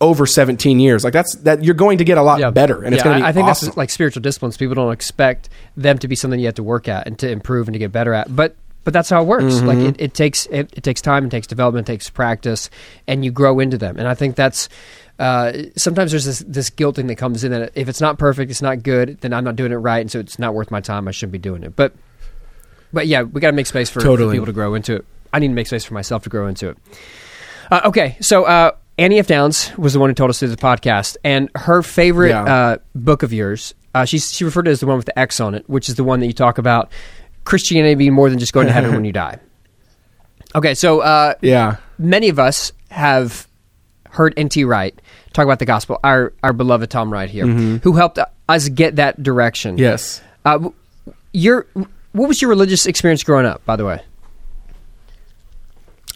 over 0.02 0.26
17 0.26 0.80
years. 0.80 1.04
Like 1.06 1.14
that's 1.14 1.34
that 1.44 1.64
you're 1.64 1.74
going 1.74 2.00
to 2.00 2.04
get 2.04 2.18
a 2.18 2.22
lot 2.22 2.54
better 2.54 2.84
and 2.84 2.94
it's 2.94 3.02
Yeah, 3.02 3.04
going 3.12 3.18
to 3.20 3.24
be 3.24 3.30
I, 3.30 3.32
think 3.32 3.48
awesome. 3.48 3.68
that's 3.68 3.78
like 3.78 3.90
spiritual 3.90 4.22
disciplines. 4.22 4.58
People 4.58 4.76
don't 4.76 4.92
expect 4.92 5.48
them 5.78 5.98
to 6.00 6.08
be 6.10 6.16
something 6.16 6.40
you 6.40 6.48
have 6.48 6.56
to 6.56 6.64
work 6.64 6.88
at 6.90 7.08
and 7.08 7.18
to 7.20 7.30
improve 7.32 7.68
and 7.68 7.74
to 7.74 7.80
get 7.80 7.92
better 7.94 8.14
at. 8.14 8.36
But 8.36 8.56
but 8.84 8.94
that's 8.94 9.10
how 9.10 9.22
it 9.24 9.26
works. 9.26 9.62
Like 9.62 9.78
Mm-hmm. 9.80 9.88
it, 9.88 10.02
it 10.02 10.14
takes 10.14 10.46
it, 10.48 10.70
it 10.74 10.84
takes 10.84 11.02
time, 11.02 11.26
it 11.26 11.30
takes 11.30 11.48
development, 11.48 11.88
it 11.90 11.94
takes 11.94 12.10
practice, 12.10 12.70
and 13.08 13.24
you 13.26 13.32
grow 13.32 13.60
into 13.60 13.78
them. 13.78 13.98
And 13.98 14.08
I 14.08 14.14
think 14.16 14.36
that's 14.36 14.70
uh, 15.18 15.54
sometimes 15.78 16.12
there's 16.12 16.26
this 16.26 16.40
this 16.46 16.70
guilt 16.70 16.98
thing 16.98 17.08
that 17.08 17.16
comes 17.16 17.44
in 17.46 17.52
that 17.54 17.72
if 17.74 17.88
it's 17.88 18.02
not 18.02 18.20
perfect, 18.20 18.52
it's 18.52 18.62
not 18.62 18.84
good, 18.84 19.18
then 19.22 19.34
I'm 19.34 19.44
not 19.46 19.56
doing 19.56 19.72
it 19.72 19.76
right, 19.78 20.02
and 20.02 20.12
so 20.12 20.20
it's 20.20 20.38
not 20.38 20.54
worth 20.54 20.70
my 20.72 20.82
time. 20.82 21.08
I 21.08 21.12
shouldn't 21.12 21.32
be 21.32 21.40
doing 21.40 21.64
it. 21.64 21.76
But 21.76 21.94
but 22.96 23.06
yeah, 23.06 23.22
we 23.22 23.40
got 23.42 23.52
to 23.52 23.56
make 23.56 23.68
space 23.68 23.90
for, 23.92 24.00
for 24.00 24.18
people 24.32 24.48
to 24.48 24.52
grow 24.52 24.74
into 24.74 24.96
it. 24.96 25.06
I 25.32 25.38
need 25.38 25.50
to 25.50 25.54
make 25.54 25.68
space 25.68 25.86
for 25.86 25.94
myself 25.94 26.24
to 26.24 26.30
grow 26.30 26.48
into 26.48 26.70
it. 26.70 26.78
Uh, 27.70 27.82
okay, 27.86 28.18
so 28.22 28.46
uh, 28.46 28.72
Annie 28.98 29.20
F. 29.20 29.28
Downs 29.28 29.72
was 29.78 29.94
the 29.94 30.00
one 30.00 30.10
who 30.10 30.14
told 30.16 30.30
us 30.30 30.40
to 30.40 30.48
do 30.48 30.52
the 30.56 30.58
podcast, 30.58 31.18
and 31.24 31.50
her 31.56 31.84
favorite 31.84 32.30
Yeah. 32.30 32.44
uh, 32.44 32.78
book 32.96 33.22
of 33.22 33.32
yours, 33.34 33.74
uh, 33.94 34.06
she 34.06 34.18
she 34.18 34.44
referred 34.44 34.64
to 34.64 34.70
it 34.72 34.74
as 34.74 34.80
the 34.80 34.88
one 34.88 34.98
with 34.98 35.06
the 35.06 35.18
X 35.20 35.40
on 35.40 35.54
it, 35.56 35.70
which 35.70 35.90
is 35.90 35.96
the 35.96 36.04
one 36.04 36.20
that 36.22 36.28
you 36.28 36.34
talk 36.34 36.58
about 36.58 36.92
Christianity 37.44 37.96
being 37.96 38.14
more 38.14 38.30
than 38.30 38.40
just 38.40 38.54
going 38.54 38.68
to 38.68 38.74
heaven 38.74 38.92
when 38.94 39.06
you 39.06 39.12
die. 39.14 39.40
Okay, 40.56 40.74
so 40.74 41.02
uh, 41.02 41.34
yeah. 41.42 41.78
many 41.98 42.30
of 42.30 42.40
us 42.40 42.72
have 42.90 43.46
heard 44.10 44.34
N.T. 44.38 44.64
Wright 44.64 44.98
talk 45.34 45.44
about 45.44 45.60
the 45.60 45.66
gospel. 45.66 46.00
Our 46.02 46.32
our 46.44 46.54
beloved 46.54 46.90
Tom 46.90 47.12
Wright 47.12 47.30
here, 47.30 47.46
who 47.46 47.92
helped 47.92 48.20
us 48.48 48.70
get 48.70 48.96
that 48.96 49.22
direction. 49.22 49.76
Mm-hmm. 49.76 49.84
Yes. 49.84 50.22
Uh, 50.46 50.70
your 51.34 51.68
what 52.16 52.28
was 52.28 52.42
your 52.42 52.50
religious 52.50 52.86
experience 52.86 53.24
growing 53.24 53.46
up? 53.46 53.64
By 53.66 53.76
the 53.76 53.86
way. 53.86 54.02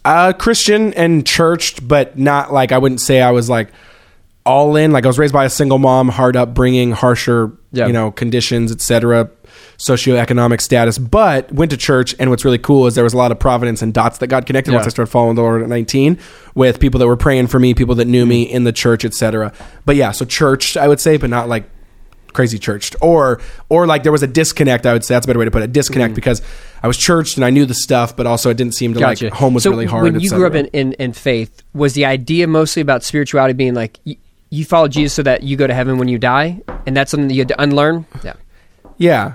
Uh, 0.06 0.32
Christian 0.34 0.94
and 0.94 1.26
churched, 1.28 1.86
but 1.88 2.18
not 2.18 2.54
like 2.54 2.72
I 2.72 2.78
wouldn't 2.78 3.02
say 3.02 3.22
I 3.22 3.32
was 3.32 3.50
like 3.50 3.70
all 4.46 4.76
in. 4.78 4.92
Like 4.92 5.04
I 5.04 5.08
was 5.08 5.20
raised 5.20 5.34
by 5.34 5.46
a 5.46 5.50
single 5.50 5.78
mom, 5.78 6.08
hard 6.10 6.36
upbringing, 6.38 6.92
harsher 6.92 7.52
Yeah. 7.72 7.88
you 7.88 7.94
know 7.94 8.10
conditions, 8.12 8.72
etc., 8.72 9.30
socioeconomic 9.78 10.62
status, 10.62 10.98
but 10.98 11.52
went 11.52 11.72
to 11.72 11.78
church. 11.78 12.16
And 12.18 12.30
what's 12.30 12.46
really 12.46 12.58
cool 12.58 12.88
is 12.88 12.96
there 12.96 13.04
was 13.04 13.14
a 13.14 13.18
lot 13.18 13.32
of 13.32 13.40
providence 13.40 13.82
and 13.82 13.94
dots 13.94 14.20
that 14.20 14.28
got 14.28 14.46
connected 14.46 14.74
once 14.74 14.86
I 14.86 14.90
started 14.90 15.12
following 15.12 15.36
the 15.36 15.42
Lord 15.42 15.62
at 15.62 15.68
19 15.70 16.18
with 16.56 16.80
people 16.80 17.00
that 17.00 17.08
were 17.08 17.18
praying 17.18 17.48
for 17.48 17.60
me, 17.60 17.74
people 17.74 17.96
that 17.96 18.06
knew 18.06 18.26
me 18.26 18.44
in 18.44 18.64
the 18.64 18.72
church, 18.74 19.04
etc. 19.04 19.52
But 19.86 19.96
yeah, 19.98 20.12
so 20.12 20.24
church, 20.26 20.78
I 20.78 20.88
would 20.88 21.00
say, 21.02 21.18
but 21.18 21.30
not 21.30 21.50
like 21.50 21.70
crazy 22.34 22.60
churched 22.60 22.96
or 23.02 23.40
or 23.70 23.88
like 23.88 24.04
there 24.04 24.12
was 24.12 24.24
a 24.24 24.28
disconnect 24.28 24.86
i 24.86 24.94
would 24.94 25.04
say 25.04 25.14
that's 25.16 25.26
a 25.26 25.28
better 25.28 25.40
way 25.40 25.46
to 25.46 25.52
put 25.52 25.62
it 25.62 25.72
disconnect 25.74 26.16
because 26.16 26.42
i 26.84 26.88
was 26.88 26.98
churched 26.98 27.38
and 27.38 27.46
i 27.46 27.50
knew 27.50 27.66
the 27.66 27.74
stuff 27.74 28.16
but 28.16 28.28
also 28.28 28.50
it 28.50 28.58
didn't 28.58 28.76
seem 28.76 28.94
to 28.94 29.00
Gotcha. 29.00 29.26
like 29.26 29.34
home 29.34 29.54
was 29.54 29.64
so 29.64 29.72
really 29.72 29.86
hard 29.86 30.04
When 30.04 30.20
you 30.20 30.30
grew 30.30 30.48
up 30.48 30.56
in, 30.56 30.68
in, 30.68 30.94
in 30.94 31.14
faith, 31.14 31.64
was 31.74 31.94
the 31.94 32.06
idea 32.06 32.48
mostly 32.48 32.82
about 32.82 33.04
spirituality 33.04 33.54
being 33.54 33.74
like 33.74 34.00
you, 34.04 34.16
you 34.50 34.66
follow 34.66 34.88
Jesus 34.88 35.14
so 35.14 35.24
that 35.24 35.44
you 35.44 35.58
go 35.58 35.68
to 35.68 35.74
heaven 35.74 35.98
when 35.98 36.08
you 36.08 36.18
die, 36.18 36.62
and 36.86 36.98
that's 36.98 37.12
something 37.12 37.28
that 37.28 37.34
you 37.34 37.42
had 37.42 37.50
to 37.50 37.62
unlearn? 37.62 38.06
Yeah. 38.24 38.34
Yeah. 38.98 39.34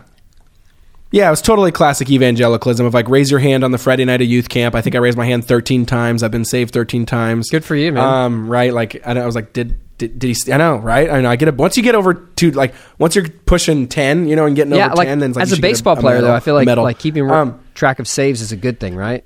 Yeah, 1.12 1.28
it 1.28 1.30
was 1.30 1.42
totally 1.42 1.70
classic 1.70 2.10
evangelicalism 2.10 2.84
of 2.84 2.92
like 2.92 3.08
raise 3.08 3.30
your 3.30 3.38
hand 3.38 3.62
on 3.62 3.70
the 3.70 3.78
Friday 3.78 4.04
night 4.04 4.20
of 4.20 4.26
youth 4.26 4.48
camp. 4.48 4.74
I 4.74 4.80
think 4.80 4.96
I 4.96 4.98
raised 4.98 5.16
my 5.16 5.24
hand 5.24 5.44
13 5.44 5.86
times. 5.86 6.24
I've 6.24 6.32
been 6.32 6.44
saved 6.44 6.74
13 6.74 7.06
times. 7.06 7.48
Good 7.50 7.64
for 7.64 7.76
you, 7.76 7.92
man. 7.92 8.02
Um, 8.02 8.48
right? 8.48 8.72
Like 8.72 9.00
I, 9.06 9.12
I 9.20 9.24
was 9.26 9.36
like, 9.36 9.52
did, 9.52 9.78
did 9.98 10.18
did 10.18 10.36
he? 10.36 10.52
I 10.52 10.56
know, 10.56 10.76
right? 10.76 11.08
I 11.10 11.20
know. 11.20 11.30
I 11.30 11.36
get 11.36 11.48
it. 11.48 11.56
Once 11.56 11.76
you 11.76 11.82
get 11.82 11.94
over 11.94 12.14
to 12.14 12.50
like 12.50 12.74
once 12.98 13.14
you're 13.14 13.28
pushing 13.28 13.86
10, 13.88 14.26
you 14.28 14.36
know, 14.36 14.46
and 14.46 14.56
getting 14.56 14.74
yeah, 14.74 14.86
over 14.86 14.96
like, 14.96 15.08
10, 15.08 15.18
then 15.20 15.30
it's 15.30 15.36
like 15.36 15.42
as 15.44 15.52
a 15.52 15.60
baseball 15.60 15.96
player, 15.96 16.16
medal- 16.16 16.28
though, 16.30 16.34
I 16.34 16.40
feel 16.40 16.54
like 16.54 16.66
medal. 16.66 16.84
like 16.84 16.98
keeping 16.98 17.30
Um, 17.30 17.60
track 17.74 17.98
of 17.98 18.08
saves 18.08 18.40
is 18.40 18.52
a 18.52 18.56
good 18.56 18.80
thing, 18.80 18.96
right? 18.96 19.24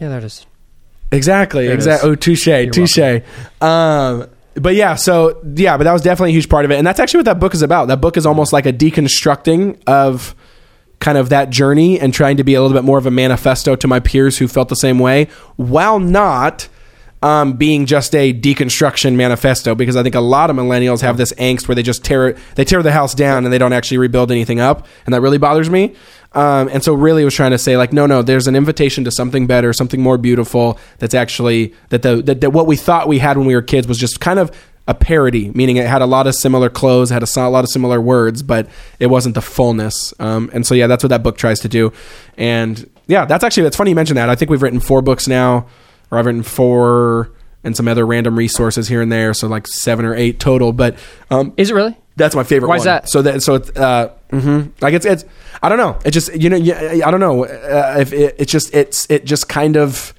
Yeah, 0.00 0.08
there 0.10 0.18
it 0.18 0.24
is. 0.24 0.46
Exactly. 1.10 1.68
Exactly. 1.68 2.10
Oh, 2.10 2.14
touche. 2.14 2.44
Touche. 2.70 3.22
Um, 3.62 4.26
but 4.54 4.74
yeah, 4.74 4.94
so 4.94 5.40
yeah, 5.54 5.76
but 5.76 5.84
that 5.84 5.92
was 5.92 6.02
definitely 6.02 6.30
a 6.30 6.34
huge 6.34 6.48
part 6.48 6.64
of 6.64 6.70
it, 6.70 6.76
and 6.76 6.86
that's 6.86 7.00
actually 7.00 7.18
what 7.18 7.26
that 7.26 7.40
book 7.40 7.54
is 7.54 7.62
about. 7.62 7.88
That 7.88 8.00
book 8.00 8.16
is 8.16 8.26
almost 8.26 8.52
like 8.52 8.66
a 8.66 8.72
deconstructing 8.72 9.80
of 9.86 10.34
kind 11.00 11.16
of 11.16 11.28
that 11.28 11.48
journey 11.50 11.98
and 12.00 12.12
trying 12.12 12.36
to 12.38 12.44
be 12.44 12.54
a 12.54 12.60
little 12.60 12.76
bit 12.76 12.82
more 12.84 12.98
of 12.98 13.06
a 13.06 13.10
manifesto 13.10 13.76
to 13.76 13.86
my 13.86 14.00
peers 14.00 14.36
who 14.38 14.48
felt 14.48 14.68
the 14.68 14.74
same 14.76 14.98
way, 14.98 15.28
while 15.56 16.00
not 16.00 16.68
um, 17.22 17.54
being 17.54 17.86
just 17.86 18.14
a 18.14 18.32
deconstruction 18.32 19.14
manifesto. 19.16 19.74
Because 19.74 19.96
I 19.96 20.02
think 20.02 20.14
a 20.14 20.20
lot 20.20 20.50
of 20.50 20.56
millennials 20.56 21.00
have 21.00 21.16
this 21.16 21.32
angst 21.34 21.68
where 21.68 21.74
they 21.74 21.82
just 21.82 22.04
tear 22.04 22.36
they 22.54 22.64
tear 22.64 22.82
the 22.82 22.92
house 22.92 23.14
down 23.14 23.44
and 23.44 23.52
they 23.52 23.58
don't 23.58 23.72
actually 23.72 23.98
rebuild 23.98 24.30
anything 24.30 24.60
up, 24.60 24.86
and 25.06 25.14
that 25.14 25.20
really 25.20 25.38
bothers 25.38 25.70
me. 25.70 25.94
Um, 26.32 26.68
and 26.68 26.84
so 26.84 26.92
really 26.92 27.24
was 27.24 27.34
trying 27.34 27.52
to 27.52 27.58
say 27.58 27.78
like 27.78 27.90
no 27.90 28.04
no 28.04 28.20
there's 28.20 28.46
an 28.46 28.54
invitation 28.54 29.02
to 29.04 29.10
something 29.10 29.46
better 29.46 29.72
something 29.72 30.02
more 30.02 30.18
beautiful 30.18 30.78
that's 30.98 31.14
actually 31.14 31.72
that 31.88 32.02
the 32.02 32.20
that, 32.20 32.42
that 32.42 32.50
what 32.50 32.66
we 32.66 32.76
thought 32.76 33.08
we 33.08 33.18
had 33.18 33.38
when 33.38 33.46
we 33.46 33.54
were 33.54 33.62
kids 33.62 33.88
was 33.88 33.96
just 33.96 34.20
kind 34.20 34.38
of 34.38 34.54
a 34.86 34.92
parody 34.92 35.50
meaning 35.54 35.78
it 35.78 35.86
had 35.86 36.02
a 36.02 36.06
lot 36.06 36.26
of 36.26 36.34
similar 36.34 36.68
clothes 36.68 37.08
had 37.08 37.22
a, 37.22 37.40
a 37.40 37.48
lot 37.48 37.64
of 37.64 37.70
similar 37.70 37.98
words 37.98 38.42
but 38.42 38.68
it 38.98 39.06
wasn't 39.06 39.34
the 39.34 39.40
fullness 39.40 40.12
um, 40.20 40.50
and 40.52 40.66
so 40.66 40.74
yeah 40.74 40.86
that's 40.86 41.02
what 41.02 41.08
that 41.08 41.22
book 41.22 41.38
tries 41.38 41.60
to 41.60 41.68
do 41.68 41.90
and 42.36 42.90
yeah 43.06 43.24
that's 43.24 43.42
actually 43.42 43.66
it's 43.66 43.76
funny 43.76 43.90
you 43.90 43.96
mentioned 43.96 44.18
that 44.18 44.28
i 44.28 44.34
think 44.34 44.50
we've 44.50 44.62
written 44.62 44.80
four 44.80 45.00
books 45.00 45.28
now 45.28 45.66
or 46.10 46.18
i've 46.18 46.26
written 46.26 46.42
four 46.42 47.30
and 47.64 47.76
some 47.76 47.88
other 47.88 48.06
random 48.06 48.36
resources 48.36 48.88
here 48.88 49.02
and 49.02 49.10
there 49.10 49.34
so 49.34 49.46
like 49.48 49.66
seven 49.66 50.04
or 50.04 50.14
eight 50.14 50.38
total 50.38 50.72
but 50.72 50.96
um, 51.30 51.52
Is 51.56 51.70
it 51.70 51.74
really? 51.74 51.96
that's 52.18 52.34
my 52.34 52.44
favorite. 52.44 52.68
Why 52.68 52.76
is 52.76 52.84
that? 52.84 53.08
So 53.08 53.22
that 53.22 53.42
so 53.42 53.54
it's 53.54 53.70
uh, 53.76 54.12
mhm. 54.30 54.72
like 54.82 54.92
it's 54.92 55.06
it's 55.06 55.24
I 55.62 55.68
don't 55.68 55.78
know. 55.78 55.98
It 56.04 56.10
just 56.10 56.34
you 56.34 56.50
know 56.50 56.56
yeah, 56.56 57.06
I 57.06 57.10
don't 57.10 57.20
know 57.20 57.44
uh, 57.44 57.96
if 58.00 58.12
it, 58.12 58.34
it 58.38 58.46
just 58.46 58.74
it's 58.74 59.08
it 59.08 59.24
just 59.24 59.48
kind 59.48 59.76
of 59.76 60.12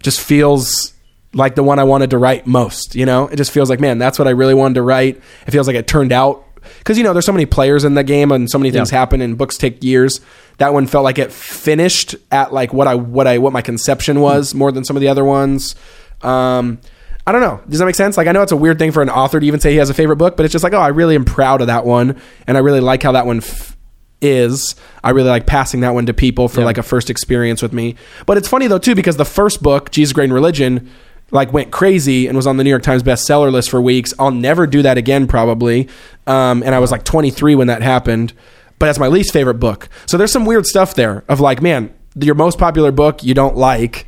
just 0.00 0.20
feels 0.20 0.92
like 1.32 1.54
the 1.54 1.62
one 1.62 1.78
I 1.78 1.84
wanted 1.84 2.10
to 2.10 2.18
write 2.18 2.46
most. 2.46 2.94
You 2.94 3.06
know, 3.06 3.26
it 3.28 3.36
just 3.36 3.50
feels 3.50 3.68
like 3.70 3.80
man, 3.80 3.98
that's 3.98 4.18
what 4.18 4.28
I 4.28 4.32
really 4.32 4.54
wanted 4.54 4.74
to 4.74 4.82
write. 4.82 5.20
It 5.46 5.50
feels 5.50 5.66
like 5.66 5.76
it 5.76 5.86
turned 5.86 6.12
out 6.12 6.44
because 6.86 6.96
you 6.98 7.02
know 7.02 7.12
there's 7.12 7.26
so 7.26 7.32
many 7.32 7.46
players 7.46 7.82
in 7.82 7.94
the 7.94 8.04
game 8.04 8.30
and 8.30 8.48
so 8.48 8.58
many 8.58 8.70
things 8.70 8.92
Yeah. 8.92 8.98
happen 9.00 9.20
and 9.20 9.36
books 9.36 9.56
take 9.58 9.82
years. 9.82 10.20
That 10.58 10.72
one 10.72 10.86
felt 10.86 11.02
like 11.02 11.18
it 11.18 11.32
finished 11.32 12.14
at 12.30 12.52
like 12.52 12.72
what 12.72 12.86
I 12.86 12.94
what 12.94 13.26
I 13.26 13.38
what 13.38 13.52
my 13.52 13.60
conception 13.60 14.20
was 14.20 14.54
more 14.54 14.70
than 14.70 14.84
some 14.84 14.96
of 14.96 15.00
the 15.00 15.08
other 15.08 15.24
ones. 15.24 15.74
Um, 16.22 16.78
I 17.26 17.32
don't 17.32 17.40
know. 17.40 17.60
Does 17.68 17.80
that 17.80 17.86
make 17.86 17.96
sense? 17.96 18.16
Like, 18.16 18.28
I 18.28 18.32
know 18.32 18.42
it's 18.42 18.52
a 18.52 18.56
weird 18.56 18.78
thing 18.78 18.92
for 18.92 19.02
an 19.02 19.10
author 19.10 19.40
to 19.40 19.44
even 19.46 19.58
say 19.58 19.72
he 19.72 19.78
has 19.78 19.90
a 19.90 19.94
favorite 19.94 20.14
book, 20.14 20.36
but 20.36 20.44
it's 20.46 20.52
just 20.52 20.62
like, 20.62 20.72
oh, 20.74 20.78
I 20.80 20.88
really 20.88 21.16
am 21.16 21.24
proud 21.24 21.60
of 21.60 21.66
that 21.66 21.84
one, 21.84 22.20
and 22.46 22.56
I 22.56 22.60
really 22.60 22.78
like 22.80 23.02
how 23.02 23.10
that 23.12 23.26
one 23.26 23.38
f- 23.38 23.76
is. 24.22 24.76
I 25.02 25.10
really 25.10 25.28
like 25.28 25.44
passing 25.44 25.80
that 25.80 25.92
one 25.92 26.06
to 26.06 26.14
people 26.14 26.48
for 26.48 26.60
Yeah. 26.60 26.66
like 26.66 26.78
a 26.78 26.84
first 26.84 27.10
experience 27.10 27.62
with 27.62 27.72
me. 27.72 27.96
But 28.26 28.36
it's 28.36 28.46
funny 28.48 28.68
though 28.68 28.78
too 28.78 28.94
because 28.94 29.16
the 29.16 29.24
first 29.24 29.60
book, 29.62 29.90
Jesus, 29.90 30.12
Greater 30.12 30.28
Than 30.28 30.34
Religion, 30.34 30.88
like 31.30 31.52
went 31.52 31.70
crazy 31.72 32.26
and 32.26 32.36
was 32.36 32.46
on 32.46 32.56
the 32.56 32.64
New 32.64 32.70
York 32.70 32.82
Times 32.82 33.02
bestseller 33.02 33.50
list 33.50 33.70
for 33.70 33.80
weeks. 33.80 34.14
I'll 34.18 34.30
never 34.30 34.66
do 34.66 34.82
that 34.82 34.96
again, 34.98 35.26
probably. 35.26 35.88
Um, 36.26 36.62
and 36.62 36.74
I 36.74 36.78
was 36.78 36.90
like 36.90 37.04
23 37.04 37.54
when 37.54 37.66
that 37.66 37.82
happened. 37.82 38.32
But 38.78 38.86
that's 38.86 38.98
my 38.98 39.08
least 39.08 39.32
favorite 39.32 39.54
book. 39.54 39.88
So 40.06 40.16
there's 40.18 40.30
some 40.32 40.44
weird 40.44 40.66
stuff 40.66 40.94
there 40.94 41.24
of 41.28 41.40
like, 41.40 41.62
man, 41.62 41.94
your 42.20 42.34
most 42.34 42.58
popular 42.58 42.92
book 42.92 43.22
you 43.24 43.34
don't 43.34 43.56
like 43.56 44.06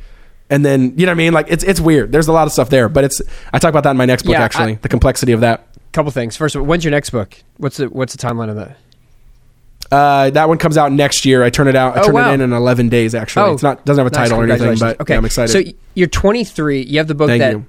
and 0.49 0.65
then 0.65 0.93
you 0.97 1.05
know 1.05 1.11
what 1.11 1.15
I 1.15 1.15
mean. 1.15 1.33
Like 1.33 1.47
it's 1.49 1.63
it's 1.63 1.79
weird. 1.79 2.11
There's 2.11 2.27
a 2.27 2.31
lot 2.33 2.47
of 2.47 2.53
stuff 2.53 2.69
there, 2.69 2.89
but 2.89 3.03
it's 3.03 3.21
I 3.53 3.59
talk 3.59 3.69
about 3.69 3.83
that 3.83 3.91
in 3.91 3.97
my 3.97 4.05
next 4.05 4.23
book 4.23 4.33
Yeah, 4.33 4.41
actually. 4.41 4.73
I- 4.73 4.79
the 4.81 4.89
complexity 4.89 5.31
of 5.31 5.41
that. 5.41 5.65
Couple 5.91 6.11
things. 6.11 6.37
First, 6.37 6.55
of 6.55 6.61
all, 6.61 6.67
when's 6.67 6.83
your 6.83 6.91
next 6.91 7.09
book? 7.09 7.35
What's 7.57 7.77
the 7.77 7.87
what's 7.87 8.15
the 8.15 8.27
timeline 8.27 8.49
of 8.49 8.55
that? 8.57 8.77
Uh, 9.91 10.29
that 10.29 10.47
one 10.47 10.57
comes 10.59 10.77
out 10.77 10.91
next 10.91 11.25
year. 11.25 11.43
I 11.43 11.49
turn 11.49 11.67
it 11.67 11.75
out. 11.75 11.97
I 11.97 12.01
Oh, 12.01 12.05
turn 12.05 12.13
wow. 12.13 12.29
it 12.31 12.35
in 12.35 12.41
in 12.41 12.53
11 12.53 12.89
days. 12.89 13.15
Actually, 13.15 13.53
it's 13.53 13.63
not 13.63 13.83
doesn't 13.85 14.03
have 14.03 14.11
a 14.11 14.15
nice. 14.15 14.29
title 14.29 14.41
or 14.43 14.47
anything, 14.49 14.77
but 14.77 15.01
okay, 15.01 15.13
yeah, 15.13 15.17
I'm 15.17 15.25
excited. 15.25 15.51
So 15.51 15.71
you're 15.95 16.07
23. 16.07 16.83
You 16.83 16.97
have 16.99 17.07
the 17.07 17.15
book 17.15 17.29
Thank 17.29 17.39
that 17.41 17.51
you. 17.53 17.65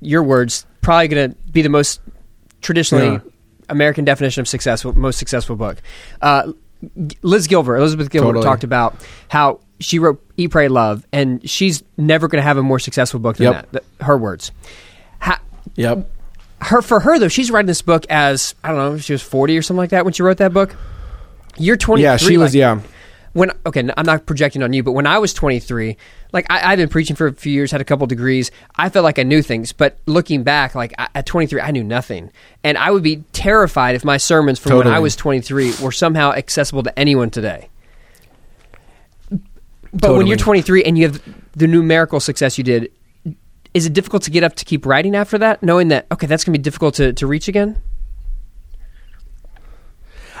your 0.00 0.22
words 0.22 0.66
probably 0.82 1.08
going 1.08 1.30
to 1.30 1.36
be 1.52 1.62
the 1.62 1.68
most 1.70 2.00
traditionally 2.60 3.06
Yeah. 3.06 3.18
American 3.70 4.04
definition 4.04 4.40
of 4.42 4.48
successful, 4.48 4.92
most 4.98 5.18
successful 5.18 5.56
book. 5.56 5.78
Uh, 6.20 6.52
Liz 7.22 7.46
Gilbert, 7.46 7.76
Elizabeth 7.78 8.10
Gilbert, 8.10 8.28
Totally. 8.28 8.44
talked 8.44 8.62
about 8.64 8.94
how 9.28 9.60
she 9.80 9.98
wrote 9.98 10.22
"Eat, 10.36 10.48
Pray, 10.50 10.68
Love," 10.68 11.06
and 11.12 11.48
she's 11.48 11.82
never 11.96 12.28
going 12.28 12.38
to 12.38 12.42
have 12.46 12.58
a 12.58 12.62
more 12.62 12.78
successful 12.78 13.18
book 13.18 13.36
than 13.38 13.44
Yep. 13.52 13.54
that. 13.54 13.72
Th- 13.72 13.84
Her 14.06 14.16
words. 14.18 14.52
How, 15.20 15.38
Yep. 15.76 16.08
her 16.60 16.82
for 16.82 17.00
her 17.00 17.18
though, 17.18 17.28
she's 17.28 17.50
writing 17.50 17.66
this 17.66 17.80
book 17.82 18.04
as 18.10 18.54
I 18.62 18.68
don't 18.68 18.76
know, 18.78 18.98
she 18.98 19.14
was 19.14 19.22
40 19.22 19.56
or 19.56 19.62
something 19.62 19.78
like 19.78 19.90
that 19.90 20.04
when 20.04 20.12
she 20.12 20.22
wrote 20.22 20.36
that 20.36 20.52
book. 20.52 20.76
You're 21.58 21.76
23. 21.76 22.02
Yeah, 22.02 22.16
she 22.16 22.36
was. 22.36 22.54
Yeah. 22.54 22.80
when 23.32 23.50
okay, 23.66 23.88
I'm 23.96 24.06
not 24.06 24.26
projecting 24.26 24.62
on 24.62 24.72
you, 24.72 24.82
but 24.82 24.92
when 24.92 25.06
I 25.06 25.18
was 25.18 25.34
23, 25.34 25.96
like 26.32 26.46
I, 26.50 26.72
I've 26.72 26.78
been 26.78 26.88
preaching 26.88 27.16
for 27.16 27.26
a 27.26 27.32
few 27.32 27.52
years, 27.52 27.70
had 27.70 27.80
a 27.80 27.84
couple 27.84 28.06
degrees. 28.06 28.50
I 28.76 28.88
felt 28.88 29.04
like 29.04 29.18
I 29.18 29.22
knew 29.22 29.42
things, 29.42 29.72
but 29.72 29.98
looking 30.06 30.42
back, 30.42 30.74
like 30.74 30.94
I, 30.98 31.08
at 31.14 31.26
23, 31.26 31.60
I 31.60 31.70
knew 31.70 31.84
nothing, 31.84 32.30
and 32.64 32.78
I 32.78 32.90
would 32.90 33.02
be 33.02 33.24
terrified 33.32 33.94
if 33.94 34.04
my 34.04 34.16
sermons 34.16 34.58
from 34.58 34.78
when 34.78 34.86
I 34.86 34.98
was 34.98 35.16
23 35.16 35.74
were 35.82 35.92
somehow 35.92 36.32
accessible 36.32 36.82
to 36.84 36.98
anyone 36.98 37.30
today. 37.30 37.68
But 39.92 40.14
when 40.14 40.26
you're 40.26 40.36
23 40.36 40.84
and 40.84 40.98
you 40.98 41.06
have 41.08 41.22
the 41.52 41.66
numerical 41.66 42.20
success 42.20 42.58
you 42.58 42.64
did, 42.64 42.90
is 43.72 43.86
it 43.86 43.92
difficult 43.92 44.22
to 44.24 44.30
get 44.30 44.44
up 44.44 44.54
to 44.56 44.64
keep 44.64 44.84
writing 44.84 45.14
after 45.14 45.38
that, 45.38 45.62
knowing 45.62 45.88
that 45.88 46.06
okay, 46.10 46.26
that's 46.26 46.44
going 46.44 46.52
to 46.54 46.58
be 46.58 46.62
difficult 46.62 46.94
to, 46.96 47.12
to 47.14 47.26
reach 47.26 47.48
again? 47.48 47.80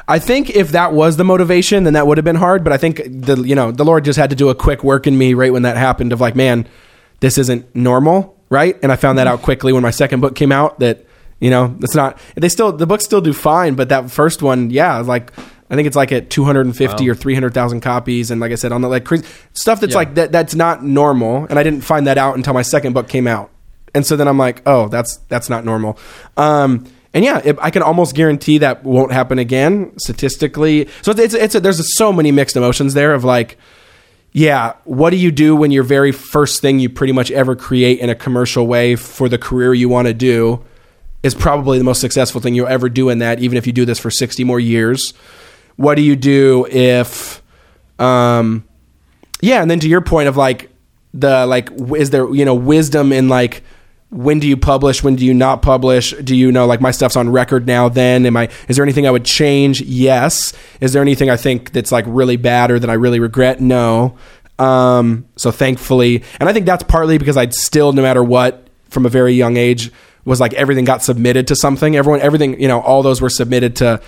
I 0.08 0.18
think 0.20 0.50
if 0.50 0.70
that 0.72 0.92
was 0.92 1.16
the 1.16 1.24
motivation, 1.24 1.84
then 1.84 1.94
that 1.94 2.06
would 2.06 2.16
have 2.18 2.24
been 2.24 2.36
hard. 2.36 2.62
But 2.62 2.72
I 2.72 2.76
think 2.76 3.02
the 3.06 3.36
you 3.42 3.54
know 3.54 3.72
the 3.72 3.84
Lord 3.84 4.04
just 4.04 4.18
had 4.18 4.30
to 4.30 4.36
do 4.36 4.48
a 4.48 4.54
quick 4.54 4.84
work 4.84 5.06
in 5.06 5.18
me 5.18 5.34
right 5.34 5.52
when 5.52 5.62
that 5.62 5.76
happened. 5.76 6.12
Of 6.12 6.20
like, 6.20 6.36
man, 6.36 6.68
this 7.20 7.38
isn't 7.38 7.74
normal, 7.74 8.36
right? 8.48 8.78
And 8.82 8.92
I 8.92 8.96
found 8.96 9.18
that 9.18 9.26
out 9.26 9.42
quickly 9.42 9.72
when 9.72 9.82
my 9.82 9.90
second 9.90 10.20
book 10.20 10.34
came 10.36 10.52
out. 10.52 10.78
That 10.78 11.04
you 11.40 11.50
know 11.50 11.76
it's 11.82 11.94
not. 11.94 12.18
They 12.36 12.48
still 12.48 12.72
the 12.72 12.86
books 12.86 13.04
still 13.04 13.20
do 13.20 13.32
fine, 13.32 13.74
but 13.74 13.88
that 13.88 14.10
first 14.10 14.42
one, 14.42 14.70
yeah, 14.70 14.98
like 14.98 15.32
I 15.68 15.74
think 15.74 15.86
it's 15.88 15.96
like 15.96 16.12
at 16.12 16.30
two 16.30 16.44
hundred 16.44 16.66
and 16.66 16.76
fifty 16.76 17.10
or 17.10 17.14
three 17.16 17.34
hundred 17.34 17.52
thousand 17.54 17.80
copies, 17.80 18.30
and 18.30 18.40
like 18.40 18.52
I 18.52 18.54
said 18.54 18.70
on 18.70 18.82
the 18.82 18.88
like 18.88 19.04
crazy 19.04 19.26
stuff 19.54 19.80
that's 19.80 19.92
Yeah. 19.94 19.98
like 19.98 20.14
that 20.14 20.30
that's 20.30 20.54
not 20.54 20.84
normal. 20.84 21.46
And 21.50 21.58
I 21.58 21.64
didn't 21.64 21.80
find 21.80 22.06
that 22.06 22.16
out 22.16 22.36
until 22.36 22.54
my 22.54 22.62
second 22.62 22.92
book 22.92 23.08
came 23.08 23.26
out. 23.26 23.50
And 23.92 24.06
so 24.06 24.14
then 24.14 24.28
I'm 24.28 24.38
like, 24.38 24.62
oh, 24.66 24.86
that's 24.88 25.16
that's 25.28 25.50
not 25.50 25.64
normal. 25.64 25.98
Um, 26.36 26.84
and 27.16 27.24
yeah, 27.24 27.40
it, 27.42 27.56
I 27.62 27.70
can 27.70 27.80
almost 27.80 28.14
guarantee 28.14 28.58
that 28.58 28.84
won't 28.84 29.10
happen 29.10 29.38
again 29.38 29.98
statistically. 29.98 30.86
So 31.00 31.12
it's 31.12 31.32
it's, 31.32 31.54
a, 31.54 31.60
there's 31.60 31.96
so 31.96 32.12
many 32.12 32.30
mixed 32.30 32.56
emotions 32.56 32.92
there 32.92 33.14
of 33.14 33.24
like, 33.24 33.56
yeah, 34.32 34.74
what 34.84 35.10
do 35.10 35.16
you 35.16 35.32
do 35.32 35.56
when 35.56 35.70
your 35.70 35.82
very 35.82 36.12
first 36.12 36.60
thing 36.60 36.78
you 36.78 36.90
pretty 36.90 37.14
much 37.14 37.30
ever 37.30 37.56
create 37.56 38.00
in 38.00 38.10
a 38.10 38.14
commercial 38.14 38.66
way 38.66 38.96
for 38.96 39.30
the 39.30 39.38
career 39.38 39.72
you 39.72 39.88
want 39.88 40.08
to 40.08 40.12
do 40.12 40.62
is 41.22 41.34
probably 41.34 41.78
the 41.78 41.84
most 41.84 42.02
successful 42.02 42.38
thing 42.38 42.54
you'll 42.54 42.66
ever 42.66 42.90
do 42.90 43.08
in 43.08 43.20
that, 43.20 43.40
even 43.40 43.56
if 43.56 43.66
you 43.66 43.72
do 43.72 43.86
this 43.86 43.98
for 43.98 44.10
60 44.10 44.44
more 44.44 44.60
years. 44.60 45.14
What 45.76 45.94
do 45.94 46.02
you 46.02 46.16
do 46.16 46.66
if, 46.70 47.42
um, 47.98 48.62
yeah, 49.40 49.62
and 49.62 49.70
then 49.70 49.80
to 49.80 49.88
your 49.88 50.02
point 50.02 50.28
of 50.28 50.36
like 50.36 50.68
the 51.14 51.46
like, 51.46 51.70
is 51.96 52.10
there 52.10 52.28
you 52.34 52.44
know 52.44 52.54
wisdom 52.54 53.10
in 53.10 53.30
like 53.30 53.62
when 54.10 54.38
do 54.38 54.46
you 54.46 54.56
publish, 54.56 55.02
when 55.02 55.16
do 55.16 55.26
you 55.26 55.34
not 55.34 55.62
publish? 55.62 56.12
Do 56.12 56.36
you 56.36 56.52
know 56.52 56.66
like 56.66 56.80
my 56.80 56.90
stuff's 56.90 57.16
on 57.16 57.30
record 57.30 57.66
now? 57.66 57.88
Then 57.88 58.24
am 58.24 58.36
I? 58.36 58.48
Is 58.68 58.76
there 58.76 58.84
anything 58.84 59.06
I 59.06 59.10
would 59.10 59.24
change? 59.24 59.80
Yes. 59.80 60.52
Is 60.80 60.92
there 60.92 61.02
anything 61.02 61.28
I 61.28 61.36
think 61.36 61.72
that's 61.72 61.90
like 61.90 62.04
really 62.06 62.36
bad 62.36 62.70
or 62.70 62.78
that 62.78 62.88
I 62.88 62.94
really 62.94 63.20
regret? 63.20 63.60
No. 63.60 64.16
Um, 64.58 65.26
so 65.36 65.50
thankfully, 65.50 66.22
and 66.40 66.48
I 66.48 66.52
think 66.52 66.66
that's 66.66 66.84
partly 66.84 67.18
because 67.18 67.36
I'd 67.36 67.52
still, 67.52 67.92
no 67.92 68.00
matter 68.00 68.22
what, 68.22 68.68
from 68.88 69.04
a 69.04 69.08
very 69.08 69.34
young 69.34 69.56
age, 69.56 69.90
was 70.24 70.40
like 70.40 70.54
everything 70.54 70.84
got 70.84 71.02
submitted 71.02 71.46
to 71.48 71.56
something. 71.56 71.96
Everyone, 71.96 72.20
everything, 72.20 72.60
you 72.60 72.68
know, 72.68 72.80
all 72.80 73.02
those 73.02 73.20
were 73.20 73.30
submitted 73.30 73.76
to 73.76 74.00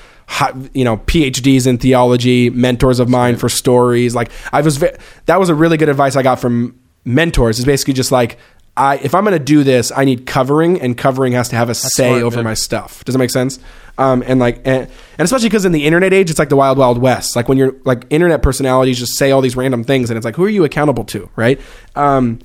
you 0.74 0.84
know 0.84 0.98
PhDs 0.98 1.66
in 1.66 1.78
theology, 1.78 2.50
mentors 2.50 3.00
of 3.00 3.08
mine 3.08 3.36
for 3.36 3.48
stories. 3.48 4.14
Like 4.14 4.30
I 4.52 4.60
was 4.60 4.78
that 4.78 5.38
was 5.38 5.48
a 5.48 5.54
really 5.54 5.76
good 5.76 5.88
advice 5.88 6.16
I 6.16 6.22
got 6.22 6.40
from 6.40 6.78
mentors. 7.04 7.58
Is 7.58 7.64
basically 7.64 7.94
just 7.94 8.12
like 8.12 8.38
I 8.78 8.96
if 8.96 9.14
I'm 9.14 9.24
going 9.24 9.36
to 9.36 9.44
do 9.44 9.64
this, 9.64 9.90
I 9.94 10.04
need 10.04 10.24
covering, 10.24 10.80
and 10.80 10.96
covering 10.96 11.32
has 11.32 11.48
to 11.48 11.56
have 11.56 11.68
a 11.68 11.74
say 11.74 12.10
smart, 12.10 12.22
over 12.22 12.36
man. 12.36 12.44
my 12.44 12.54
stuff. 12.54 13.04
Does 13.04 13.14
that 13.14 13.18
make 13.18 13.30
sense? 13.30 13.58
Um, 13.98 14.22
and 14.24 14.38
like, 14.38 14.58
and, 14.58 14.88
and 15.18 15.24
especially 15.24 15.48
because 15.48 15.64
in 15.64 15.72
the 15.72 15.84
internet 15.84 16.12
age, 16.12 16.30
it's 16.30 16.38
like 16.38 16.48
the 16.48 16.56
wild, 16.56 16.78
wild 16.78 16.98
west. 16.98 17.34
Like 17.34 17.48
when 17.48 17.58
you're 17.58 17.74
like 17.84 18.06
internet 18.10 18.42
personalities 18.42 18.98
just 18.98 19.18
say 19.18 19.32
all 19.32 19.40
these 19.40 19.56
random 19.56 19.82
things, 19.82 20.10
and 20.10 20.16
it's 20.16 20.24
like, 20.24 20.36
who 20.36 20.44
are 20.44 20.48
you 20.48 20.64
accountable 20.64 21.04
to, 21.06 21.28
right? 21.34 21.60
Um, 21.96 22.38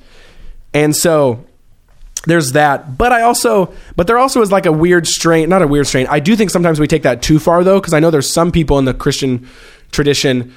and 0.73 0.95
so 0.95 1.45
there's 2.25 2.53
that. 2.53 2.97
But 2.97 3.11
I 3.11 3.21
also, 3.21 3.71
but 3.95 4.07
there 4.07 4.17
also 4.17 4.41
is 4.41 4.51
like 4.51 4.65
a 4.65 4.71
weird 4.71 5.07
strain, 5.07 5.49
not 5.49 5.61
a 5.61 5.67
weird 5.67 5.86
strain. 5.86 6.07
I 6.09 6.19
do 6.19 6.36
think 6.36 6.49
sometimes 6.49 6.79
we 6.79 6.88
take 6.88 7.03
that 7.03 7.21
too 7.21 7.38
far 7.38 7.63
though, 7.63 7.79
because 7.79 7.93
I 7.93 7.99
know 7.99 8.09
there's 8.09 8.31
some 8.31 8.51
people 8.51 8.79
in 8.79 8.86
the 8.86 8.93
Christian 8.93 9.47
tradition 9.91 10.53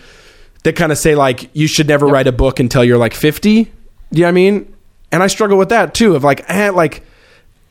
that 0.64 0.74
kind 0.74 0.90
of 0.90 0.96
say 0.96 1.14
like 1.14 1.50
you 1.54 1.66
should 1.66 1.86
never 1.86 2.06
write 2.06 2.26
a 2.26 2.32
book 2.32 2.60
until 2.60 2.82
you're 2.82 2.98
like 2.98 3.12
50. 3.12 3.50
You 3.50 3.66
know 4.12 4.22
what 4.22 4.28
I 4.28 4.32
mean? 4.32 4.75
And 5.12 5.22
I 5.22 5.28
struggle 5.28 5.58
with 5.58 5.68
that 5.70 5.94
too. 5.94 6.14
Of 6.14 6.24
like, 6.24 6.48
eh, 6.48 6.70
like 6.70 7.02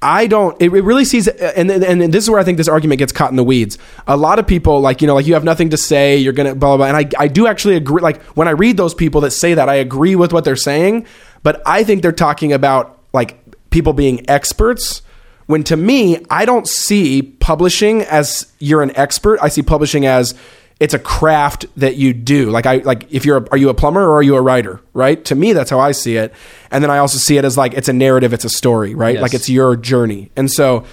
I 0.01 0.27
don't. 0.27 0.55
It, 0.61 0.71
it 0.71 0.83
really 0.83 1.05
sees, 1.05 1.27
and 1.27 1.71
and 1.71 1.83
and 1.83 2.13
this 2.13 2.23
is 2.23 2.29
where 2.29 2.39
I 2.39 2.43
think 2.43 2.57
this 2.57 2.67
argument 2.67 2.99
gets 2.99 3.11
caught 3.11 3.31
in 3.31 3.37
the 3.37 3.43
weeds. 3.43 3.77
A 4.07 4.15
lot 4.15 4.37
of 4.39 4.45
people 4.45 4.79
like 4.79 5.01
you 5.01 5.07
know 5.07 5.15
like 5.15 5.25
you 5.25 5.33
have 5.33 5.43
nothing 5.43 5.71
to 5.71 5.77
say. 5.77 6.17
You're 6.17 6.33
gonna 6.33 6.53
blah 6.53 6.77
blah 6.77 6.77
blah. 6.77 6.85
And 6.87 6.97
I 6.97 7.23
I 7.23 7.27
do 7.27 7.47
actually 7.47 7.75
agree. 7.75 8.01
Like 8.01 8.21
when 8.37 8.47
I 8.47 8.51
read 8.51 8.77
those 8.77 8.93
people 8.93 9.21
that 9.21 9.31
say 9.31 9.55
that, 9.55 9.67
I 9.67 9.75
agree 9.75 10.15
with 10.15 10.31
what 10.31 10.43
they're 10.43 10.55
saying. 10.55 11.07
But 11.43 11.61
I 11.65 11.83
think 11.83 12.01
they're 12.01 12.11
talking 12.11 12.53
about 12.53 12.99
like 13.13 13.37
people 13.71 13.93
being 13.93 14.29
experts. 14.29 15.01
When 15.47 15.63
to 15.65 15.77
me, 15.77 16.23
I 16.29 16.45
don't 16.45 16.67
see 16.67 17.21
publishing 17.21 18.01
as 18.03 18.51
you're 18.59 18.83
an 18.83 18.95
expert. 18.95 19.39
I 19.41 19.49
see 19.49 19.61
publishing 19.61 20.05
as 20.05 20.35
it's 20.79 20.93
a 20.93 20.99
craft 20.99 21.65
that 21.77 21.95
you 21.95 22.13
do. 22.13 22.49
Like 22.49 22.65
I 22.65 22.77
like 22.77 23.11
if 23.11 23.25
you're 23.25 23.37
a, 23.37 23.47
are 23.51 23.57
you 23.57 23.69
a 23.69 23.73
plumber 23.73 24.01
or 24.01 24.15
are 24.15 24.23
you 24.23 24.35
a 24.35 24.41
writer, 24.41 24.81
right? 24.93 25.23
To 25.25 25.35
me 25.35 25.53
that's 25.53 25.69
how 25.69 25.79
I 25.79 25.91
see 25.93 26.17
it. 26.17 26.33
And 26.69 26.83
then 26.83 26.91
I 26.91 26.97
also 26.97 27.17
see 27.17 27.37
it 27.37 27.45
as 27.45 27.57
like 27.57 27.73
it's 27.73 27.87
a 27.87 27.93
narrative, 27.93 28.33
it's 28.33 28.45
a 28.45 28.49
story, 28.49 28.93
right? 28.93 29.15
Yes. 29.15 29.21
Like 29.21 29.33
it's 29.33 29.49
your 29.49 29.75
journey. 29.75 30.31
And 30.35 30.51
so 30.51 30.85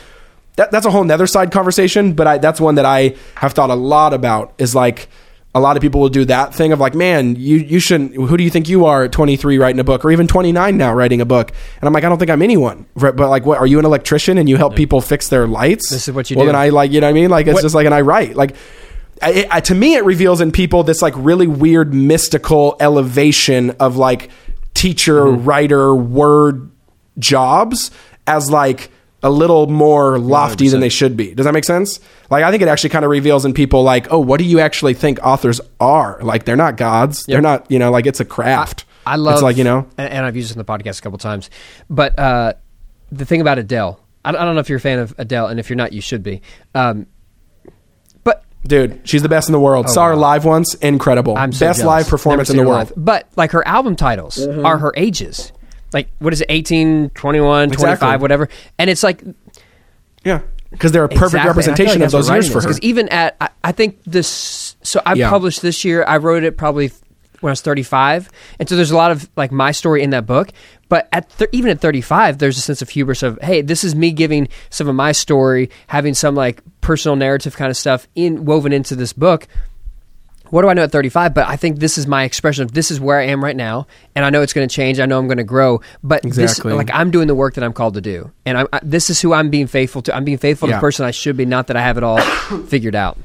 that, 0.56 0.70
that's 0.70 0.86
a 0.86 0.90
whole 0.90 1.04
nether 1.04 1.26
side 1.26 1.50
conversation, 1.50 2.12
but 2.12 2.26
I, 2.26 2.38
that's 2.38 2.60
one 2.60 2.76
that 2.76 2.84
I 2.84 3.16
have 3.36 3.54
thought 3.54 3.70
a 3.70 3.74
lot 3.74 4.14
about 4.14 4.52
is 4.58 4.74
like 4.74 5.08
a 5.54 5.60
lot 5.60 5.76
of 5.76 5.82
people 5.82 6.00
will 6.00 6.08
do 6.08 6.24
that 6.26 6.54
thing 6.54 6.72
of 6.72 6.80
like, 6.80 6.94
man, 6.94 7.36
you, 7.36 7.56
you 7.58 7.78
shouldn't, 7.78 8.14
who 8.14 8.36
do 8.36 8.44
you 8.44 8.50
think 8.50 8.68
you 8.68 8.86
are 8.86 9.04
at 9.04 9.12
23 9.12 9.58
writing 9.58 9.80
a 9.80 9.84
book 9.84 10.04
or 10.04 10.10
even 10.10 10.26
29 10.26 10.76
now 10.76 10.94
writing 10.94 11.20
a 11.20 11.26
book? 11.26 11.50
And 11.80 11.86
I'm 11.86 11.92
like, 11.92 12.04
I 12.04 12.08
don't 12.08 12.18
think 12.18 12.30
I'm 12.30 12.40
anyone. 12.40 12.86
But 12.94 13.18
like, 13.18 13.44
what, 13.44 13.58
are 13.58 13.66
you 13.66 13.78
an 13.78 13.84
electrician 13.84 14.38
and 14.38 14.48
you 14.48 14.56
help 14.56 14.76
people 14.76 15.00
fix 15.00 15.28
their 15.28 15.46
lights? 15.46 15.90
This 15.90 16.08
is 16.08 16.14
what 16.14 16.30
you 16.30 16.36
well, 16.36 16.46
do. 16.46 16.52
then 16.52 16.56
I 16.56 16.70
like, 16.70 16.90
you 16.92 17.00
know 17.00 17.06
what 17.06 17.10
I 17.10 17.20
mean? 17.20 17.30
Like, 17.30 17.46
it's 17.46 17.54
What- 17.54 17.62
just 17.62 17.74
like, 17.74 17.84
and 17.84 17.94
I 17.94 18.00
write 18.00 18.34
like, 18.34 18.54
I, 19.22 19.46
I, 19.50 19.60
to 19.60 19.74
me, 19.74 19.94
it 19.94 20.04
reveals 20.04 20.40
in 20.40 20.52
people 20.52 20.82
this 20.82 21.00
like 21.02 21.14
really 21.16 21.46
weird 21.46 21.94
mystical 21.94 22.76
elevation 22.80 23.70
of 23.72 23.96
like 23.96 24.30
teacher, 24.74 25.24
Mm-hmm. 25.24 25.44
writer, 25.44 25.94
word 25.94 26.70
jobs 27.18 27.90
as 28.26 28.50
like 28.50 28.90
a 29.22 29.30
little 29.30 29.66
more 29.68 30.18
lofty 30.18 30.66
than 30.68 30.78
100%. 30.78 30.82
they 30.82 30.88
should 30.88 31.16
be. 31.16 31.34
Does 31.34 31.44
that 31.46 31.52
make 31.52 31.64
sense? 31.64 32.00
Like 32.30 32.42
I 32.42 32.50
think 32.50 32.62
it 32.62 32.68
actually 32.68 32.90
kind 32.90 33.04
of 33.04 33.10
reveals 33.10 33.44
in 33.44 33.54
people 33.54 33.82
like, 33.84 34.12
oh, 34.12 34.18
what 34.18 34.38
do 34.38 34.44
you 34.44 34.58
actually 34.60 34.94
think 34.94 35.20
authors 35.22 35.60
are? 35.78 36.18
Like 36.22 36.44
they're 36.44 36.56
not 36.56 36.76
gods. 36.76 37.24
They're 37.26 37.40
not, 37.40 37.70
you 37.70 37.78
know, 37.78 37.90
like 37.90 38.06
it's 38.06 38.18
a 38.20 38.24
craft. 38.24 38.84
I 39.06 39.16
love. 39.16 39.34
It's 39.34 39.42
like 39.42 39.56
you 39.56 39.64
know. 39.64 39.86
and, 39.98 40.12
and 40.12 40.26
I've 40.26 40.36
used 40.36 40.48
this 40.50 40.56
in 40.56 40.58
the 40.58 40.64
podcast 40.64 40.98
a 40.98 41.02
couple 41.02 41.18
times. 41.18 41.50
But 41.90 42.18
uh, 42.18 42.54
the 43.10 43.24
thing 43.24 43.40
about 43.40 43.58
Adele, 43.58 43.98
I, 44.24 44.30
I 44.30 44.32
don't 44.32 44.54
know 44.54 44.60
if 44.60 44.68
you're 44.68 44.78
a 44.78 44.80
fan 44.80 44.98
of 45.00 45.14
Adele, 45.18 45.46
and 45.48 45.58
if 45.60 45.68
you're 45.70 45.76
not, 45.76 45.92
you 45.92 46.00
should 46.00 46.22
be. 46.22 46.40
Um, 46.74 47.06
Dude, 48.64 49.00
she's 49.04 49.22
the 49.22 49.28
best 49.28 49.48
in 49.48 49.52
the 49.52 49.60
world. 49.60 49.86
Oh, 49.88 49.92
Saw 49.92 50.06
her 50.06 50.14
wow. 50.14 50.20
live 50.20 50.44
once, 50.44 50.74
incredible. 50.74 51.34
Oh, 51.34 51.36
I'm 51.36 51.52
so 51.52 51.66
best 51.66 51.80
jealous. 51.80 52.04
live 52.04 52.08
performance 52.08 52.48
in 52.48 52.56
the 52.56 52.62
world. 52.62 52.90
live. 52.90 52.92
But 52.96 53.28
like 53.36 53.52
her 53.52 53.66
album 53.66 53.96
titles 53.96 54.36
mm-hmm. 54.36 54.64
are 54.64 54.78
her 54.78 54.92
ages. 54.96 55.52
Like 55.92 56.08
what 56.20 56.32
is 56.32 56.40
it 56.40 56.46
18, 56.48 57.10
21, 57.10 57.70
25, 57.70 58.22
whatever. 58.22 58.48
And 58.78 58.88
it's 58.88 59.02
like 59.02 59.22
Yeah, 60.24 60.42
because 60.70 60.92
they're 60.92 61.04
a 61.04 61.08
perfect 61.08 61.24
Exactly. 61.24 61.38
And 61.38 61.40
I 61.40 61.42
feel 61.42 61.48
representation 61.50 62.00
like 62.00 62.06
of 62.06 62.12
those 62.12 62.30
years 62.30 62.48
for 62.48 62.60
her. 62.60 62.68
Because 62.68 62.80
even 62.80 63.08
at, 63.08 63.36
I, 63.40 63.48
I 63.64 63.72
think 63.72 63.98
this. 64.04 64.76
So 64.82 65.02
I 65.04 65.14
Yeah. 65.14 65.28
published 65.28 65.60
this 65.60 65.84
year. 65.84 66.04
I 66.06 66.18
wrote 66.18 66.44
it 66.44 66.56
probably 66.56 66.92
when 67.42 67.50
I 67.50 67.52
was 67.52 67.60
35, 67.60 68.30
and 68.58 68.68
so 68.68 68.76
there's 68.76 68.90
a 68.90 68.96
lot 68.96 69.10
of 69.10 69.28
like 69.36 69.52
my 69.52 69.72
story 69.72 70.02
in 70.02 70.10
that 70.10 70.26
book. 70.26 70.50
But 70.88 71.08
at 71.12 71.28
th- 71.38 71.50
even 71.52 71.70
at 71.70 71.80
35, 71.80 72.38
there's 72.38 72.58
a 72.58 72.60
sense 72.60 72.82
of 72.82 72.88
hubris 72.90 73.22
of 73.22 73.38
hey, 73.42 73.62
this 73.62 73.82
is 73.84 73.94
me 73.94 74.12
giving 74.12 74.48
some 74.70 74.88
of 74.88 74.94
my 74.94 75.12
story, 75.12 75.70
having 75.86 76.14
some 76.14 76.34
like 76.34 76.60
personal 76.80 77.16
narrative 77.16 77.56
kind 77.56 77.70
of 77.70 77.76
stuff 77.76 78.06
in 78.14 78.44
woven 78.44 78.72
into 78.72 78.94
this 78.94 79.12
book. 79.12 79.48
What 80.50 80.60
do 80.60 80.68
I 80.68 80.74
know 80.74 80.82
at 80.82 80.92
35? 80.92 81.32
But 81.32 81.48
I 81.48 81.56
think 81.56 81.78
this 81.78 81.96
is 81.96 82.06
my 82.06 82.24
expression 82.24 82.62
of 82.62 82.72
this 82.72 82.90
is 82.90 83.00
where 83.00 83.18
I 83.18 83.24
am 83.28 83.42
right 83.42 83.56
now, 83.56 83.86
and 84.14 84.22
I 84.22 84.28
know 84.28 84.42
it's 84.42 84.52
going 84.52 84.68
to 84.68 84.74
change. 84.74 85.00
I 85.00 85.06
know 85.06 85.18
I'm 85.18 85.26
going 85.26 85.38
to 85.38 85.44
grow, 85.44 85.80
but 86.04 86.26
Exactly. 86.26 86.72
this, 86.72 86.76
like 86.76 86.90
I'm 86.92 87.10
doing 87.10 87.26
the 87.26 87.34
work 87.34 87.54
that 87.54 87.64
I'm 87.64 87.72
called 87.72 87.94
to 87.94 88.02
do, 88.02 88.30
and 88.44 88.58
I, 88.58 88.66
I, 88.70 88.80
this 88.82 89.08
is 89.08 89.18
who 89.18 89.32
I'm 89.32 89.48
being 89.48 89.66
faithful 89.66 90.02
to. 90.02 90.14
I'm 90.14 90.24
being 90.24 90.36
faithful 90.36 90.68
to 90.68 90.74
the 90.74 90.80
person 90.80 91.06
I 91.06 91.10
should 91.10 91.38
be, 91.38 91.46
not 91.46 91.68
that 91.68 91.76
I 91.78 91.80
have 91.80 91.96
it 91.96 92.04
all 92.04 92.18
figured 92.66 92.94
out. 92.94 93.16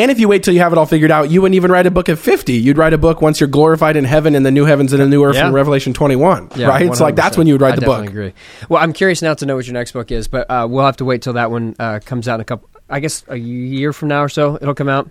And 0.00 0.10
if 0.10 0.18
you 0.18 0.28
wait 0.28 0.42
till 0.42 0.54
you 0.54 0.60
have 0.60 0.72
it 0.72 0.78
all 0.78 0.86
figured 0.86 1.10
out, 1.10 1.30
you 1.30 1.42
wouldn't 1.42 1.56
even 1.56 1.70
write 1.70 1.84
a 1.86 1.90
book 1.90 2.08
at 2.08 2.18
50. 2.18 2.54
You'd 2.54 2.78
write 2.78 2.94
a 2.94 2.98
book 2.98 3.20
once 3.20 3.38
you're 3.38 3.48
glorified 3.50 3.96
in 3.96 4.04
heaven 4.04 4.34
in 4.34 4.44
the 4.44 4.50
new 4.50 4.64
heavens 4.64 4.94
and 4.94 5.02
the 5.02 5.06
new 5.06 5.22
earth 5.22 5.36
Yeah. 5.36 5.48
in 5.48 5.52
Revelation 5.52 5.92
21. 5.92 6.52
Yeah, 6.56 6.68
right? 6.68 6.94
So 6.96 7.04
like 7.04 7.16
that's 7.16 7.36
when 7.36 7.46
you 7.46 7.52
would 7.54 7.60
write 7.60 7.74
I 7.74 7.76
the 7.76 7.82
book. 7.82 7.98
definitely 8.04 8.30
agree. 8.30 8.34
Well, 8.70 8.82
I'm 8.82 8.94
curious 8.94 9.20
now 9.20 9.34
to 9.34 9.44
know 9.44 9.56
what 9.56 9.66
your 9.66 9.74
next 9.74 9.92
book 9.92 10.10
is, 10.10 10.26
but 10.26 10.50
uh, 10.50 10.66
we'll 10.70 10.86
have 10.86 10.96
to 10.98 11.04
wait 11.04 11.20
till 11.20 11.34
that 11.34 11.50
one 11.50 11.76
uh, 11.78 12.00
comes 12.04 12.28
out 12.28 12.36
in 12.36 12.40
a 12.40 12.44
couple. 12.44 12.70
I 12.88 13.00
guess 13.00 13.24
a 13.28 13.36
year 13.36 13.92
from 13.92 14.08
now 14.08 14.22
or 14.22 14.30
so, 14.30 14.56
it'll 14.56 14.74
come 14.74 14.88
out. 14.88 15.10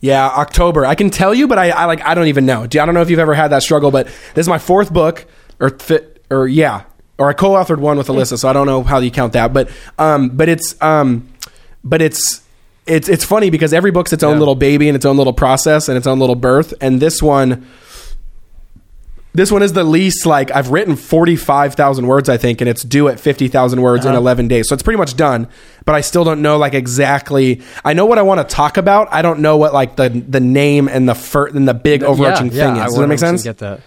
Yeah, 0.00 0.26
October. 0.26 0.86
I 0.86 0.94
can 0.94 1.10
tell 1.10 1.34
you, 1.34 1.46
but 1.48 1.58
I, 1.58 1.70
I 1.70 1.84
like 1.84 2.00
I 2.06 2.14
don't 2.14 2.28
even 2.28 2.46
know. 2.46 2.62
I 2.62 2.66
don't 2.68 2.94
know 2.94 3.02
if 3.02 3.10
you've 3.10 3.18
ever 3.18 3.34
had 3.34 3.48
that 3.48 3.62
struggle, 3.62 3.90
but 3.90 4.06
this 4.06 4.44
is 4.44 4.48
my 4.48 4.58
fourth 4.58 4.92
book, 4.92 5.26
or 5.60 5.70
fit, 5.70 6.24
or 6.30 6.46
yeah, 6.46 6.84
or 7.18 7.28
I 7.28 7.32
co-authored 7.32 7.78
one 7.78 7.98
with 7.98 8.06
Alyssa, 8.06 8.38
so 8.38 8.48
I 8.48 8.52
don't 8.52 8.66
know 8.66 8.82
how 8.82 8.98
you 8.98 9.10
count 9.10 9.32
that, 9.34 9.52
but 9.52 9.68
um, 9.98 10.30
but 10.30 10.48
it's 10.48 10.80
um, 10.80 11.28
but 11.82 12.00
it's 12.00 12.42
it's 12.88 13.08
it's 13.08 13.24
funny 13.24 13.50
because 13.50 13.72
every 13.72 13.90
book's 13.90 14.12
its 14.12 14.22
own 14.22 14.34
Yeah. 14.34 14.38
little 14.40 14.54
baby 14.54 14.88
and 14.88 14.96
its 14.96 15.04
own 15.04 15.16
little 15.16 15.32
process 15.32 15.88
and 15.88 15.96
its 15.96 16.06
own 16.06 16.18
little 16.18 16.34
birth, 16.34 16.74
and 16.80 17.00
this 17.00 17.22
one. 17.22 17.66
This 19.34 19.52
one 19.52 19.62
is 19.62 19.72
the 19.72 19.84
least 19.84 20.26
like 20.26 20.50
I've 20.50 20.70
written 20.70 20.96
forty 20.96 21.36
five 21.36 21.74
thousand 21.74 22.08
words 22.08 22.28
I 22.28 22.38
think, 22.38 22.60
and 22.60 22.68
it's 22.68 22.82
due 22.82 23.06
at 23.06 23.20
fifty 23.20 23.46
thousand 23.46 23.82
words 23.82 24.04
in 24.04 24.10
uh-huh. 24.10 24.18
eleven 24.18 24.48
days. 24.48 24.68
So 24.68 24.74
it's 24.74 24.82
pretty 24.82 24.96
much 24.96 25.16
done, 25.16 25.46
but 25.84 25.94
I 25.94 26.00
still 26.00 26.24
don't 26.24 26.42
know 26.42 26.56
like 26.56 26.74
exactly. 26.74 27.62
I 27.84 27.92
know 27.92 28.06
what 28.06 28.18
I 28.18 28.22
want 28.22 28.40
to 28.40 28.52
talk 28.52 28.78
about. 28.78 29.06
I 29.12 29.22
don't 29.22 29.38
know 29.38 29.56
what 29.56 29.72
like 29.72 29.94
the 29.94 30.08
the 30.08 30.40
name 30.40 30.88
and 30.88 31.08
the 31.08 31.14
fir- 31.14 31.48
and 31.48 31.68
the 31.68 31.74
big 31.74 32.02
overarching 32.02 32.46
yeah, 32.46 32.66
thing 32.66 32.76
yeah, 32.76 32.86
is. 32.86 32.94
Does 32.94 33.00
that 33.00 33.06
make 33.06 33.18
sense? 33.20 33.44
Get 33.44 33.58
that. 33.58 33.80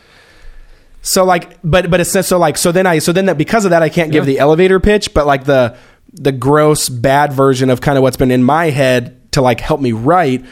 So 1.01 1.25
like, 1.25 1.57
but 1.63 1.89
but 1.89 1.99
it's 1.99 2.11
so 2.27 2.37
like 2.37 2.57
so 2.57 2.71
then 2.71 2.85
I 2.85 2.99
so 2.99 3.11
then 3.11 3.25
that 3.25 3.37
because 3.37 3.65
of 3.65 3.71
that 3.71 3.81
I 3.81 3.89
can't 3.89 4.11
give 4.11 4.25
the 4.25 4.39
elevator 4.39 4.79
pitch, 4.79 5.13
but 5.13 5.25
like 5.25 5.43
the 5.45 5.75
the 6.13 6.31
gross 6.31 6.89
bad 6.89 7.33
version 7.33 7.69
of 7.69 7.81
kind 7.81 7.97
of 7.97 8.01
what's 8.03 8.17
been 8.17 8.31
in 8.31 8.43
my 8.43 8.69
head 8.69 9.31
to 9.33 9.41
like 9.41 9.59
help 9.61 9.79
me 9.81 9.91
write 9.93 10.43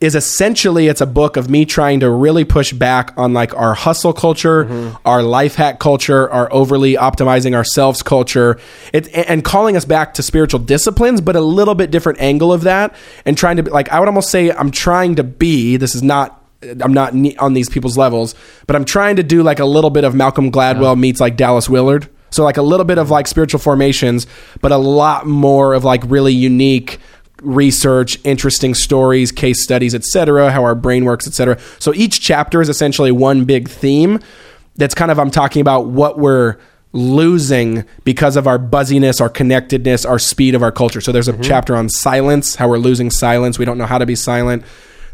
is 0.00 0.16
essentially 0.16 0.88
it's 0.88 1.00
a 1.00 1.06
book 1.06 1.36
of 1.36 1.48
me 1.48 1.64
trying 1.64 2.00
to 2.00 2.10
really 2.10 2.44
push 2.44 2.72
back 2.72 3.12
on 3.16 3.32
like 3.32 3.54
our 3.54 3.72
hustle 3.72 4.12
culture, 4.12 4.64
Mm-hmm. 4.64 4.96
our 5.04 5.22
life 5.22 5.54
hack 5.54 5.78
culture, 5.78 6.28
our 6.28 6.52
overly 6.52 6.94
optimizing 6.94 7.54
ourselves 7.54 8.02
culture, 8.02 8.58
it, 8.92 9.06
and 9.14 9.44
calling 9.44 9.76
us 9.76 9.84
back 9.84 10.14
to 10.14 10.22
spiritual 10.24 10.58
disciplines, 10.58 11.20
but 11.20 11.36
a 11.36 11.40
little 11.40 11.76
bit 11.76 11.92
different 11.92 12.20
angle 12.20 12.52
of 12.52 12.62
that, 12.62 12.96
and 13.24 13.38
trying 13.38 13.58
to 13.58 13.62
be 13.62 13.70
like 13.70 13.90
I 13.90 14.00
would 14.00 14.08
almost 14.08 14.30
say 14.30 14.50
I'm 14.50 14.72
trying 14.72 15.14
to 15.16 15.22
be. 15.24 15.76
This 15.76 15.94
is 15.94 16.02
not 16.02 16.42
I'm 16.80 16.94
not 16.94 17.12
on 17.38 17.54
these 17.54 17.68
people's 17.68 17.96
levels, 17.96 18.34
but 18.66 18.74
I'm 18.74 18.84
trying 18.84 19.16
to 19.16 19.22
do 19.22 19.44
like 19.44 19.60
a 19.60 19.64
little 19.64 19.90
bit 19.90 20.02
of 20.02 20.14
Malcolm 20.16 20.50
Gladwell 20.50 20.98
meets 20.98 21.20
like 21.20 21.36
Dallas 21.36 21.68
Willard. 21.68 22.08
So 22.32 22.42
like 22.42 22.56
a 22.56 22.62
little 22.62 22.84
bit 22.84 22.98
of 22.98 23.10
like 23.10 23.28
spiritual 23.28 23.60
formations, 23.60 24.26
but 24.60 24.72
a 24.72 24.76
lot 24.76 25.26
more 25.26 25.74
of 25.74 25.84
like 25.84 26.02
really 26.06 26.32
unique 26.32 26.98
research, 27.42 28.18
interesting 28.24 28.74
stories, 28.74 29.32
case 29.32 29.62
studies, 29.62 29.94
etc., 29.94 30.50
how 30.50 30.64
our 30.64 30.74
brain 30.74 31.04
works, 31.04 31.26
etc. 31.26 31.58
So 31.78 31.94
each 31.94 32.20
chapter 32.20 32.60
is 32.60 32.68
essentially 32.68 33.12
one 33.12 33.44
big 33.44 33.68
theme 33.68 34.20
that's 34.76 34.94
kind 34.94 35.10
of 35.10 35.18
I'm 35.18 35.30
talking 35.30 35.60
about 35.60 35.86
what 35.86 36.18
we're 36.18 36.56
losing 36.92 37.84
because 38.04 38.36
of 38.36 38.46
our 38.46 38.58
buzziness, 38.58 39.20
our 39.20 39.28
connectedness, 39.28 40.04
our 40.04 40.18
speed 40.18 40.54
of 40.54 40.62
our 40.62 40.72
culture. 40.72 41.00
So 41.00 41.10
there's 41.10 41.28
a 41.28 41.38
chapter 41.42 41.74
on 41.74 41.88
silence, 41.88 42.54
how 42.56 42.68
we're 42.68 42.78
losing 42.78 43.10
silence. 43.10 43.58
We 43.58 43.64
don't 43.64 43.78
know 43.78 43.86
how 43.86 43.98
to 43.98 44.06
be 44.06 44.14
silent. 44.14 44.62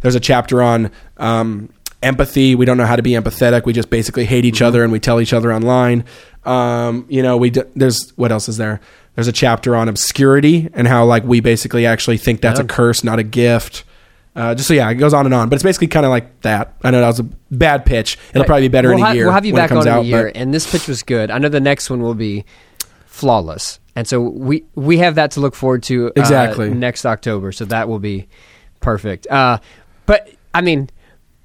There's 0.01 0.14
a 0.14 0.21
chapter 0.21 0.62
on 0.62 0.91
um, 1.16 1.71
empathy. 2.03 2.55
We 2.55 2.64
don't 2.64 2.76
know 2.76 2.86
how 2.86 2.96
to 2.96 3.03
be 3.03 3.12
empathetic. 3.12 3.64
We 3.64 3.72
just 3.72 3.90
basically 3.90 4.24
hate 4.24 4.44
each 4.44 4.62
other 4.62 4.82
and 4.82 4.92
we 4.92 5.01
tell 5.01 5.20
each 5.20 5.32
other 5.32 5.53
online. 5.53 6.05
Um, 6.44 7.07
you 7.09 7.22
know, 7.22 7.36
we 7.36 7.51
d- 7.51 7.62
there's 7.74 8.12
what 8.16 8.32
else 8.32 8.49
is 8.49 8.57
there? 8.57 8.80
There's 9.14 9.28
a 9.28 9.32
chapter 9.32 9.74
on 9.74 9.88
obscurity 9.88 10.68
and 10.74 10.86
how 10.86 11.05
like 11.05 11.24
we 11.24 11.40
basically 11.40 11.86
actually 11.86 12.18
think 12.18 12.40
that's 12.40 12.61
a 12.61 12.64
curse, 12.64 13.03
not 13.03 13.18
a 13.18 13.24
gift. 13.24 13.84
Uh, 14.36 14.55
just 14.55 14.68
so 14.68 14.74
yeah, 14.74 14.88
it 14.88 14.94
goes 14.94 15.12
on 15.12 15.26
and 15.26 15.34
on, 15.34 15.49
but 15.49 15.57
it's 15.57 15.64
basically 15.64 15.88
kind 15.88 16.07
of 16.07 16.11
like 16.11 16.42
that. 16.42 16.74
I 16.84 16.92
know 16.92 17.01
that 17.01 17.09
was 17.09 17.18
a 17.18 17.24
bad 17.51 17.84
pitch. 17.84 18.16
It'll 18.30 18.44
probably 18.44 18.68
be 18.68 18.72
better 18.72 18.88
we'll 18.90 18.99
in 18.99 19.03
a 19.03 19.07
ha- 19.07 19.12
year. 19.12 19.24
We'll 19.24 19.34
have 19.34 19.44
you 19.44 19.53
back 19.55 19.72
on 19.72 19.82
in 19.82 19.88
out, 19.88 20.03
a 20.03 20.07
year, 20.07 20.30
and 20.32 20.55
this 20.55 20.70
pitch 20.70 20.86
was 20.86 21.03
good. 21.03 21.32
I 21.32 21.38
know 21.38 21.49
the 21.49 21.59
next 21.59 21.90
one 21.90 22.01
will 22.03 22.14
be 22.14 22.44
flawless. 23.07 23.80
And 23.96 24.07
so 24.07 24.20
we 24.20 24.64
we 24.76 24.99
have 24.99 25.16
that 25.16 25.32
to 25.32 25.40
look 25.40 25.57
forward 25.57 25.82
to 25.84 26.09
uh, 26.09 26.12
Exactly. 26.14 26.70
next 26.70 27.05
October. 27.05 27.51
So 27.51 27.64
that 27.64 27.88
will 27.88 27.99
be 27.99 28.28
perfect. 28.80 29.26
Uh, 29.26 29.59
but 30.07 30.30
I 30.55 30.61
mean, 30.61 30.88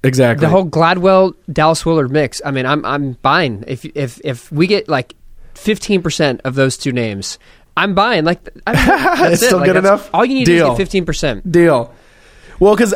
Exactly. 0.04 0.44
the 0.46 0.50
whole 0.50 0.66
Gladwell 0.66 1.34
Dallas 1.52 1.84
Willard 1.86 2.10
mix. 2.10 2.40
I 2.44 2.50
mean, 2.50 2.66
I'm 2.66 2.84
I'm 2.84 3.12
buying 3.22 3.64
if 3.66 3.84
if 3.96 4.20
if 4.24 4.50
we 4.52 4.66
get 4.66 4.88
like 4.88 5.14
15 5.54 6.02
percent 6.02 6.40
of 6.44 6.54
those 6.54 6.76
two 6.76 6.92
names. 6.92 7.38
I'm 7.76 7.94
buying 7.94 8.24
like 8.24 8.38
I 8.66 8.72
mean, 8.74 8.86
that's 8.86 9.42
it. 9.42 9.46
still 9.46 9.58
Like, 9.58 9.66
good 9.66 9.76
enough? 9.76 10.08
All 10.14 10.24
you 10.24 10.34
need 10.34 10.44
Deal. 10.44 10.66
is 10.72 10.78
get 10.78 10.84
15 10.84 11.04
percent. 11.06 11.50
deal. 11.50 11.92
Well, 12.60 12.74
because 12.76 12.94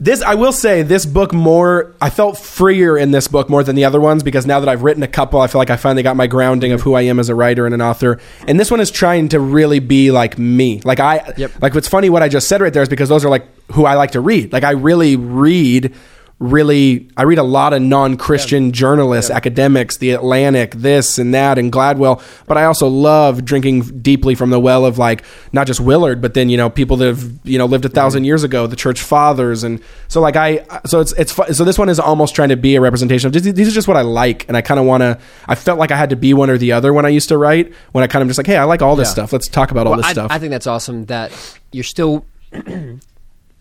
this, 0.00 0.22
I 0.22 0.34
will 0.36 0.52
say, 0.52 0.82
this 0.82 1.04
book 1.04 1.32
more. 1.32 1.92
I 2.00 2.08
felt 2.10 2.38
freer 2.38 2.96
in 2.96 3.10
this 3.10 3.26
book 3.26 3.50
more 3.50 3.64
than 3.64 3.74
the 3.74 3.84
other 3.84 4.00
ones 4.00 4.22
because 4.22 4.46
now 4.46 4.60
that 4.60 4.68
I've 4.68 4.84
written 4.84 5.02
a 5.02 5.08
couple, 5.08 5.40
I 5.40 5.48
feel 5.48 5.58
like 5.58 5.70
I 5.70 5.76
finally 5.76 6.04
got 6.04 6.14
my 6.14 6.28
grounding 6.28 6.70
of 6.70 6.82
who 6.82 6.94
I 6.94 7.02
am 7.02 7.18
as 7.18 7.28
a 7.28 7.34
writer 7.34 7.66
and 7.66 7.74
an 7.74 7.82
author. 7.82 8.20
And 8.46 8.60
this 8.60 8.70
one 8.70 8.78
is 8.78 8.92
trying 8.92 9.30
to 9.30 9.40
really 9.40 9.80
be 9.80 10.12
like 10.12 10.38
me. 10.38 10.80
Like 10.84 11.00
I, 11.00 11.32
Yep. 11.36 11.60
like 11.60 11.74
what's 11.74 11.88
funny, 11.88 12.10
what 12.10 12.22
I 12.22 12.28
just 12.28 12.46
said 12.46 12.60
right 12.60 12.72
there 12.72 12.84
is 12.84 12.88
because 12.88 13.08
those 13.08 13.24
are 13.24 13.28
like 13.28 13.46
who 13.72 13.86
I 13.86 13.94
like 13.94 14.12
to 14.12 14.20
read. 14.20 14.52
Like 14.52 14.62
I 14.62 14.70
really 14.70 15.16
read. 15.16 15.92
Really, 16.40 17.08
I 17.16 17.24
read 17.24 17.38
a 17.38 17.42
lot 17.42 17.72
of 17.72 17.82
non-Christian 17.82 18.70
journalists, 18.70 19.28
academics, 19.28 19.96
The 19.96 20.12
Atlantic, 20.12 20.72
this 20.76 21.18
and 21.18 21.34
that, 21.34 21.58
and 21.58 21.72
Gladwell. 21.72 22.22
But 22.46 22.56
I 22.56 22.64
also 22.64 22.86
love 22.86 23.44
drinking 23.44 24.02
deeply 24.02 24.36
from 24.36 24.50
the 24.50 24.60
well 24.60 24.86
of 24.86 24.98
like 24.98 25.24
not 25.52 25.66
just 25.66 25.80
Willard, 25.80 26.22
but 26.22 26.34
then 26.34 26.48
you 26.48 26.56
know 26.56 26.70
people 26.70 26.96
that 26.98 27.06
have 27.08 27.38
you 27.42 27.58
know 27.58 27.66
lived 27.66 27.84
a 27.86 27.88
1000 27.88 28.22
years 28.22 28.44
ago, 28.44 28.68
the 28.68 28.76
church 28.76 29.00
fathers, 29.00 29.64
and 29.64 29.82
so 30.06 30.20
like 30.20 30.36
I, 30.36 30.64
so 30.86 31.00
it's 31.00 31.12
it's 31.14 31.32
so 31.56 31.64
this 31.64 31.76
one 31.76 31.88
is 31.88 31.98
almost 31.98 32.36
trying 32.36 32.50
to 32.50 32.56
be 32.56 32.76
a 32.76 32.80
representation 32.80 33.26
of 33.26 33.32
just, 33.32 33.56
these 33.56 33.66
are 33.66 33.72
just 33.72 33.88
what 33.88 33.96
I 33.96 34.02
like, 34.02 34.46
and 34.46 34.56
I 34.56 34.60
kind 34.60 34.78
of 34.78 34.86
want 34.86 35.00
to. 35.00 35.18
I 35.48 35.56
felt 35.56 35.80
like 35.80 35.90
I 35.90 35.96
had 35.96 36.10
to 36.10 36.16
be 36.16 36.34
one 36.34 36.50
or 36.50 36.56
the 36.58 36.70
other 36.70 36.92
when 36.92 37.04
I 37.04 37.08
used 37.08 37.30
to 37.30 37.36
write. 37.36 37.72
When 37.90 38.04
I 38.04 38.06
kind 38.06 38.22
of 38.22 38.28
just 38.28 38.38
like, 38.38 38.46
hey, 38.46 38.56
I 38.58 38.62
like 38.62 38.80
all 38.80 38.94
this 38.94 39.08
Yeah. 39.08 39.12
stuff. 39.14 39.32
Let's 39.32 39.48
talk 39.48 39.72
about 39.72 39.88
all 39.88 39.96
this 39.96 40.06
I, 40.06 40.12
stuff. 40.12 40.30
I 40.30 40.38
think 40.38 40.50
that's 40.52 40.68
awesome 40.68 41.06
that 41.06 41.32
you're 41.72 41.82
still 41.82 42.24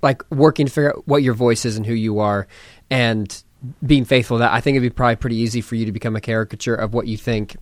like 0.08 0.24
working 0.32 0.66
to 0.68 0.72
figure 0.72 0.91
out 0.91 1.05
what 1.05 1.22
your 1.22 1.34
voice 1.34 1.66
is 1.66 1.76
and 1.76 1.86
who 1.86 1.93
you 1.93 2.20
are 2.20 2.47
and 2.89 3.43
being 3.86 4.05
faithful 4.05 4.38
to 4.38 4.39
that. 4.39 4.53
I 4.53 4.62
think 4.62 4.78
it'd 4.78 4.89
be 4.89 4.95
probably 4.95 5.18
pretty 5.18 5.36
easy 5.36 5.60
for 5.60 5.76
you 5.76 5.86
to 5.86 5.91
become 5.91 6.16
a 6.16 6.22
caricature 6.22 6.74
of 6.76 6.93
what 6.93 7.08
you 7.08 7.18
think 7.18 7.58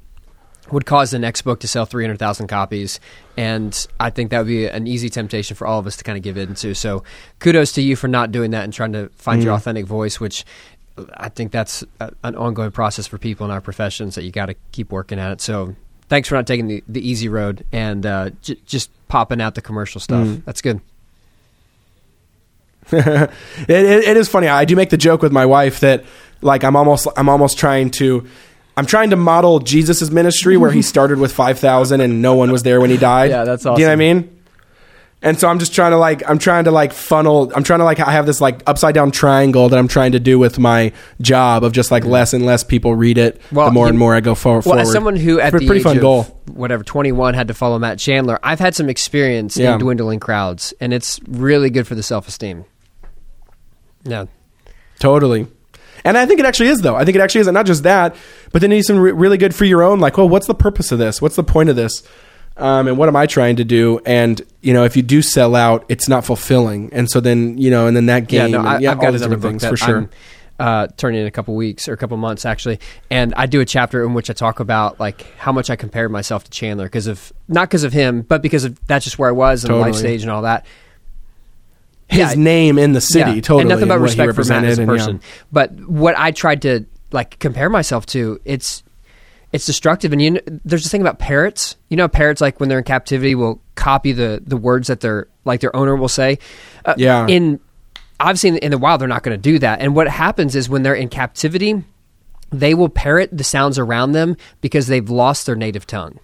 would 0.71 0.85
cause 0.85 1.09
the 1.09 1.17
next 1.17 1.41
book 1.41 1.59
to 1.61 1.67
sell 1.67 1.87
300,000 1.87 2.45
copies. 2.47 2.99
And 3.35 3.87
I 3.99 4.11
think 4.11 4.29
that 4.29 4.37
would 4.39 4.47
be 4.47 4.67
an 4.67 4.85
easy 4.85 5.09
temptation 5.09 5.55
for 5.55 5.65
all 5.65 5.79
of 5.79 5.87
us 5.87 5.97
to 5.97 6.03
kind 6.03 6.17
of 6.17 6.23
give 6.23 6.37
in 6.37 6.53
to. 6.55 6.75
So 6.75 7.03
kudos 7.39 7.71
to 7.73 7.81
you 7.81 7.95
for 7.95 8.07
not 8.07 8.31
doing 8.31 8.51
that 8.51 8.63
and 8.63 8.71
trying 8.71 8.93
to 8.93 9.09
find 9.15 9.41
your 9.43 9.53
authentic 9.53 9.87
voice, 9.87 10.19
which 10.19 10.45
I 11.15 11.29
think 11.29 11.51
that's 11.51 11.83
a, 11.99 12.11
an 12.23 12.35
ongoing 12.35 12.71
process 12.71 13.07
for 13.07 13.17
people 13.17 13.45
in 13.45 13.51
our 13.51 13.61
professions 13.61 14.13
that 14.15 14.23
you 14.23 14.31
got 14.31 14.47
to 14.47 14.55
keep 14.71 14.91
working 14.91 15.17
at 15.17 15.31
it. 15.31 15.41
So 15.41 15.75
thanks 16.09 16.29
for 16.29 16.35
not 16.35 16.45
taking 16.45 16.67
the, 16.67 16.83
the 16.87 17.07
easy 17.07 17.27
road 17.27 17.65
and 17.71 18.05
uh, 18.05 18.29
j- 18.43 18.57
just 18.67 18.91
popping 19.07 19.41
out 19.41 19.55
the 19.55 19.61
commercial 19.61 19.99
stuff. 19.99 20.27
That's 20.45 20.61
good. 20.61 20.79
it, 22.91 23.29
it, 23.69 24.03
it 24.03 24.17
is 24.17 24.27
funny. 24.29 24.47
I 24.47 24.65
do 24.65 24.75
make 24.75 24.89
the 24.89 24.97
joke 24.97 25.21
with 25.21 25.31
my 25.31 25.45
wife 25.45 25.79
that 25.81 26.03
like 26.41 26.63
I'm 26.63 26.75
almost 26.75 27.07
I'm 27.17 27.29
almost 27.29 27.57
trying 27.57 27.89
to 27.91 28.27
I'm 28.77 28.86
trying 28.86 29.09
to 29.11 29.15
model 29.15 29.59
Jesus' 29.59 30.09
ministry 30.11 30.57
where 30.57 30.71
he 30.71 30.81
started 30.93 31.17
with 31.19 31.31
five 31.31 31.59
thousand 31.59 32.01
and 32.01 32.21
no 32.21 32.36
one 32.36 32.51
was 32.51 32.63
there 32.63 32.79
when 32.81 32.89
he 32.89 32.97
died. 32.97 33.29
Yeah, 33.31 33.43
that's 33.43 33.63
Do 33.63 33.71
you 33.71 33.77
know 33.79 33.86
what 33.86 33.91
I 33.91 33.95
mean? 33.95 34.31
And 35.21 35.39
so 35.39 35.47
I'm 35.47 35.57
just 35.57 35.73
trying 35.73 35.89
to 35.91 35.97
like 35.97 36.29
I'm 36.29 36.38
trying 36.38 36.65
to 36.65 36.71
like 36.71 36.93
funnel 36.93 37.51
I'm 37.55 37.63
trying 37.63 37.79
to 37.79 37.86
like 37.86 37.99
I 37.99 38.11
have 38.11 38.27
this 38.27 38.41
like 38.41 38.61
upside 38.67 38.93
down 38.93 39.09
triangle 39.09 39.69
that 39.69 39.79
I'm 39.79 39.88
trying 39.88 40.11
to 40.11 40.19
do 40.19 40.38
with 40.38 40.59
my 40.59 40.91
job 41.19 41.63
of 41.63 41.71
just 41.71 41.89
like 41.89 42.05
less 42.05 42.33
and 42.33 42.45
less 42.45 42.63
people 42.63 42.93
read 42.93 43.17
it 43.17 43.41
Well, 43.51 43.65
the 43.67 43.71
more 43.71 43.86
you- 43.86 43.89
and 43.91 43.97
more 43.97 44.13
I 44.13 44.19
go 44.19 44.36
for- 44.36 44.55
Well, 44.55 44.61
forward. 44.61 44.81
as 44.81 44.91
someone 44.91 45.15
who 45.15 45.39
at 45.39 45.49
Pretty- 45.49 45.65
the 45.65 45.69
pretty 45.69 45.79
age 45.79 45.83
fun 45.86 45.95
of 45.97 46.01
goal. 46.01 46.23
whatever 46.53 46.83
21 46.83 47.33
had 47.33 47.47
to 47.47 47.55
follow 47.55 47.79
Matt 47.79 47.97
Chandler, 47.97 48.38
I've 48.43 48.59
had 48.59 48.75
some 48.75 48.88
experience 48.88 49.57
Yeah. 49.57 49.73
in 49.73 49.79
dwindling 49.79 50.19
crowds, 50.19 50.75
and 50.79 50.93
it's 50.93 51.19
really 51.27 51.71
good 51.71 51.88
for 51.88 51.95
the 51.95 52.03
self 52.03 52.27
esteem. 52.27 52.65
Yeah, 54.05 54.25
Totally. 54.99 55.47
And 56.03 56.17
I 56.17 56.25
think 56.25 56.39
it 56.39 56.45
actually 56.45 56.69
is, 56.69 56.81
though. 56.81 56.95
I 56.95 57.03
think 57.03 57.15
it 57.15 57.21
actually 57.21 57.41
is. 57.41 57.47
And 57.47 57.55
not 57.55 57.65
just 57.65 57.83
that, 57.83 58.15
but 58.51 58.61
then 58.61 58.71
it's 58.71 58.87
some 58.87 58.99
re- 58.99 59.11
really 59.11 59.37
good 59.37 59.55
for 59.55 59.65
your 59.65 59.81
own, 59.81 59.99
like, 59.99 60.17
well, 60.17 60.29
what's 60.29 60.45
the 60.45 60.53
purpose 60.53 60.91
of 60.91 60.99
this? 60.99 61.21
What's 61.21 61.35
the 61.35 61.43
point 61.43 61.69
of 61.69 61.75
this? 61.75 62.03
Um, 62.57 62.87
and 62.87 62.97
what 62.97 63.09
am 63.09 63.15
I 63.15 63.25
trying 63.25 63.55
to 63.57 63.63
do? 63.65 63.99
And, 64.05 64.41
you 64.61 64.71
know, 64.71 64.85
if 64.85 64.95
you 64.95 65.01
do 65.01 65.21
sell 65.21 65.55
out, 65.55 65.83
it's 65.89 66.07
not 66.07 66.23
fulfilling. 66.23 66.93
And 66.93 67.09
so 67.09 67.19
then, 67.19 67.57
you 67.57 67.69
know, 67.71 67.87
and 67.87 67.97
then 67.97 68.05
that 68.05 68.27
game, 68.27 68.41
yeah. 68.41 68.47
No, 68.47 68.59
and, 68.59 68.67
I, 68.67 68.79
yeah, 68.79 68.91
I've 68.91 68.99
all 68.99 69.05
got 69.05 69.11
these 69.11 69.21
another 69.21 69.35
different 69.35 69.41
book 69.41 69.49
things 69.49 69.61
that 69.63 69.69
for 69.71 69.77
sure. 69.77 69.97
I'm 69.97 70.09
uh, 70.57 70.87
turning 70.95 71.21
in 71.21 71.27
a 71.27 71.31
couple 71.31 71.55
weeks 71.55 71.89
or 71.89 71.93
a 71.93 71.97
couple 71.97 72.15
months 72.17 72.45
actually, 72.45 72.79
and 73.09 73.33
I 73.35 73.45
do 73.45 73.59
a 73.59 73.65
chapter 73.65 74.05
in 74.05 74.13
which 74.13 74.29
I 74.29 74.33
talk 74.33 74.61
about 74.61 75.01
like 75.01 75.25
how 75.37 75.51
much 75.51 75.69
I 75.69 75.75
compared 75.75 76.11
myself 76.11 76.45
to 76.45 76.51
Chandler 76.51 76.85
because 76.85 77.07
of 77.07 77.33
not 77.49 77.67
because 77.67 77.83
of 77.83 77.91
him, 77.91 78.21
but 78.21 78.41
because 78.41 78.63
of 78.63 78.79
that's 78.87 79.03
just 79.03 79.19
where 79.19 79.27
I 79.27 79.33
was 79.33 79.65
and 79.65 79.73
the 79.73 79.77
life 79.77 79.95
stage 79.95 80.21
and 80.21 80.31
all 80.31 80.43
that. 80.43 80.65
His 82.07 82.35
Yeah. 82.35 82.41
name 82.41 82.77
in 82.77 82.93
the 82.93 83.01
city, 83.01 83.31
Yeah, 83.31 83.41
totally. 83.41 83.61
and 83.61 83.69
nothing 83.69 83.87
but 83.87 83.99
respect 83.99 84.35
for 84.35 84.43
Matt 84.43 84.63
as 84.63 84.77
a 84.77 84.83
and, 84.83 84.91
yeah. 84.91 84.97
person. 84.97 85.21
But 85.51 85.73
what 85.89 86.15
I 86.17 86.31
tried 86.31 86.61
to 86.63 86.85
like 87.11 87.39
compare 87.39 87.69
myself 87.69 88.05
to, 88.07 88.39
it's 88.45 88.83
it's 89.51 89.65
destructive. 89.65 90.11
And 90.11 90.21
you 90.21 90.31
know, 90.31 90.39
there's 90.65 90.83
this 90.83 90.91
thing 90.91 91.01
about 91.01 91.17
parrots. 91.17 91.77
You 91.89 91.97
know, 91.97 92.07
parrots 92.07 92.41
like 92.41 92.59
when 92.59 92.69
they're 92.69 92.79
in 92.79 92.83
captivity 92.83 93.33
will 93.35 93.61
copy 93.75 94.11
the 94.11 94.41
the 94.45 94.57
words 94.57 94.87
that 94.87 94.99
their 95.01 95.27
like 95.45 95.61
their 95.61 95.75
owner 95.75 95.95
will 95.95 96.07
say. 96.09 96.37
Uh, 96.83 96.93
Yeah. 96.97 97.25
In 97.27 97.59
obviously 98.19 98.49
in 98.49 98.53
the, 98.55 98.65
in 98.65 98.71
the 98.71 98.77
wild, 98.77 99.01
they're 99.01 99.07
not 99.07 99.23
going 99.23 99.37
to 99.37 99.41
do 99.41 99.57
that. 99.59 99.79
And 99.81 99.95
what 99.95 100.07
happens 100.07 100.55
is 100.55 100.69
when 100.69 100.83
they're 100.83 100.93
in 100.95 101.09
captivity, 101.09 101.83
they 102.51 102.73
will 102.73 102.89
parrot 102.89 103.35
the 103.35 103.43
sounds 103.43 103.79
around 103.79 104.11
them 104.11 104.37
because 104.61 104.87
they've 104.87 105.09
lost 105.09 105.45
their 105.47 105.55
native 105.55 105.87
tongue 105.87 106.19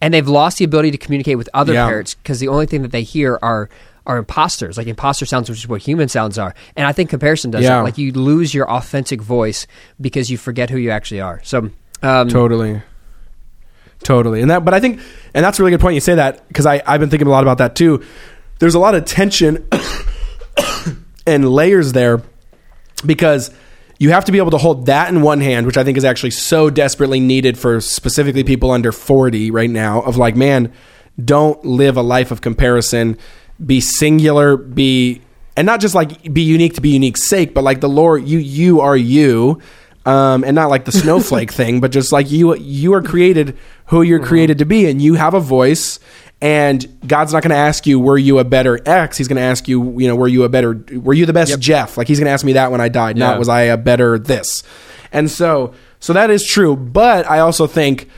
and 0.00 0.14
they've 0.14 0.28
lost 0.28 0.58
the 0.58 0.64
ability 0.64 0.90
to 0.92 0.98
communicate 0.98 1.36
with 1.38 1.48
other 1.54 1.72
parrots 1.74 2.14
because 2.14 2.40
the 2.40 2.48
only 2.48 2.66
thing 2.66 2.82
that 2.82 2.92
they 2.92 3.02
hear 3.02 3.38
are 3.42 3.68
are 4.06 4.18
imposters, 4.18 4.76
like 4.76 4.86
imposter 4.86 5.24
sounds, 5.26 5.48
which 5.48 5.60
is 5.60 5.68
what 5.68 5.80
human 5.82 6.08
sounds 6.08 6.38
are. 6.38 6.54
And 6.76 6.86
I 6.86 6.92
think 6.92 7.10
comparison 7.10 7.50
does 7.50 7.62
Yeah. 7.62 7.76
that. 7.78 7.84
Like 7.84 7.98
you 7.98 8.12
lose 8.12 8.52
your 8.52 8.70
authentic 8.70 9.22
voice 9.22 9.66
because 10.00 10.30
you 10.30 10.36
forget 10.36 10.68
who 10.70 10.76
you 10.78 10.90
actually 10.90 11.20
are. 11.20 11.40
So, 11.42 11.70
um, 12.02 12.28
Totally. 12.28 12.82
Totally. 14.02 14.42
And 14.42 14.50
that, 14.50 14.64
but 14.64 14.74
I 14.74 14.80
think, 14.80 15.00
and 15.32 15.42
that's 15.44 15.58
a 15.58 15.62
really 15.62 15.70
good 15.70 15.80
point 15.80 15.94
you 15.94 16.00
say 16.00 16.16
that 16.16 16.46
because 16.48 16.66
I, 16.66 16.82
I've 16.86 17.00
been 17.00 17.08
thinking 17.08 17.26
a 17.26 17.30
lot 17.30 17.42
about 17.42 17.58
that 17.58 17.74
too. 17.74 18.02
There's 18.58 18.74
a 18.74 18.78
lot 18.78 18.94
of 18.94 19.06
tension 19.06 19.66
and 21.26 21.48
layers 21.48 21.92
there 21.92 22.20
because 23.06 23.50
you 23.98 24.10
have 24.10 24.24
to 24.26 24.32
be 24.32 24.38
able 24.38 24.50
to 24.50 24.58
hold 24.58 24.86
that 24.86 25.08
in 25.08 25.22
one 25.22 25.40
hand, 25.40 25.66
which 25.66 25.76
I 25.78 25.84
think 25.84 25.96
is 25.96 26.04
actually 26.04 26.32
so 26.32 26.68
desperately 26.68 27.20
needed 27.20 27.56
for 27.56 27.80
specifically 27.80 28.44
people 28.44 28.70
under 28.70 28.92
40 28.92 29.50
right 29.50 29.70
now 29.70 30.02
of 30.02 30.16
like, 30.16 30.36
man, 30.36 30.72
don't 31.22 31.64
live 31.64 31.96
a 31.96 32.02
life 32.02 32.30
of 32.30 32.40
comparison, 32.40 33.16
be 33.64 33.80
singular, 33.80 34.56
be, 34.56 35.22
and 35.56 35.66
not 35.66 35.80
just 35.80 35.94
like 35.94 36.32
be 36.32 36.42
unique 36.42 36.74
to 36.74 36.80
be 36.80 36.90
unique's 36.90 37.28
sake, 37.28 37.54
but 37.54 37.64
like 37.64 37.80
the 37.80 37.88
Lord, 37.88 38.26
you, 38.26 38.38
you 38.38 38.80
are 38.80 38.96
you. 38.96 39.60
Um, 40.06 40.44
and 40.44 40.54
not 40.54 40.68
like 40.68 40.84
the 40.84 40.92
snowflake 40.92 41.50
thing, 41.60 41.80
but 41.80 41.90
just 41.90 42.12
like 42.12 42.30
you, 42.30 42.54
you 42.56 42.92
are 42.92 43.00
created 43.02 43.56
who 43.86 44.02
you're 44.02 44.22
created 44.22 44.58
to 44.58 44.66
be, 44.66 44.86
and 44.86 45.00
you 45.00 45.14
have 45.14 45.32
a 45.32 45.40
voice. 45.40 45.98
And 46.42 46.86
God's 47.06 47.32
not 47.32 47.42
going 47.42 47.52
to 47.52 47.56
ask 47.56 47.86
you, 47.86 47.98
were 47.98 48.18
you 48.18 48.38
a 48.38 48.44
better 48.44 48.78
X? 48.84 49.16
He's 49.16 49.28
going 49.28 49.36
to 49.36 49.42
ask 49.42 49.66
you, 49.66 49.98
you 49.98 50.06
know, 50.06 50.14
were 50.14 50.28
you 50.28 50.44
a 50.44 50.48
better, 50.50 50.84
were 50.92 51.14
you 51.14 51.24
the 51.24 51.32
best 51.32 51.58
Jeff? 51.58 51.96
Like 51.96 52.06
he's 52.06 52.18
going 52.18 52.26
to 52.26 52.32
ask 52.32 52.44
me 52.44 52.52
that 52.52 52.70
when 52.70 52.82
I 52.82 52.90
died, 52.90 53.16
Yeah. 53.16 53.28
not 53.28 53.38
was 53.38 53.48
I 53.48 53.62
a 53.62 53.78
better 53.78 54.18
this. 54.18 54.62
And 55.10 55.30
so, 55.30 55.72
so 56.00 56.12
that 56.12 56.28
is 56.28 56.44
true. 56.46 56.76
But 56.76 57.26
I 57.30 57.38
also 57.38 57.66
think 57.66 58.10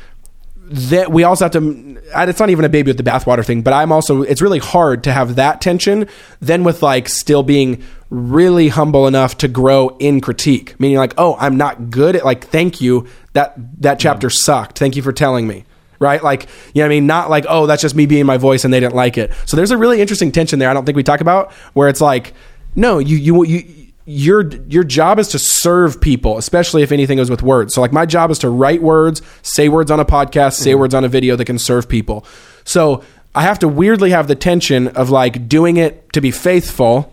that 0.68 1.12
we 1.12 1.22
also 1.24 1.44
have 1.44 1.52
to 1.52 2.00
it's 2.14 2.40
not 2.40 2.50
even 2.50 2.64
a 2.64 2.68
baby 2.68 2.90
with 2.90 2.96
the 2.96 3.02
bathwater 3.02 3.44
thing 3.44 3.62
but 3.62 3.72
i'm 3.72 3.92
also 3.92 4.22
it's 4.22 4.42
really 4.42 4.58
hard 4.58 5.04
to 5.04 5.12
have 5.12 5.36
that 5.36 5.60
tension 5.60 6.08
then 6.40 6.64
with 6.64 6.82
like 6.82 7.08
still 7.08 7.42
being 7.42 7.82
really 8.10 8.68
humble 8.68 9.06
enough 9.06 9.36
to 9.38 9.48
grow 9.48 9.88
in 9.98 10.20
critique. 10.20 10.78
Meaning 10.78 10.98
like 10.98 11.14
oh 11.18 11.36
i'm 11.38 11.56
not 11.56 11.90
good 11.90 12.16
at 12.16 12.24
like 12.24 12.46
thank 12.46 12.80
you 12.80 13.06
that 13.32 13.54
that 13.82 13.98
chapter 13.98 14.30
sucked. 14.30 14.78
Thank 14.78 14.96
you 14.96 15.02
for 15.02 15.12
telling 15.12 15.46
me. 15.46 15.64
Right? 15.98 16.22
Like 16.22 16.42
you 16.74 16.82
know 16.82 16.84
what 16.88 16.92
i 16.92 16.96
mean? 16.96 17.06
Not 17.06 17.30
like 17.30 17.46
oh 17.48 17.66
that's 17.66 17.82
just 17.82 17.94
me 17.94 18.06
being 18.06 18.26
my 18.26 18.36
voice 18.36 18.64
and 18.64 18.72
they 18.72 18.80
didn't 18.80 18.94
like 18.94 19.18
it. 19.18 19.32
So 19.46 19.56
there's 19.56 19.70
a 19.70 19.78
really 19.78 20.00
interesting 20.00 20.30
tension 20.30 20.58
there 20.58 20.70
i 20.70 20.74
don't 20.74 20.84
think 20.84 20.96
we 20.96 21.02
talk 21.02 21.20
about 21.20 21.52
where 21.72 21.88
it's 21.88 22.00
like 22.00 22.34
no 22.74 22.98
you 22.98 23.16
you 23.16 23.44
you 23.44 23.64
your 24.07 24.48
your 24.68 24.84
job 24.84 25.18
is 25.18 25.28
to 25.28 25.38
serve 25.38 26.00
people, 26.00 26.38
especially 26.38 26.82
if 26.82 26.92
anything 26.92 27.18
is 27.18 27.28
with 27.28 27.42
words. 27.42 27.74
So 27.74 27.80
like 27.80 27.92
my 27.92 28.07
job 28.07 28.30
is 28.30 28.38
to 28.38 28.48
write 28.48 28.80
words, 28.80 29.20
say 29.42 29.68
words 29.68 29.90
on 29.90 29.98
a 30.00 30.04
podcast, 30.04 30.54
say 30.54 30.70
mm-hmm. 30.70 30.80
words 30.80 30.94
on 30.94 31.04
a 31.04 31.09
video 31.09 31.34
that 31.36 31.44
can 31.44 31.59
serve 31.59 31.88
people. 31.88 32.24
So 32.64 33.02
I 33.34 33.42
have 33.42 33.59
to 33.59 33.68
weirdly 33.68 34.11
have 34.11 34.28
the 34.28 34.36
tension 34.36 34.88
of 34.88 35.11
like 35.11 35.48
doing 35.48 35.76
it 35.76 36.12
to 36.12 36.20
be 36.20 36.30
faithful, 36.30 37.12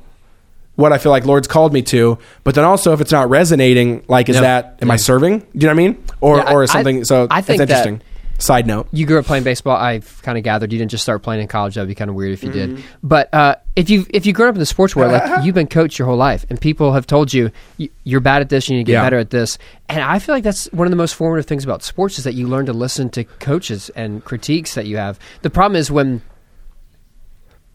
what 0.75 0.93
I 0.93 0.99
feel 0.99 1.11
like 1.11 1.25
Lord's 1.25 1.47
called 1.47 1.73
me 1.73 1.81
to, 1.83 2.17
but 2.43 2.53
then 2.55 2.63
also 2.63 2.93
if 2.93 3.01
it's 3.01 3.11
not 3.11 3.27
resonating, 3.29 4.03
like 4.07 4.29
is 4.29 4.35
Yep. 4.35 4.43
that 4.43 4.79
am 4.81 4.91
I 4.91 4.95
serving? 4.97 5.39
Do 5.39 5.45
you 5.53 5.61
know 5.61 5.67
what 5.67 5.71
I 5.71 5.73
mean? 5.75 6.03
Or 6.21 6.37
Yeah, 6.37 6.53
or 6.53 6.63
I- 6.63 6.65
something 6.67 7.03
so 7.05 7.27
I 7.29 7.41
think 7.41 7.59
it's 7.61 7.69
that- 7.69 7.87
interesting. 7.87 8.01
Side 8.43 8.67
note. 8.67 8.87
you 8.91 9.05
grew 9.05 9.19
up 9.19 9.25
playing 9.25 9.43
baseball. 9.43 9.75
I've 9.77 10.21
kind 10.21 10.37
of 10.37 10.43
gathered 10.43 10.71
you 10.71 10.77
didn't 10.79 10.91
just 10.91 11.03
start 11.03 11.23
playing 11.23 11.41
in 11.41 11.47
college. 11.47 11.75
That'd 11.75 11.87
be 11.87 11.95
kind 11.95 12.09
of 12.09 12.15
weird 12.15 12.33
if 12.33 12.43
you 12.43 12.49
Mm-hmm. 12.49 12.75
did. 12.75 12.83
But 13.01 13.33
uh, 13.33 13.55
if 13.75 13.89
you 13.89 14.05
if 14.09 14.25
you 14.25 14.33
grown 14.33 14.49
up 14.49 14.55
in 14.55 14.59
the 14.59 14.65
sports 14.65 14.95
world, 14.95 15.11
like 15.13 15.43
you've 15.45 15.55
been 15.55 15.67
coached 15.67 15.97
your 15.97 16.07
whole 16.07 16.17
life, 16.17 16.45
and 16.49 16.59
people 16.59 16.93
have 16.93 17.07
told 17.07 17.33
you 17.33 17.51
"You- 17.77 17.89
you're 18.03 18.19
bad 18.19 18.41
at 18.41 18.49
this, 18.49 18.67
you 18.69 18.75
need 18.77 18.83
to 18.83 18.91
get 18.91 18.93
Yeah. 18.93 19.03
better 19.03 19.17
at 19.17 19.29
this. 19.29 19.57
And 19.89 20.01
I 20.01 20.19
feel 20.19 20.35
like 20.35 20.43
that's 20.43 20.65
one 20.73 20.85
of 20.87 20.91
the 20.91 20.97
most 20.97 21.15
formative 21.15 21.45
things 21.45 21.63
about 21.63 21.83
sports 21.83 22.17
is 22.17 22.23
that 22.25 22.33
you 22.33 22.47
learn 22.47 22.65
to 22.67 22.73
listen 22.73 23.09
to 23.11 23.23
coaches 23.23 23.89
and 23.95 24.23
critiques 24.23 24.75
that 24.75 24.85
you 24.87 24.97
have. 24.97 25.19
The 25.41 25.49
problem 25.49 25.75
is 25.79 25.89
when 25.91 26.21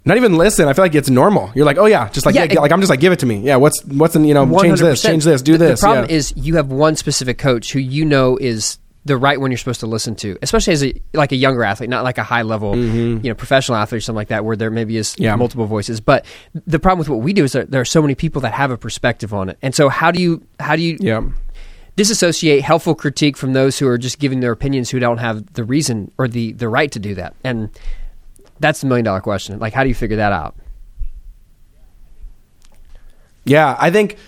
Not 0.05 0.17
even 0.17 0.37
listen. 0.39 0.69
I 0.69 0.73
feel 0.73 0.85
like 0.85 0.95
it's 0.95 1.11
normal. 1.11 1.51
You're 1.55 1.67
like, 1.67 1.77
oh 1.77 1.87
yeah, 1.87 2.09
just 2.09 2.25
like 2.25 2.35
Yeah, 2.35 2.45
yeah, 2.45 2.53
it- 2.53 2.61
like 2.61 2.73
I'm 2.73 2.81
just 2.81 2.91
like 2.91 3.01
give 3.01 3.13
it 3.13 3.19
to 3.21 3.27
me. 3.27 3.41
Yeah, 3.41 3.57
what's 3.57 3.83
what's 3.85 4.17
in 4.17 4.25
you 4.25 4.35
know 4.35 4.61
change 4.61 4.81
this, 4.81 5.03
change 5.03 5.25
this, 5.25 5.43
do 5.43 5.59
The- 5.59 5.67
this. 5.69 5.81
The 5.81 5.85
problem 5.87 6.07
yeah. 6.09 6.17
is 6.17 6.33
you 6.37 6.57
have 6.57 6.69
one 6.71 6.97
specific 6.97 7.37
coach 7.39 7.73
who 7.73 7.79
you 7.79 8.05
know 8.05 8.37
is 8.39 8.79
the 9.09 9.17
right 9.17 9.41
one 9.41 9.51
you're 9.51 9.59
supposed 9.59 9.81
to 9.81 9.87
listen 9.87 10.15
to, 10.17 10.39
especially 10.43 10.73
as 10.75 10.85
a 10.85 10.95
like 11.13 11.33
a 11.33 11.37
younger 11.37 11.65
athlete, 11.65 11.91
not 11.91 12.05
like 12.05 12.19
a 12.19 12.23
high 12.23 12.43
level, 12.43 12.77
you 12.77 13.19
know, 13.19 13.35
professional 13.35 13.77
athlete 13.77 13.99
or 13.99 14.01
something 14.01 14.17
like 14.17 14.29
that, 14.29 14.45
where 14.45 14.55
there 14.57 14.71
maybe 14.71 14.97
is 14.97 15.09
Mm-hmm. 15.15 15.23
Yeah. 15.25 15.35
multiple 15.37 15.67
voices. 15.67 16.01
But 16.01 16.25
the 16.55 16.79
problem 16.79 16.99
with 17.01 17.09
what 17.09 17.21
we 17.21 17.33
do 17.33 17.43
is 17.43 17.53
that 17.53 17.71
there 17.73 17.81
are 17.81 17.85
so 17.87 18.01
many 18.01 18.15
people 18.15 18.41
that 18.43 18.53
have 18.53 18.71
a 18.71 18.77
perspective 18.77 19.35
on 19.35 19.49
it, 19.49 19.59
and 19.63 19.75
so 19.75 19.89
how 19.89 20.13
do 20.13 20.23
you 20.23 20.43
how 20.61 20.77
do 20.77 20.83
you 20.83 20.97
yeah. 21.01 21.23
disassociate 21.97 22.63
helpful 22.63 22.95
critique 22.95 23.37
from 23.37 23.55
those 23.55 23.79
who 23.79 23.89
are 23.89 23.99
just 23.99 24.19
giving 24.21 24.41
their 24.41 24.53
opinions 24.53 24.91
who 24.91 25.01
don't 25.01 25.19
have 25.19 25.55
the 25.55 25.65
reason 25.65 26.13
or 26.19 26.29
the 26.29 26.53
the 26.53 26.69
right 26.69 26.93
to 26.93 26.99
do 26.99 27.15
that? 27.17 27.35
And 27.43 27.71
that's 28.61 28.81
the 28.83 28.87
million 28.87 29.05
dollar 29.05 29.21
question. 29.21 29.59
Like, 29.59 29.73
how 29.73 29.83
do 29.83 29.89
you 29.89 29.95
figure 29.95 30.19
that 30.19 30.33
out? 30.33 30.55
Yeah, 33.45 33.77
I 33.79 33.91
think 33.91 34.19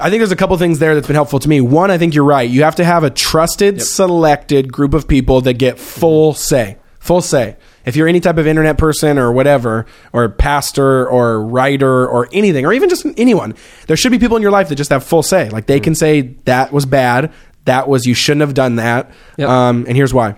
I 0.00 0.10
think 0.10 0.20
there's 0.20 0.32
a 0.32 0.36
couple 0.36 0.56
things 0.58 0.78
there 0.78 0.94
that's 0.94 1.06
been 1.06 1.14
helpful 1.16 1.38
to 1.40 1.48
me. 1.48 1.60
One, 1.60 1.90
I 1.90 1.98
think 1.98 2.14
you're 2.14 2.24
right. 2.24 2.48
You 2.48 2.62
have 2.64 2.76
to 2.76 2.84
have 2.84 3.04
a 3.04 3.10
trusted, 3.10 3.82
selected 3.82 4.72
group 4.72 4.94
of 4.94 5.08
people 5.08 5.40
that 5.42 5.54
get 5.54 5.78
full 5.78 6.34
say. 6.34 6.76
Full 7.00 7.20
say. 7.20 7.56
If 7.84 7.96
you're 7.96 8.06
any 8.08 8.20
type 8.20 8.36
of 8.36 8.46
internet 8.46 8.76
person 8.76 9.18
or 9.18 9.32
whatever, 9.32 9.86
or 10.12 10.28
pastor 10.28 11.08
or 11.08 11.42
writer 11.42 12.06
or 12.06 12.28
anything, 12.32 12.66
or 12.66 12.72
even 12.72 12.88
just 12.88 13.06
anyone, 13.16 13.54
there 13.86 13.96
should 13.96 14.12
be 14.12 14.18
people 14.18 14.36
in 14.36 14.42
your 14.42 14.50
life 14.50 14.68
that 14.68 14.74
just 14.76 14.90
have 14.90 15.04
full 15.04 15.22
say. 15.22 15.48
Like 15.48 15.66
they 15.66 15.80
can 15.80 15.94
say 15.94 16.20
that 16.44 16.70
was 16.72 16.84
bad, 16.84 17.32
that 17.64 17.88
was 17.88 18.04
you 18.06 18.14
shouldn't 18.14 18.42
have 18.42 18.54
done 18.54 18.76
that, 18.76 19.10
Yep. 19.38 19.48
um, 19.48 19.84
and 19.88 19.96
here's 19.96 20.12
why 20.12 20.36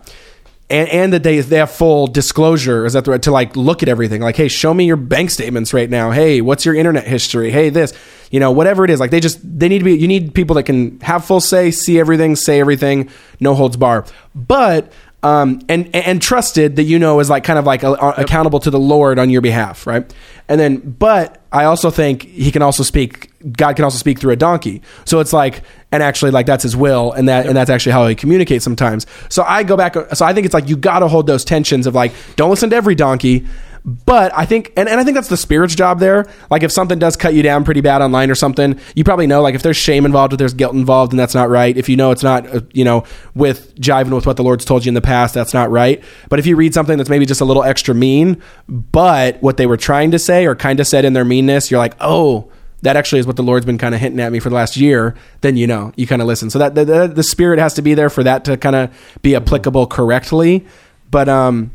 and 0.69 0.89
and 0.91 1.13
that 1.13 1.25
they 1.25 1.41
they 1.41 1.57
have 1.57 1.71
full 1.71 2.07
disclosure 2.07 2.87
is 2.87 2.93
that 2.93 3.05
the 3.05 3.11
right 3.11 3.23
to 3.23 3.33
like 3.33 3.57
look 3.57 3.83
at 3.83 3.89
everything 3.89 4.21
like 4.21 4.37
hey 4.37 4.47
show 4.47 4.73
me 4.73 4.85
your 4.85 4.97
bank 4.97 5.29
statements 5.29 5.75
right 5.75 5.91
now 5.91 6.13
hey 6.13 6.41
what's 6.41 6.65
your 6.65 6.77
internet 6.77 7.05
history 7.05 7.51
hey 7.51 7.71
this 7.71 7.93
you 8.31 8.41
know 8.41 8.51
whatever 8.51 8.85
it 8.85 8.91
is 8.91 9.01
like 9.01 9.11
they 9.11 9.21
just 9.21 9.41
they 9.43 9.69
need 9.69 9.81
to 9.81 9.85
be 9.85 9.97
you 9.97 10.09
need 10.09 10.35
people 10.35 10.55
that 10.55 10.63
can 10.63 10.99
have 11.01 11.25
full 11.25 11.41
say 11.41 11.71
see 11.71 11.99
everything 11.99 12.37
say 12.37 12.61
everything 12.61 13.11
no 13.41 13.55
holds 13.55 13.77
bar. 13.77 14.07
But 14.35 14.93
um 15.23 15.61
and 15.69 15.95
and, 15.95 16.23
trusted 16.23 16.77
that 16.77 16.85
you 16.85 16.99
know 16.99 17.21
is 17.21 17.29
like 17.29 17.45
kind 17.45 17.59
of 17.59 17.67
like 17.67 17.83
a, 17.83 17.93
accountable 17.93 18.59
to 18.59 18.71
the 18.71 18.79
lord 18.79 19.19
on 19.19 19.29
your 19.29 19.43
behalf 19.43 19.87
right? 19.87 20.15
And 20.49 20.59
then 20.59 20.79
but 20.79 21.43
i 21.53 21.65
also 21.65 21.91
think 21.91 22.23
he 22.23 22.51
can 22.51 22.63
also 22.63 22.83
speak 22.83 23.31
god 23.53 23.77
can 23.77 23.85
also 23.85 23.99
speak 23.99 24.19
through 24.19 24.33
a 24.33 24.37
donkey. 24.37 24.81
So 25.05 25.21
it's 25.21 25.33
like 25.33 25.63
and 25.93 26.03
actually 26.03 26.31
like 26.31 26.47
that's 26.47 26.63
his 26.63 26.77
will 26.77 27.13
and 27.13 27.29
that 27.29 27.47
and 27.47 27.55
that's 27.55 27.69
actually 27.69 27.93
how 27.93 28.07
he 28.07 28.15
communicates 28.15 28.65
sometimes. 28.65 29.07
So 29.29 29.43
i 29.43 29.63
go 29.63 29.77
back 29.77 29.95
so 30.15 30.25
i 30.25 30.33
think 30.33 30.47
it's 30.47 30.55
like 30.55 30.69
you 30.69 30.77
got 30.77 31.01
to 31.01 31.09
hold 31.09 31.27
those 31.27 31.45
tensions 31.45 31.87
of 31.87 31.95
like 31.95 32.13
don't 32.37 32.49
listen 32.49 32.71
to 32.71 32.77
every 32.77 32.95
donkey 32.95 33.47
but 33.85 34.33
i 34.37 34.45
think 34.45 34.73
and, 34.77 34.89
and 34.89 35.01
i 35.01 35.05
think 35.05 35.15
that's 35.15 35.29
the 35.29 35.37
spirit's 35.37 35.75
job 35.75 35.99
there 36.01 36.27
like 36.51 36.63
if 36.63 36.71
something 36.71 36.99
does 36.99 37.17
cut 37.17 37.35
you 37.35 37.43
down 37.43 37.65
pretty 37.65 37.81
bad 37.81 38.03
online 38.03 38.31
or 38.31 38.35
something 38.35 38.79
you 38.95 39.05
probably 39.05 39.27
know 39.27 39.41
like 39.41 39.55
if 39.55 39.63
there's 39.63 39.77
shame 39.77 40.05
involved 40.05 40.33
if 40.33 40.39
there's 40.39 40.55
guilt 40.55 40.75
involved 40.75 41.13
and 41.13 41.19
that's 41.19 41.35
not 41.35 41.49
right 41.49 41.77
if 41.77 41.89
you 41.89 41.97
know 41.97 42.11
it's 42.11 42.23
not 42.23 42.47
uh, 42.55 42.61
you 42.73 42.85
know 42.85 43.05
with 43.35 43.75
jiving 43.77 44.15
with 44.15 44.27
what 44.27 44.37
the 44.37 44.43
lord's 44.43 44.65
told 44.65 44.85
you 44.85 44.91
in 44.91 44.95
the 44.95 45.01
past 45.01 45.35
that's 45.35 45.55
not 45.55 45.71
right 45.71 46.03
but 46.29 46.39
if 46.39 46.47
you 46.47 46.57
read 46.57 46.75
something 46.75 46.99
that's 46.99 47.11
maybe 47.11 47.27
just 47.27 47.41
a 47.41 47.45
little 47.45 47.65
extra 47.65 47.95
mean 47.95 48.41
but 48.69 49.41
what 49.43 49.57
they 49.57 49.67
were 49.67 49.77
trying 49.77 50.11
to 50.11 50.19
say 50.19 50.47
or 50.47 50.55
kind 50.55 50.81
of 50.81 50.87
said 50.87 51.05
in 51.05 51.13
their 51.13 51.25
meanness 51.25 51.71
you're 51.71 51.79
like 51.79 51.97
oh 52.01 52.51
that 52.83 52.97
actually 52.97 53.19
is 53.19 53.27
what 53.27 53.37
the 53.37 53.43
Lord's 53.43 53.67
been 53.67 53.79
kind 53.79 53.95
of 53.95 54.01
hinting 54.01 54.21
at 54.21 54.33
me 54.33 54.41
for 54.41 54.49
the 54.49 54.55
last 54.55 54.77
year, 54.77 55.15
then 55.43 55.57
you 55.57 55.67
know, 55.67 55.93
you 55.97 56.07
kind 56.07 56.23
of 56.23 56.29
listen. 56.29 56.51
So 56.51 56.59
that 56.59 56.75
the, 56.75 56.85
the, 56.85 57.09
the 57.09 57.23
spirit 57.23 57.59
has 57.59 57.75
to 57.75 57.83
be 57.83 57.95
there 57.95 58.11
for 58.11 58.23
that 58.23 58.45
to 58.47 58.57
kind 58.57 58.77
of 58.77 59.19
be 59.23 59.37
applicable 59.37 59.87
correctly. 59.87 60.67
But 61.11 61.29
um, 61.29 61.73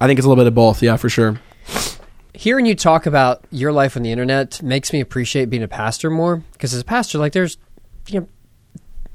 I 0.00 0.06
think 0.06 0.18
it's 0.18 0.26
a 0.26 0.28
little 0.28 0.42
bit 0.42 0.48
of 0.48 0.54
both. 0.54 0.82
Yeah, 0.82 0.96
for 0.96 1.08
sure. 1.08 1.40
hearing 2.34 2.64
you 2.64 2.74
talk 2.74 3.06
about 3.06 3.44
your 3.50 3.70
life 3.72 3.96
on 3.96 4.02
the 4.02 4.10
internet 4.10 4.62
makes 4.62 4.92
me 4.92 5.00
appreciate 5.00 5.50
being 5.50 5.62
a 5.62 5.68
pastor 5.68 6.08
more 6.10 6.42
because 6.52 6.72
as 6.72 6.80
a 6.80 6.84
pastor 6.84 7.18
like 7.18 7.32
there's 7.32 7.58
you 8.08 8.20
know 8.20 8.26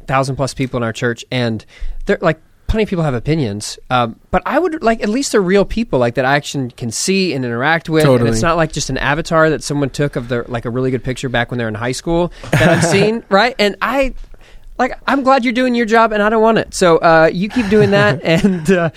thousand 0.06 0.36
plus 0.36 0.54
people 0.54 0.78
in 0.78 0.84
our 0.84 0.94
church 0.94 1.26
and 1.32 1.66
they're 2.06 2.20
like 2.22 2.40
plenty 2.68 2.84
of 2.84 2.90
people 2.90 3.04
have 3.04 3.16
opinions 3.16 3.80
um, 3.90 4.20
but 4.30 4.44
i 4.46 4.60
would 4.60 4.84
like 4.84 5.02
at 5.02 5.10
least 5.10 5.32
they're 5.32 5.42
real 5.42 5.66
people 5.66 5.98
like 5.98 6.16
that 6.16 6.26
i 6.26 6.36
actually 6.36 6.70
can 6.72 6.92
see 6.92 7.34
and 7.34 7.44
interact 7.44 7.90
with 7.90 8.04
and 8.04 8.12
Totally. 8.12 8.30
it's 8.30 8.42
not 8.44 8.58
like 8.58 8.72
just 8.72 8.92
an 8.92 8.98
avatar 8.98 9.50
that 9.50 9.64
someone 9.64 9.90
took 9.90 10.16
of 10.16 10.28
their 10.28 10.44
like 10.44 10.66
a 10.66 10.70
really 10.70 10.92
good 10.92 11.04
picture 11.04 11.30
back 11.30 11.50
when 11.50 11.58
they're 11.58 11.68
in 11.68 11.74
high 11.76 11.94
school 11.94 12.32
that 12.52 12.70
i've 12.70 12.84
seen 12.84 13.24
right 13.30 13.56
and 13.58 13.76
i 13.82 14.14
like 14.78 15.00
i'm 15.08 15.24
glad 15.24 15.44
you're 15.44 15.54
doing 15.54 15.74
your 15.74 15.86
job 15.88 16.12
and 16.12 16.22
i 16.22 16.30
don't 16.30 16.44
want 16.44 16.58
it 16.60 16.74
so 16.76 16.98
uh, 16.98 17.30
you 17.34 17.50
keep 17.50 17.68
doing 17.70 17.90
that 17.92 18.22
and 18.24 18.70
uh, 18.70 18.90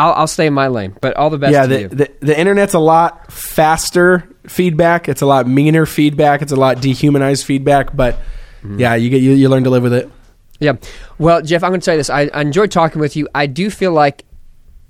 I'll, 0.00 0.12
I'll 0.14 0.26
stay 0.26 0.46
in 0.46 0.54
my 0.54 0.68
lane 0.68 0.96
but 1.00 1.16
all 1.16 1.30
the 1.30 1.38
best 1.38 1.52
yeah, 1.52 1.62
to 1.62 1.68
the, 1.68 1.80
you 1.80 1.88
the 1.88 2.10
the 2.20 2.38
internet's 2.38 2.74
a 2.74 2.78
lot 2.78 3.32
faster 3.32 4.28
feedback. 4.46 5.08
It's 5.08 5.22
a 5.22 5.26
lot 5.26 5.46
meaner 5.46 5.86
feedback. 5.86 6.42
It's 6.42 6.52
a 6.52 6.56
lot 6.56 6.80
dehumanized 6.80 7.44
feedback. 7.44 7.94
But 7.94 8.16
mm-hmm. 8.62 8.78
yeah, 8.78 8.94
you 8.94 9.10
get 9.10 9.22
you, 9.22 9.32
you 9.32 9.48
learn 9.48 9.64
to 9.64 9.70
live 9.70 9.82
with 9.82 9.92
it. 9.92 10.10
Yeah. 10.58 10.74
Well, 11.18 11.40
Jeff, 11.42 11.62
I'm 11.62 11.70
going 11.70 11.80
to 11.80 11.84
tell 11.84 11.94
you 11.94 12.00
this. 12.00 12.10
I, 12.10 12.30
I 12.34 12.42
enjoyed 12.42 12.70
talking 12.70 13.00
with 13.00 13.16
you. 13.16 13.28
I 13.34 13.46
do 13.46 13.70
feel 13.70 13.92
like 13.92 14.24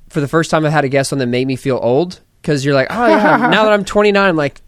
for 0.08 0.20
the 0.20 0.28
first 0.28 0.50
time 0.50 0.66
I've 0.66 0.72
had 0.72 0.84
a 0.84 0.88
guest 0.88 1.12
on 1.12 1.20
that 1.20 1.26
made 1.26 1.46
me 1.46 1.54
feel 1.54 1.78
old 1.80 2.20
because 2.42 2.64
you're 2.64 2.74
like, 2.74 2.88
oh, 2.90 3.06
yeah. 3.06 3.36
now 3.50 3.64
that 3.64 3.72
I'm 3.72 3.84
29, 3.84 4.28
I'm 4.28 4.36
like, 4.36 4.60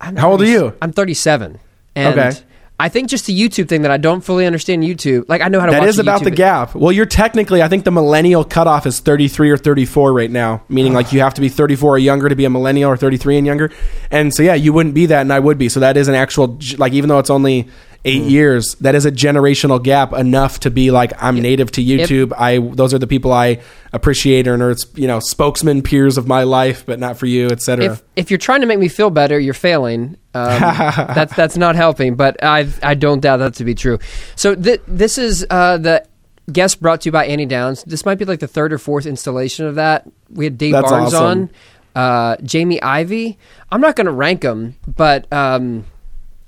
I'm 0.00 0.16
How 0.16 0.32
old 0.32 0.42
are 0.42 0.46
you? 0.46 0.76
I'm 0.82 0.92
37. 0.92 1.58
And 1.96 2.18
Okay. 2.18 2.38
I 2.78 2.88
think 2.88 3.08
just 3.08 3.26
the 3.26 3.38
YouTube 3.38 3.68
thing 3.68 3.82
that 3.82 3.92
I 3.92 3.98
don't 3.98 4.20
fully 4.20 4.46
understand 4.46 4.82
YouTube. 4.82 5.28
Like, 5.28 5.42
I 5.42 5.48
know 5.48 5.60
how 5.60 5.66
to 5.66 5.72
That 5.72 5.84
is 5.84 6.00
about 6.00 6.22
YouTube 6.22 6.24
the 6.24 6.30
gap. 6.32 6.74
Well, 6.74 6.90
you're 6.90 7.06
technically, 7.06 7.62
I 7.62 7.68
think 7.68 7.84
the 7.84 7.92
millennial 7.92 8.44
cutoff 8.44 8.84
is 8.84 8.98
33 8.98 9.50
or 9.50 9.56
34 9.56 10.12
right 10.12 10.30
now, 10.30 10.64
meaning 10.68 10.92
like 10.92 11.12
you 11.12 11.20
have 11.20 11.34
to 11.34 11.40
be 11.40 11.48
34 11.48 11.90
or 11.90 11.98
younger 11.98 12.28
to 12.28 12.34
be 12.34 12.44
a 12.44 12.50
millennial 12.50 12.90
or 12.90 12.96
33 12.96 13.38
and 13.38 13.46
younger. 13.46 13.70
And 14.10 14.34
so, 14.34 14.42
yeah, 14.42 14.54
you 14.54 14.72
wouldn't 14.72 14.94
be 14.94 15.06
that, 15.06 15.20
and 15.20 15.32
I 15.32 15.38
would 15.38 15.56
be. 15.56 15.68
So 15.68 15.78
that 15.80 15.96
is 15.96 16.08
an 16.08 16.16
actual, 16.16 16.58
like, 16.76 16.92
even 16.92 17.08
though 17.08 17.20
it's 17.20 17.30
only 17.30 17.68
eight 18.06 18.22
Hmm. 18.22 18.28
years, 18.28 18.74
that 18.80 18.94
is 18.94 19.06
a 19.06 19.10
generational 19.10 19.82
gap 19.82 20.12
enough 20.12 20.60
to 20.60 20.70
be 20.70 20.90
like, 20.90 21.12
I'm 21.22 21.40
native 21.40 21.70
to 21.72 21.82
YouTube. 21.82 22.32
I 22.36 22.58
those 22.58 22.92
are 22.92 22.98
the 22.98 23.06
people 23.06 23.32
I 23.32 23.60
appreciate, 23.92 24.46
or 24.46 24.70
it's 24.70 24.86
you 24.94 25.06
know 25.06 25.20
spokesman 25.20 25.82
peers 25.82 26.18
of 26.18 26.26
my 26.28 26.42
life, 26.42 26.84
but 26.84 26.98
not 26.98 27.16
for 27.16 27.26
you, 27.26 27.48
etc. 27.48 27.84
if 27.86 28.02
if 28.16 28.30
you're 28.30 28.38
trying 28.38 28.60
to 28.60 28.66
make 28.66 28.78
me 28.78 28.88
feel 28.88 29.10
better, 29.10 29.38
you're 29.38 29.54
failing. 29.54 30.16
Um, 30.34 30.60
that's 30.60 31.34
that's 31.34 31.56
not 31.56 31.76
helping. 31.76 32.14
But 32.14 32.42
I 32.44 32.68
I 32.82 32.94
don't 32.94 33.20
doubt 33.20 33.38
that 33.38 33.54
to 33.54 33.64
be 33.64 33.74
true. 33.74 33.98
So 34.36 34.54
th- 34.54 34.82
this 34.86 35.16
is 35.18 35.46
uh, 35.48 35.78
the 35.78 36.04
guest 36.52 36.82
brought 36.82 37.00
to 37.02 37.06
you 37.08 37.12
by 37.12 37.24
Annie 37.26 37.46
Downs. 37.46 37.84
This 37.84 38.04
might 38.04 38.18
be 38.18 38.26
like 38.26 38.40
the 38.40 38.46
third 38.48 38.72
or 38.72 38.78
fourth 38.78 39.06
installation 39.06 39.64
of 39.66 39.76
that. 39.76 40.06
We 40.28 40.44
had 40.44 40.58
Dave 40.58 40.72
That's 40.72 40.90
Barnes 40.90 41.14
awesome. 41.14 41.50
on, 41.96 42.02
uh, 42.02 42.36
Jamie 42.42 42.82
Ivey. 42.82 43.38
I'm 43.72 43.80
not 43.80 43.96
going 43.96 44.06
to 44.06 44.12
rank 44.12 44.42
them, 44.42 44.74
but 44.86 45.32
um, 45.32 45.86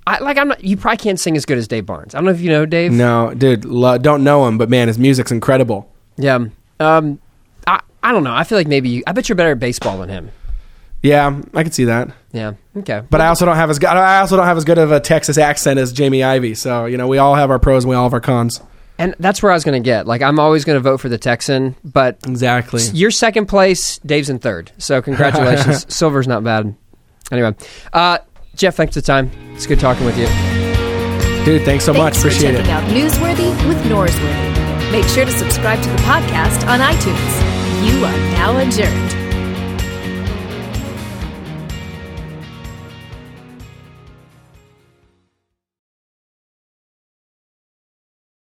I 0.06 0.18
like 0.18 0.38
I'm 0.38 0.48
not. 0.48 0.62
You 0.62 0.76
probably 0.76 0.98
can't 0.98 1.18
sing 1.18 1.36
as 1.36 1.44
good 1.44 1.58
as 1.58 1.66
Dave 1.66 1.86
Barnes. 1.86 2.14
I 2.14 2.18
don't 2.18 2.26
know 2.26 2.30
if 2.30 2.40
you 2.40 2.50
know 2.50 2.64
Dave. 2.66 2.92
no, 2.92 3.34
dude, 3.34 3.64
lo- 3.64 3.98
don't 3.98 4.22
know 4.22 4.46
him, 4.46 4.56
but 4.58 4.68
man, 4.70 4.88
his 4.88 4.98
music's 4.98 5.32
incredible. 5.32 5.90
Yeah. 6.16 6.46
Um, 6.78 7.18
I 7.66 7.80
I 8.02 8.12
don't 8.12 8.22
know. 8.24 8.34
I 8.34 8.44
feel 8.44 8.56
like 8.58 8.68
maybe 8.68 8.88
you. 8.88 9.02
I 9.06 9.12
bet 9.12 9.28
you're 9.28 9.36
better 9.36 9.50
at 9.52 9.58
baseball 9.58 9.98
than 9.98 10.08
him. 10.08 10.30
Yeah, 11.02 11.40
I 11.54 11.62
could 11.62 11.74
see 11.74 11.84
that. 11.84 12.08
Yeah. 12.32 12.54
Okay. 12.76 13.02
But 13.10 13.20
I 13.20 13.28
also 13.28 13.46
don't 13.46 13.56
have 13.56 13.70
as 13.70 13.78
good. 13.78 13.88
I 13.88 14.18
also 14.20 14.36
don't 14.36 14.46
have 14.46 14.56
as 14.56 14.64
good 14.64 14.78
of 14.78 14.90
a 14.92 14.98
Texas 15.00 15.38
accent 15.38 15.78
as 15.78 15.92
Jamie 15.92 16.22
Ivey. 16.22 16.54
So 16.54 16.86
you 16.86 16.96
know, 16.96 17.06
we 17.08 17.18
all 17.18 17.34
have 17.34 17.50
our 17.50 17.58
pros 17.58 17.84
and 17.84 17.90
we 17.90 17.96
all 17.96 18.04
have 18.04 18.14
our 18.14 18.20
cons. 18.20 18.60
And 18.98 19.14
that's 19.18 19.42
where 19.42 19.52
I 19.52 19.54
was 19.54 19.62
going 19.62 19.80
to 19.82 19.84
get. 19.84 20.06
Like, 20.06 20.22
I'm 20.22 20.38
always 20.40 20.64
going 20.64 20.76
to 20.76 20.80
vote 20.80 21.02
for 21.02 21.10
the 21.10 21.18
Texan, 21.18 21.76
but 21.84 22.16
Exactly. 22.26 22.80
you're 22.94 23.10
second 23.10 23.44
place. 23.44 23.98
Dave's 23.98 24.30
in 24.30 24.38
third. 24.38 24.72
So 24.78 25.02
congratulations. 25.02 25.84
Silver's 25.94 26.26
not 26.26 26.42
bad. 26.42 26.74
Anyway, 27.30 27.54
uh, 27.92 28.18
Jeff, 28.56 28.74
thanks 28.76 28.94
for 28.94 29.00
the 29.00 29.06
time. 29.06 29.30
It's 29.54 29.66
good 29.66 29.78
talking 29.80 30.04
with 30.06 30.16
you. 30.18 30.26
Dude, 31.44 31.62
thanks 31.64 31.84
so 31.84 31.92
much. 31.92 32.14
Thanks 32.14 32.22
for 32.22 32.28
Appreciate 32.28 32.52
checking 32.56 32.66
it. 32.66 32.72
out 32.72 32.82
Newsworthy 32.90 33.68
with 33.68 33.78
Norsworthy. 33.84 34.90
Make 34.92 35.04
sure 35.06 35.24
to 35.24 35.30
subscribe 35.32 35.82
to 35.82 35.88
the 35.90 35.96
podcast 35.98 36.66
on 36.66 36.80
iTunes. 36.80 37.86
You 37.86 38.04
are 38.04 38.18
now 38.34 38.56
adjourned. 38.58 39.25